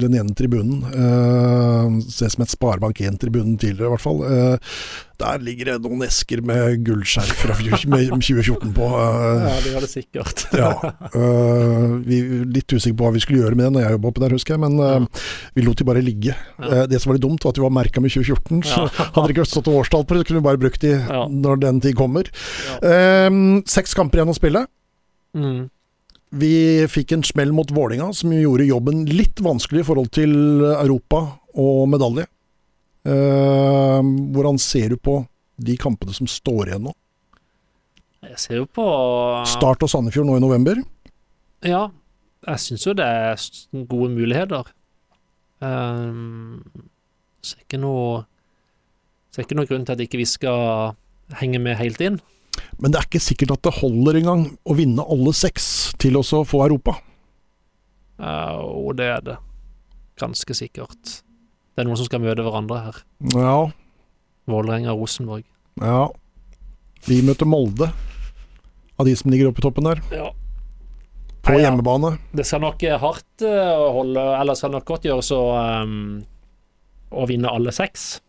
[0.00, 4.78] den ene tribunen, uh, ses som et Sparebank 1-tribunen tidligere i hvert fall, eh,
[5.20, 8.86] der ligger det noen esker med gullskjerf fra 2014 på.
[8.88, 10.46] eh, Ja, det har det sikkert.
[10.62, 10.70] ja,
[11.12, 14.10] eh, vi var litt usikre på hva vi skulle gjøre med det når jeg jobba
[14.14, 16.32] oppe der, husker jeg, men eh, vi lot de bare ligge.
[16.56, 16.70] Ja.
[16.72, 18.88] Eh, det som var litt dumt, var at de var merka med 2014, så Ja.
[19.18, 21.26] hadde det ikke stått årstall på det, så kunne vi bare brukt de Ja.
[21.28, 22.32] når den tid kommer.
[22.72, 22.80] Ja.
[22.80, 23.30] Eh,
[23.68, 24.64] seks kamper igjen å spille.
[25.36, 25.68] Mm.
[26.32, 26.52] Vi
[26.88, 30.32] fikk en smell mot Vålinga som gjorde jobben litt vanskelig i forhold til
[30.64, 31.20] Europa
[31.60, 32.24] og medalje.
[33.04, 34.00] Eh,
[34.32, 35.18] hvordan ser du på
[35.60, 36.94] de kampene som står igjen nå?
[38.30, 38.86] Jeg ser jo på
[39.50, 40.78] Start og Sandefjord nå i november.
[41.66, 41.88] Ja,
[42.46, 43.42] jeg syns jo det er
[43.90, 44.70] gode muligheter.
[45.62, 46.62] Um,
[47.44, 48.24] ser ikke noe
[49.32, 50.90] Ser ikke noe grunn til at ikke vi skal
[51.38, 52.18] henge med helt inn.
[52.78, 55.66] Men det er ikke sikkert at det holder engang å vinne alle seks
[56.02, 56.96] til å få Europa.
[58.22, 59.36] Uh, det er det.
[60.20, 61.22] Ganske sikkert.
[61.72, 62.98] Det er noen som skal møte hverandre her.
[63.34, 63.56] Ja,
[64.50, 65.46] Vålerenga og Rosenborg.
[65.80, 66.10] ja.
[67.02, 67.88] Vi møter Molde,
[68.94, 69.98] av de som ligger oppe i toppen der.
[70.14, 70.28] Ja.
[71.42, 71.64] På Nei, ja.
[71.66, 72.12] hjemmebane.
[72.30, 75.40] Det skal nok eh, hardt eh, å holde Eller skal nok godt gjøres å
[75.82, 76.20] um,
[77.10, 78.20] å vinne alle seks.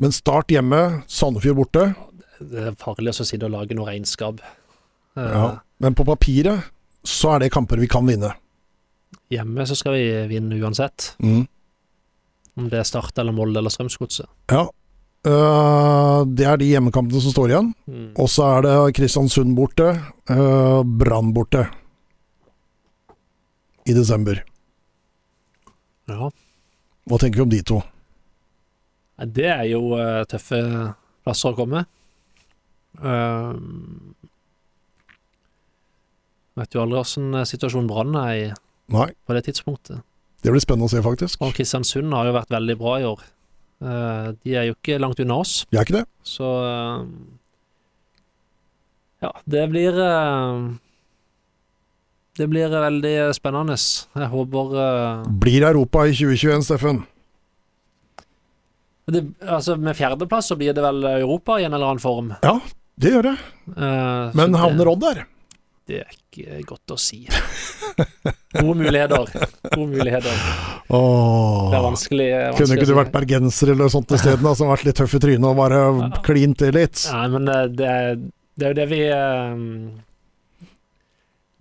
[0.00, 1.82] Men start hjemme, Sandefjord borte.
[2.40, 4.40] Det er farlig å sitte og lage noe regnskap.
[5.16, 5.58] Eh, Ja.
[5.80, 6.64] Men på papiret
[7.04, 8.34] så er det kamper vi kan vinne.
[9.30, 11.14] Hjemme så skal vi vinne uansett.
[11.20, 11.46] Mm.
[12.56, 14.26] Om det er Start eller Molde eller Strømsgodset.
[14.50, 14.68] Ja.
[15.26, 17.74] Uh, det er de hjemmekampene som står igjen.
[17.86, 18.10] Mm.
[18.16, 19.92] Og så er det Kristiansund borte,
[20.30, 21.66] uh, Brann borte.
[23.84, 24.42] I desember.
[26.08, 26.30] Ja.
[27.08, 27.82] Hva tenker vi om de to?
[29.26, 30.60] Det er jo uh, tøffe
[31.24, 31.84] plasser å komme.
[33.00, 33.54] Uh,
[36.58, 38.46] vet jo aldri åssen situasjonen Brann er i
[38.90, 40.00] Nei, på det tidspunktet.
[40.42, 41.40] det blir spennende å se, faktisk.
[41.44, 43.20] Og Kristiansund har jo vært veldig bra i år.
[43.80, 46.06] Uh, de er jo ikke langt unna oss, De er ikke det?
[46.26, 47.04] så uh,
[49.22, 50.68] Ja, det blir uh,
[52.36, 53.76] Det blir veldig spennende.
[53.76, 57.00] Jeg håper eh, Blir Europa i 2021, Steffen?
[59.14, 62.32] Det, Altså, med fjerdeplass så blir det vel Europa i en eller annen form.
[62.44, 62.56] Ja,
[63.00, 63.36] det gjør det.
[63.76, 65.22] Uh, Men havner Odd der?
[65.90, 67.24] Det er ikke godt å si.
[68.54, 69.30] Gode muligheter.
[69.72, 70.36] Gode muligheter.
[70.86, 72.28] Det er vanskelig.
[72.30, 75.48] vanskelig Kunne ikke du vært bergenser eller sånt isteden, som vært litt tøff i trynet
[75.50, 75.80] og bare
[76.26, 77.02] klint til litt?
[77.10, 77.90] Nei, men eh, det,
[78.54, 79.66] det er jo det vi eh,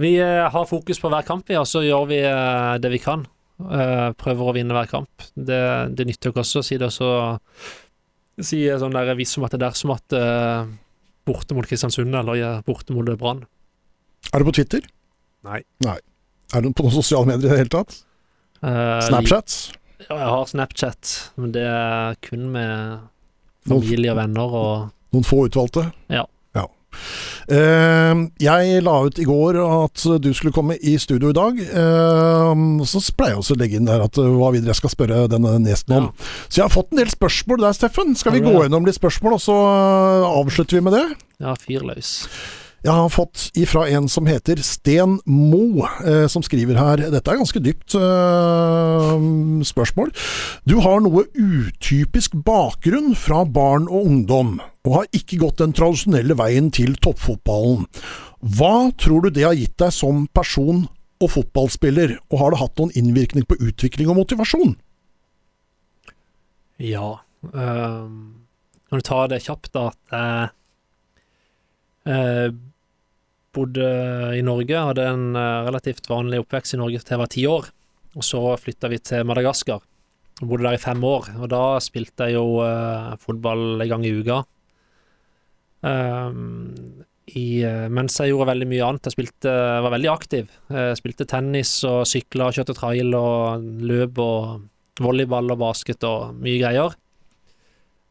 [0.05, 3.01] Vi eh, har fokus på hver kamp, vi, og så gjør vi eh, det vi
[3.01, 3.25] kan.
[3.59, 5.29] Eh, Prøver å vinne hver kamp.
[5.35, 5.61] Det,
[5.95, 7.13] det nytter jo ikke også å si det så
[8.39, 10.69] Si sånn der hvis som at det er dersom at eh,
[11.27, 13.41] borte mot Kristiansund eller borte mot Brann.
[14.31, 14.85] Er du på Twitter?
[15.43, 15.59] Nei.
[15.83, 17.97] Er du på noen sosiale medier i det hele tatt?
[18.63, 19.57] Uh, Snapchat?
[20.05, 23.03] Ja, jeg har Snapchat, men det er kun med
[23.67, 24.71] familie og venner og
[25.09, 25.87] Noen få utvalgte?
[26.13, 26.23] Ja.
[26.89, 27.55] Ja.
[27.55, 31.59] Eh, jeg la ut i går at du skulle komme i studio i dag.
[31.59, 34.93] Eh, så pleier jeg også å legge inn der at eh, hva videre jeg skal
[34.93, 36.09] spørre denne gjesten om.
[36.47, 38.15] Så jeg har fått en del spørsmål der, Steffen.
[38.19, 41.05] Skal vi gå gjennom litt spørsmål, og så eh, avslutter vi med det?
[41.39, 42.17] Ja, fyr løs.
[42.79, 47.39] Jeg har fått ifra en som heter Sten Mo, eh, som skriver her Dette er
[47.41, 49.15] ganske dypt eh,
[49.67, 50.13] spørsmål.
[50.63, 54.53] Du har noe utypisk bakgrunn fra barn og ungdom,
[54.87, 57.83] og har ikke gått den tradisjonelle veien til toppfotballen.
[58.39, 60.85] Hva tror du det har gitt deg som person
[61.19, 64.77] og fotballspiller, og har det hatt noen innvirkning på utvikling og motivasjon?
[66.79, 67.19] Ja.
[67.43, 68.07] Øh,
[68.87, 69.91] når du tar det kjapt, da?
[70.15, 70.55] At
[72.07, 72.55] eh,
[73.55, 73.89] bodde
[74.37, 77.69] i Norge, hadde en eh, relativt vanlig oppvekst i Norge til jeg var ti år.
[78.17, 79.83] Og så flytta vi til Madagaskar.
[80.39, 81.29] Og bodde der i fem år.
[81.39, 84.41] Og da spilte jeg jo eh, fotball en gang i uka.
[85.79, 86.73] Um,
[87.29, 89.09] i, eh, mens jeg gjorde veldig mye annet.
[89.09, 89.53] Jeg spilte,
[89.85, 90.49] var veldig aktiv.
[90.73, 96.39] Jeg spilte tennis og sykla og kjørte trail og løp og volleyball og basket og
[96.41, 96.97] mye greier.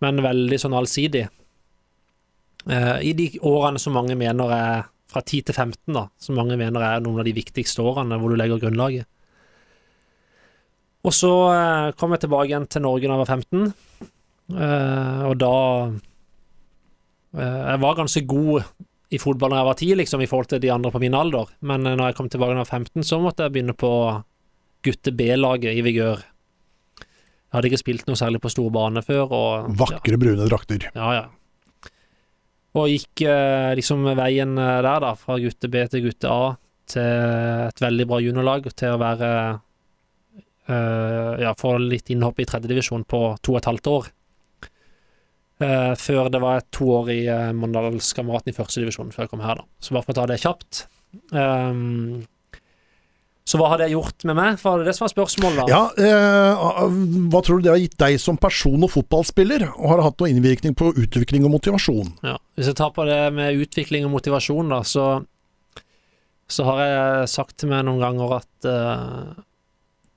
[0.05, 1.27] Men veldig sånn allsidig.
[2.69, 6.59] Eh, I de årene som mange mener er fra 10 til 15, da, som mange
[6.60, 9.09] mener er noen av de viktigste årene hvor du legger grunnlaget.
[11.06, 13.72] Og så eh, kom jeg tilbake igjen til Norge da jeg var 15,
[14.59, 15.55] eh, og da
[17.39, 18.72] eh, Jeg var ganske god
[19.09, 21.48] i fotball da jeg var 10, liksom, i forhold til de andre på min alder.
[21.64, 23.93] Men når jeg kom tilbake da jeg var 15, så måtte jeg begynne på
[24.85, 26.20] gutte B-laget i Vigør.
[27.48, 29.32] Jeg hadde ikke spilt noe særlig på stor bane før.
[29.32, 30.90] Og, Vakre brune drakter.
[30.93, 31.24] Ja, ja.
[32.79, 36.53] Og gikk eh, liksom veien eh, der, da, fra gutte B til gutte A,
[36.89, 37.03] til
[37.69, 39.33] et veldig bra juniorlag, til å være
[40.69, 44.15] eh, Ja, få litt innhopp i tredjedivisjon på to og et halvt år.
[45.59, 49.65] Før det var to år i uh, Mandalskameraten i førstedivisjon, før jeg kom her, da.
[49.83, 50.85] Så bare for å ta det kjapt.
[51.35, 52.21] Ehm,
[53.49, 54.59] så hva har det gjort med meg?
[54.61, 55.70] For det er det som er spørsmålet.
[55.73, 56.83] Ja, eh,
[57.33, 60.20] hva tror du det har gitt deg som person og fotballspiller, og har det hatt
[60.20, 62.12] noen innvirkning på utvikling og motivasjon?
[62.29, 65.07] Ja, Hvis jeg tar på det med utvikling og motivasjon, da, så,
[66.45, 69.31] så har jeg sagt til meg noen ganger at eh,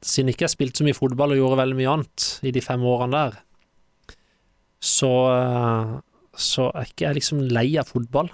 [0.04, 2.84] siden ikke jeg spilte så mye fotball og gjorde veldig mye annet i de fem
[2.84, 3.40] årene der,
[4.82, 6.00] så, uh,
[6.34, 8.32] så er ikke jeg liksom lei av fotball.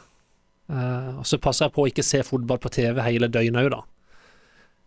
[0.68, 3.70] Eh, og så passer jeg på å ikke se fotball på TV hele døgnet òg,
[3.76, 3.82] da.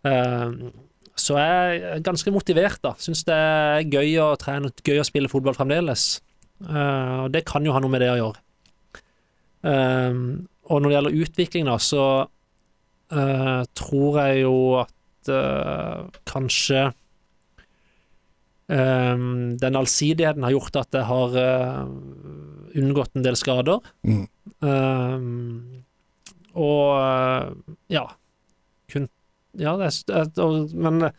[0.01, 2.95] Så jeg er ganske motivert, da.
[2.97, 6.21] Syns det er gøy å trene, gøy å spille fotball fremdeles.
[6.65, 8.41] og det kan jo ha noe med det å gjøre.
[9.61, 16.87] Um, og når det gjelder utvikling, da, så uh, tror jeg jo at uh, kanskje
[18.71, 21.83] um, den allsidigheten har gjort at jeg har uh,
[22.81, 23.83] unngått en del skader.
[24.07, 24.25] Mm.
[24.65, 25.83] Um,
[26.51, 26.97] og
[27.87, 28.20] ja kun,
[29.59, 30.29] Ja, det er,
[30.79, 31.09] men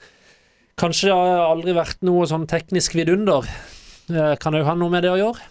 [0.80, 3.48] kanskje det har aldri vært noe sånn teknisk vidunder.
[4.08, 5.50] Det kan òg ha noe med det å gjøre.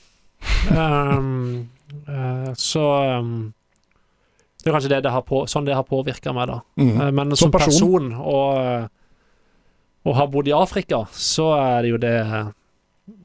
[0.72, 1.68] Um,
[2.08, 3.54] Uh, så um,
[4.64, 6.60] Det er kanskje det det har på, sånn det har påvirka meg, da.
[6.80, 7.00] Mm.
[7.18, 8.90] Men som, som person, person og,
[10.06, 12.18] og har bodd i Afrika, så er det jo det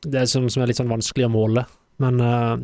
[0.03, 1.67] Det som, som er litt sånn vanskelig å måle.
[2.03, 2.57] Men uh,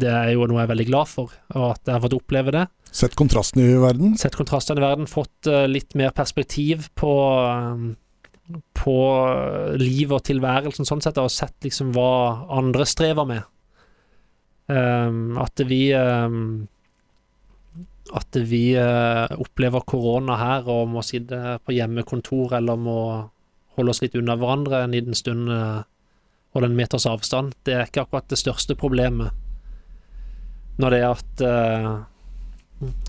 [0.00, 2.54] det er jo noe jeg er veldig glad for, og at jeg har fått oppleve
[2.54, 2.64] det.
[2.96, 4.16] Sett kontrasten i verden?
[4.20, 5.08] Sett kontrasten i verden.
[5.10, 7.12] Fått litt mer perspektiv på
[8.76, 8.96] på
[9.80, 13.42] livet og tilværelsen sånn sett, og sett liksom hva andre strever med.
[14.66, 16.66] Um, at vi um,
[18.10, 22.98] At vi uh, opplever korona her og må sitte på hjemmekontor eller må
[23.76, 25.82] holde oss litt unna hverandre en liten stund, uh,
[26.54, 29.34] holde en meters avstand, det er ikke akkurat det største problemet.
[30.76, 31.92] Når det er at uh,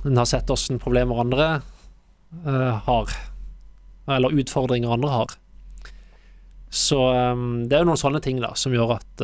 [0.07, 1.47] en har sett åssen problemer andre
[2.83, 3.11] har,
[4.11, 5.33] eller utfordringer andre har.
[6.71, 9.23] Så um, det er jo noen sånne ting da som gjør at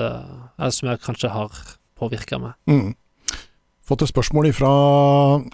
[0.71, 1.51] Som jeg kanskje har
[1.99, 2.55] påvirka meg.
[2.67, 2.95] Mm.
[3.83, 4.73] Fått et spørsmål fra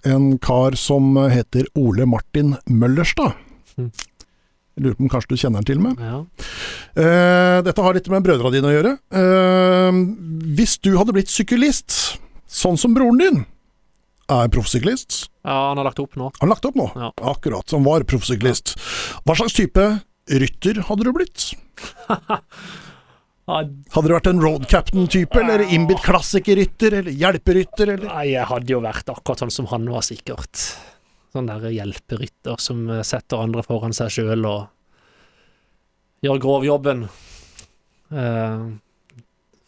[0.06, 3.34] en kar som heter Ole Martin Møllerstad.
[3.78, 3.90] Mm.
[4.80, 6.00] Jeg lurer på om kanskje du kjenner han til med.
[6.00, 6.22] Ja.
[6.96, 8.94] Uh, dette har litt med brødrene dine å gjøre.
[9.12, 9.98] Uh,
[10.56, 12.20] hvis du hadde blitt syklist,
[12.50, 13.40] sånn som broren din
[14.30, 16.30] er proffsyklist Ja, han har lagt opp nå.
[16.40, 16.90] Han har lagt opp nå?
[16.98, 17.10] Ja.
[17.32, 17.72] Akkurat.
[17.74, 18.76] Han var proffsyklist.
[19.26, 19.86] Hva slags type
[20.30, 21.52] rytter hadde du blitt?
[23.50, 28.12] Hadde du vært en road captain-type, eller innbitt klassikerrytter, eller hjelperytter, eller?
[28.12, 30.68] Nei, jeg hadde jo vært akkurat sånn som han var, sikkert.
[31.34, 34.68] Sånn der hjelperytter som eh, setter andre foran seg sjøl og
[36.26, 37.08] gjør grovjobben.
[38.14, 38.68] Eh,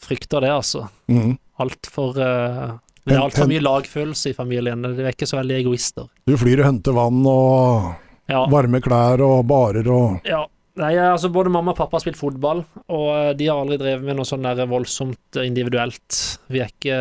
[0.06, 0.86] frykter det, altså.
[1.10, 1.40] Mm.
[1.62, 4.82] Altfor uh, Det er altfor mye lagfølelse i familien.
[4.86, 6.10] De er ikke så veldig egoister.
[6.28, 7.92] Du flyr og henter vann og
[8.32, 8.46] ja.
[8.52, 10.46] varme klær og barer og Ja.
[10.80, 14.06] Nei, altså Både mamma og pappa har spilt fotball, og eh, de har aldri drevet
[14.08, 16.20] med noe sånn der voldsomt individuelt.
[16.48, 17.00] Vi er, ikke,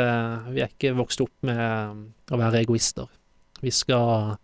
[0.50, 3.06] vi er ikke vokst opp med å være egoister.
[3.62, 4.34] Vi skal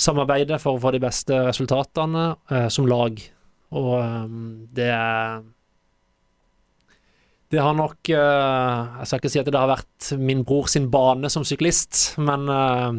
[0.00, 3.20] samarbeide for å få de beste resultatene eh, som lag,
[3.76, 4.40] og um,
[4.72, 5.44] det er
[7.52, 10.88] Det har nok uh, Jeg skal ikke si at det har vært min bror sin
[10.90, 12.96] bane som syklist, men uh,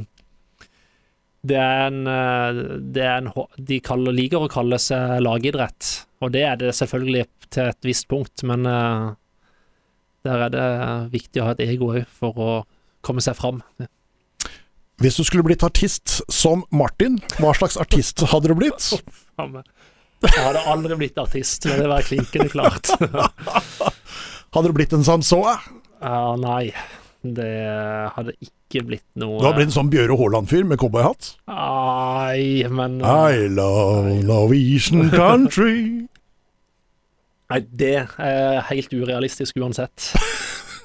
[1.48, 2.00] det er en,
[2.92, 7.28] det er en De kaller, liker å kalle seg lagidrett, og det er det selvfølgelig
[7.54, 8.66] til et visst punkt, men
[10.28, 10.66] der er det
[11.14, 12.50] viktig å ha et ego òg for å
[13.06, 13.62] komme seg fram.
[15.00, 18.90] Hvis du skulle blitt artist som Martin, hva slags artist hadde du blitt?
[20.26, 22.90] Jeg hadde aldri blitt artist, la det være klinkende klart.
[24.56, 25.58] hadde du blitt en Samsoa?
[26.02, 26.72] Ja, nei.
[27.28, 27.50] Det
[28.14, 31.32] hadde ikke blitt noe Du hadde blitt en sånn Bjøre Haaland-fyr med cowboyhatt?
[31.50, 36.08] Nei, men I love Norwegian country.
[37.48, 40.12] Nei, det er helt urealistisk uansett.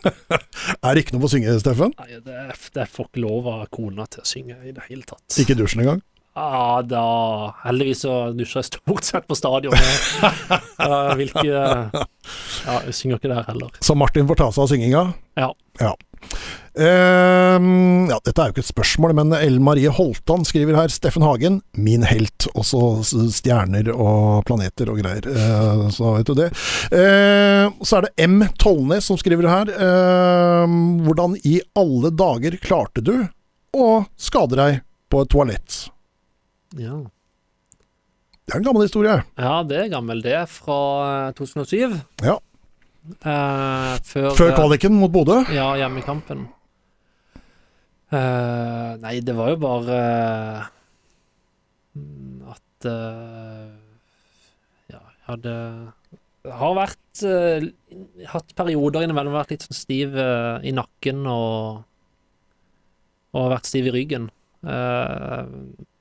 [0.07, 1.95] er det ikke noe å synge, Steffen?
[1.99, 2.39] Nei, det,
[2.75, 5.27] det får ikke lov av kona til å synge i det hele tatt.
[5.43, 6.03] Ikke i dusjen engang?
[6.33, 7.05] Ja, da
[7.67, 9.77] Heldigvis så dusjer jeg stort sett på stadion.
[9.77, 13.69] uh, hvilke Ja, jeg synger ikke der heller.
[13.85, 15.05] Så Martin får ta seg av synginga?
[15.37, 15.51] Ja.
[15.83, 15.93] ja.
[16.73, 21.25] Um, ja, dette er jo ikke et spørsmål, men Ellen Marie Holtan skriver her Steffen
[21.27, 22.47] Hagen, min helt.
[22.57, 23.03] Også
[23.35, 25.29] stjerner og planeter og greier.
[25.29, 26.49] Uh, så vet du det.
[26.89, 28.41] Uh, så er det M.
[28.63, 29.73] Tollnes som skriver her.
[29.85, 33.17] Ehm, hvordan i alle dager klarte du
[33.77, 34.81] å skade deg
[35.13, 35.83] på et toalett?
[36.79, 36.97] Ja.
[38.43, 39.19] Det er en gammel historie.
[39.39, 40.23] ja, det er gammel.
[40.25, 40.79] Det er fra
[41.29, 41.95] eh, 2007.
[42.27, 42.39] Ja.
[43.23, 45.41] Eh, før Før kvaliken mot Bodø.
[45.55, 46.47] Ja, hjemmekampen.
[48.13, 50.67] Eh, nei, det var jo bare eh,
[52.53, 53.71] at eh,
[54.93, 55.55] Ja, jeg hadde
[56.43, 57.69] jeg har vært eh,
[58.33, 61.85] Hatt perioder innimellom vært litt sånn stiv eh, i nakken og
[63.39, 64.27] Og vært stiv i ryggen.
[64.67, 65.45] Eh,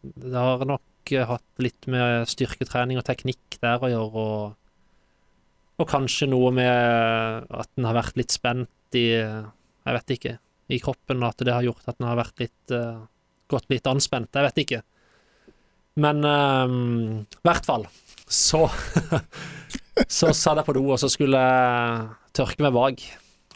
[0.01, 5.89] det har nok eh, hatt litt med styrketrening og teknikk der å gjøre, og, og
[5.89, 10.35] kanskje noe med at en har vært litt spent i Jeg vet ikke.
[10.71, 13.03] I kroppen, at det har gjort at en har vært litt uh,
[13.51, 14.29] gått litt anspent.
[14.35, 14.81] Jeg vet ikke.
[15.99, 16.35] Men i
[17.23, 17.87] i hvert fall
[18.31, 18.67] så
[20.07, 22.05] Så satt jeg på do, og så skulle jeg
[22.37, 23.03] tørke meg bak.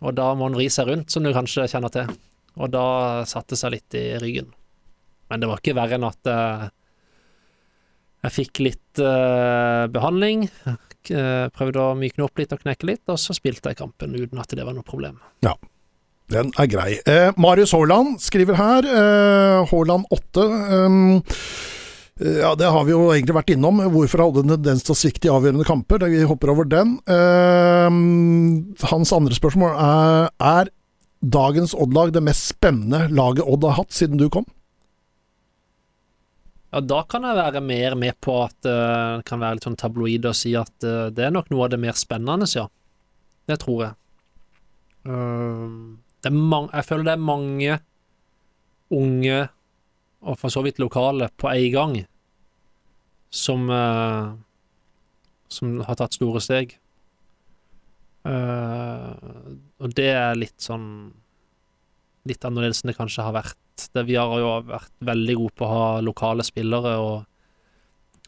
[0.04, 2.12] Og da må en vri seg rundt, som du kanskje kjenner til.
[2.60, 2.88] Og da
[3.28, 4.52] satte det seg litt i ryggen.
[5.30, 6.65] Men det var ikke verre enn at uh,
[8.26, 10.47] jeg fikk litt uh, behandling.
[11.14, 14.39] Eh, prøvde å mykne opp litt og knekke litt, og så spilte jeg kampen uten
[14.41, 15.19] at det var noe problem.
[15.45, 15.56] Ja,
[16.26, 16.95] Den er grei.
[17.06, 18.81] Eh, Marius Haaland skriver her.
[18.81, 20.45] Eh, Haaland 8.
[20.73, 21.22] ehm,
[22.18, 23.77] eh, ja, det har vi jo egentlig vært innom.
[23.93, 26.02] Hvorfor hadde en tendens til å svikte i avgjørende kamper?
[26.10, 26.97] Vi hopper over den.
[27.06, 30.72] Ehm, hans andre spørsmål er Er
[31.22, 34.45] dagens Odd-lag det mest spennende laget Odd har hatt siden du kom?
[36.76, 39.77] Ja, da kan jeg være mer med på at eh, det kan være litt sånn
[39.80, 42.65] tabloid og si at eh, det er nok noe av det mer spennende, ja.
[43.47, 43.93] Det tror jeg.
[45.06, 47.77] Mang jeg føler det er mange
[48.95, 49.38] unge,
[50.26, 51.95] og for så vidt lokale, på en gang,
[53.30, 54.34] som eh,
[55.47, 56.76] som har tatt store steg.
[58.26, 59.11] Eh,
[59.80, 60.88] og det er litt sånn
[62.26, 63.57] Litt annerledes enn det kanskje har vært.
[63.93, 67.26] Det, vi har jo vært veldig gode på å ha lokale spillere, og,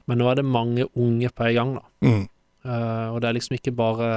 [0.07, 1.85] men nå er det mange unge på en gang, da.
[2.05, 2.25] Mm.
[2.67, 4.09] Uh, og det er liksom ikke bare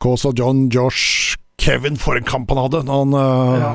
[0.00, 3.70] Kåsa John, Josh, Kevin for en kamp han hadde da han uh, Ja.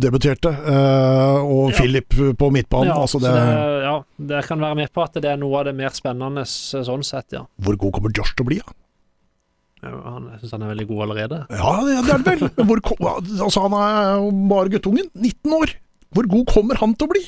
[0.00, 0.52] debuterte.
[0.64, 1.76] Uh, og Ja.
[1.80, 2.92] Philip på midtbanen.
[2.94, 3.96] ja, altså det, det, ja,
[4.30, 7.34] det kan være med på at det er noe av det mer spennende sånn sett,
[7.36, 7.44] ja.
[7.60, 8.60] Hvor god kommer Josh til å bli?
[8.62, 8.76] Ja?
[9.82, 11.38] Han, jeg syns han er veldig god allerede.
[11.52, 12.44] Ja, det er han vel.
[12.56, 12.80] Men hvor,
[13.44, 15.10] altså, han er bare guttungen.
[15.14, 15.74] 19 år.
[16.16, 17.22] Hvor god kommer han til å bli?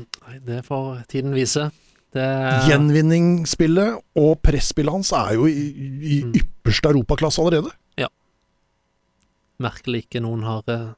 [0.00, 1.68] Nei, det får tiden vise.
[2.14, 2.24] Det
[2.66, 5.66] Gjenvinningsspillet og presspillet hans er jo i,
[6.02, 6.32] i Mm.
[6.40, 7.70] ypperste europaklasse allerede.
[8.00, 8.08] Ja.
[9.60, 10.88] merkelig ikke noen har eh,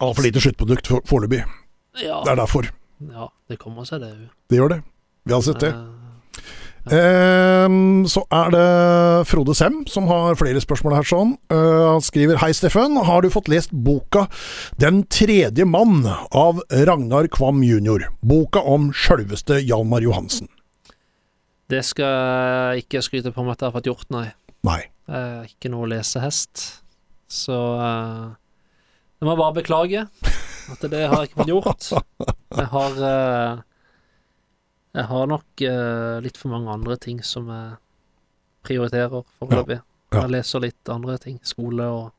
[0.00, 1.44] Han for lite sluttprodukt for- foreløpig.
[2.02, 2.70] Ja, Det er derfor.
[3.12, 4.10] ja det kommer seg, det.
[4.50, 4.82] Det gjør det.
[5.26, 5.72] Vi har sett det.
[6.92, 11.06] Eh, Ehm, så er det Frode Sem som har flere spørsmål her.
[11.08, 11.36] sånn.
[11.50, 12.96] Eh, han skriver Hei, Steffen.
[13.04, 14.28] Har du fått lest boka
[14.78, 18.08] 'Den tredje mann' av Ragnar Kvam jr.?
[18.22, 20.48] Boka om sjølveste Hjalmar Johansen.
[21.70, 22.04] det skal
[22.74, 24.32] jeg ikke skryte på meg at jeg har fått gjort, nei.
[24.62, 24.82] Nei.
[25.08, 26.82] Ikke noe lesehest.
[27.28, 28.28] Så eh,
[29.20, 30.06] jeg må bare beklage
[30.70, 32.04] at det har jeg ikke fått gjort.
[32.56, 33.56] Jeg har eh,
[34.94, 37.72] Jeg har nok uh, litt for mange andre ting som jeg
[38.64, 39.80] prioriterer foreløpig.
[40.14, 40.20] Ja.
[40.22, 41.40] Jeg leser litt andre ting.
[41.46, 42.12] Skole og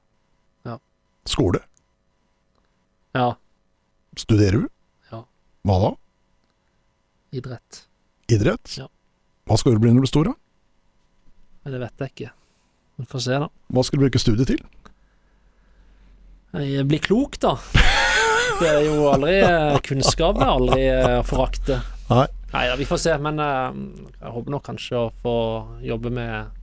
[1.25, 1.57] Skole.
[3.17, 3.31] ja,
[4.15, 4.67] Studerer du?
[5.11, 5.23] Ja.
[5.65, 5.89] Hva da?
[7.35, 7.79] idrett.
[8.31, 8.75] Idrett?
[8.77, 8.85] Ja.
[9.49, 11.71] Hva skal du bli når du er stor, da?
[11.71, 12.29] Det vet jeg ikke.
[13.01, 13.49] Vi får se, da.
[13.73, 14.61] Hva skal du bruke studiet til?
[16.61, 17.55] Jeg blir klok, da.
[18.61, 20.83] Det er jo aldri eh, Kunnskap jeg aldri
[21.27, 21.31] forakter.
[21.33, 21.79] forakte.
[22.13, 22.27] Nei.
[22.55, 23.15] Nei da, vi får se.
[23.19, 23.79] Men eh,
[24.21, 25.39] jeg håper nok kanskje å få
[25.83, 26.61] jobbe med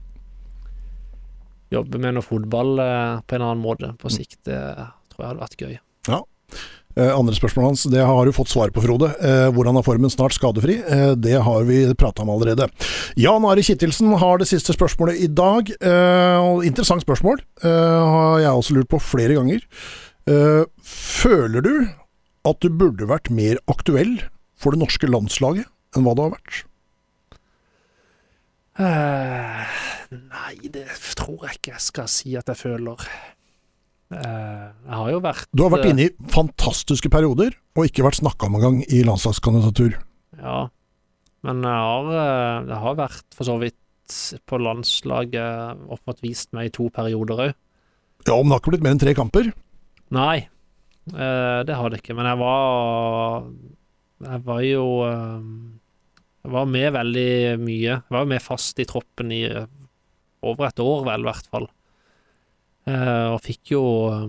[1.73, 4.43] Jobbe med noe fotball eh, på en annen måte på sikt.
[4.45, 4.59] Det
[5.09, 5.77] tror jeg hadde vært gøy.
[6.05, 6.19] Ja.
[7.15, 9.09] andre spørsmål hans, det har du fått svar på, Frode.
[9.25, 10.75] Eh, hvordan er formen snart skadefri?
[10.83, 12.67] Eh, det har vi prata om allerede.
[13.17, 15.73] Jan Are Kittelsen har det siste spørsmålet i dag.
[15.73, 17.41] Eh, interessant spørsmål.
[17.65, 19.65] Eh, har jeg også lurt på flere ganger.
[20.29, 21.73] Eh, føler du
[22.45, 24.19] at du burde vært mer aktuell
[24.61, 26.63] for det norske landslaget enn hva du har vært?
[28.73, 29.61] Uh,
[30.09, 33.03] nei, det tror jeg ikke jeg skal si at jeg føler.
[34.13, 38.05] Uh, jeg har jo vært Du har vært eh, inne i fantastiske perioder, og ikke
[38.05, 39.99] vært snakka om engang i landslagskandidatur.
[40.39, 40.57] Ja,
[41.45, 42.09] men jeg har,
[42.69, 43.77] jeg har vært for så vidt
[44.49, 47.53] på landslaget og fått vist meg i to perioder òg.
[48.25, 49.51] Ja, men det har ikke blitt mer enn tre kamper.
[50.13, 50.47] Nei,
[51.03, 53.47] det har det ikke, men jeg var
[54.23, 54.83] Jeg var jo
[56.43, 58.01] var med veldig mye.
[58.11, 59.67] Var med fast i troppen i eh,
[60.43, 61.67] over et år, vel, i hvert fall.
[62.89, 64.27] Eh, og fikk jo eh,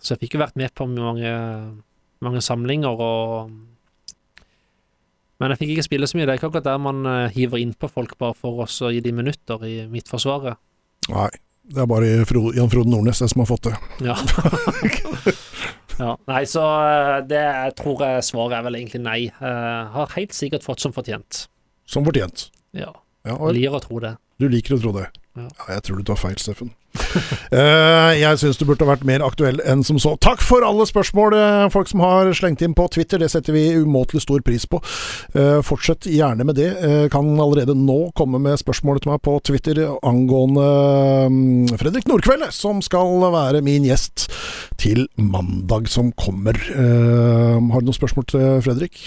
[0.00, 1.32] Så jeg fikk jo vært med på mange,
[2.20, 3.50] mange samlinger og
[5.40, 6.26] Men jeg fikk ikke spille så mye.
[6.28, 9.12] Det er ikke akkurat der man hiver innpå folk bare for oss å gi de
[9.16, 10.60] minutter i Midtforsvaret.
[11.08, 11.30] Nei,
[11.64, 13.76] det er bare Jan Frode Nordnes det som har fått det.
[14.04, 14.18] Ja.
[16.00, 16.16] ja.
[16.30, 19.18] Nei, så eh, det jeg tror jeg svaret er vel egentlig nei.
[19.28, 21.44] Jeg har helt sikkert fått som fortjent.
[21.90, 22.48] Som fortjent.
[22.76, 22.90] Ja.
[23.26, 24.14] Ja, og Liker å tro det.
[24.40, 25.06] du liker å tro det.
[25.36, 25.46] Ja.
[25.46, 26.72] Ja, jeg tror du tar feil, Steffen.
[27.50, 30.12] Eh, jeg syns du burde vært mer aktuell enn som så.
[30.22, 33.18] Takk for alle spørsmål, eh, folk som har slengt inn på Twitter.
[33.18, 34.78] Det setter vi umåtelig stor pris på.
[35.34, 36.68] Eh, fortsett gjerne med det.
[36.78, 40.68] Eh, kan allerede nå komme med spørsmål til meg på Twitter angående
[41.26, 44.28] mm, Fredrik Nordkveld, som skal være min gjest
[44.78, 46.54] til mandag som kommer.
[46.54, 49.02] Har du noen spørsmål til Fredrik?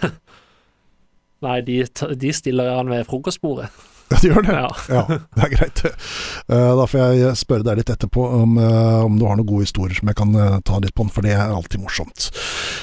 [1.44, 1.82] Nei, de,
[2.16, 3.68] de stiller han ved frokostbordet.
[4.10, 4.54] Ja, de gjør det?
[4.58, 4.70] Ja.
[4.96, 5.02] Ja,
[5.36, 5.82] det er greit.
[5.86, 9.66] Eh, Da får jeg spørre deg litt etterpå om, eh, om du har noen gode
[9.68, 12.30] historier som jeg kan eh, ta litt på, for det er alltid morsomt.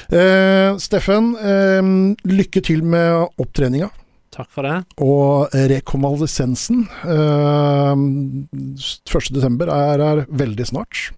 [0.07, 1.91] Eh, Steffen, eh,
[2.31, 3.89] lykke til med opptreninga
[4.37, 4.77] Takk for det.
[5.01, 6.85] og rekonvalesensen.
[7.03, 9.67] Eh, 1.12.
[9.67, 11.09] Er, er veldig snart.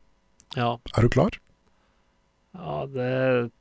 [0.57, 0.75] Ja.
[0.97, 1.37] Er du klar?
[2.59, 3.09] ja det,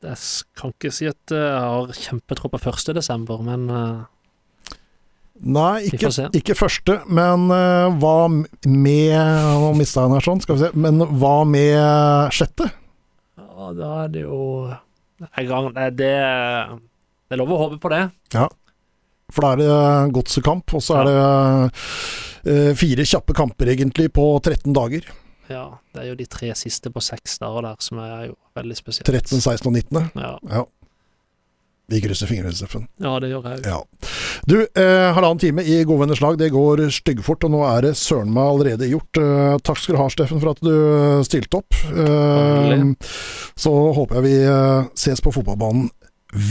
[0.02, 0.16] jeg
[0.58, 2.88] kan ikke si at jeg har kjempetro på 1.
[2.96, 3.68] desember, men
[5.39, 10.59] Nei, ikke, ikke første, men uh, hva med Nå mista jeg den her sånn, skal
[10.59, 10.70] vi se.
[10.74, 12.70] Men hva med sjette?
[13.39, 14.40] ja, da er det jo
[15.28, 16.10] en gang Det, det,
[17.28, 18.05] det er lov å håpe på det.
[18.35, 18.47] Ja.
[19.35, 24.24] For da er det godsekamp, og så er det uh, fire kjappe kamper egentlig på
[24.40, 25.10] 13 dager.
[25.48, 28.77] Ja, det er jo de tre siste på seks dager der som er jo veldig
[28.78, 29.09] spesielt.
[29.09, 30.10] 13, 16 og 19.
[30.19, 30.65] Ja, Ja.
[31.89, 32.82] Vi krysser fingrene, Steffen.
[33.01, 33.62] ja det gjør jeg.
[33.65, 33.78] Ja.
[34.48, 38.28] Du, eh, halvannen time i Godvenners lag, det går styggfort, og nå er det søren
[38.35, 39.16] meg allerede gjort.
[39.16, 41.78] Eh, takk skal du ha, Steffen, for at du stilte opp.
[41.89, 42.85] Eh,
[43.56, 45.89] så håper jeg vi eh, ses på fotballbanen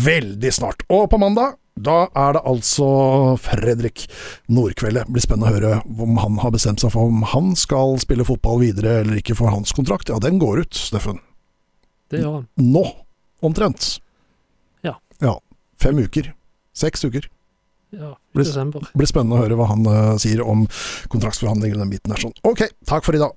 [0.07, 0.81] veldig snart.
[0.89, 2.89] Og på mandag, da er det altså
[3.37, 4.07] Fredrik
[4.49, 5.05] Nordkveldet.
[5.13, 8.63] Blir spennende å høre om han har bestemt seg for om han skal spille fotball
[8.65, 11.21] videre eller ikke, for hans kontrakt, ja, den går ut, Steffen.
[12.09, 12.49] Det gjør han.
[12.73, 12.85] Nå,
[13.45, 13.99] omtrent.
[15.81, 16.31] Fem uker.
[16.77, 17.27] Seks uker.
[17.95, 18.83] Ja, i desember.
[18.97, 20.65] Blir spennende å høre hva han uh, sier om
[21.13, 22.19] kontraktsforhandlinger og den biten der.
[22.19, 22.35] Sånn.
[22.47, 23.31] Ok, takk for i dag.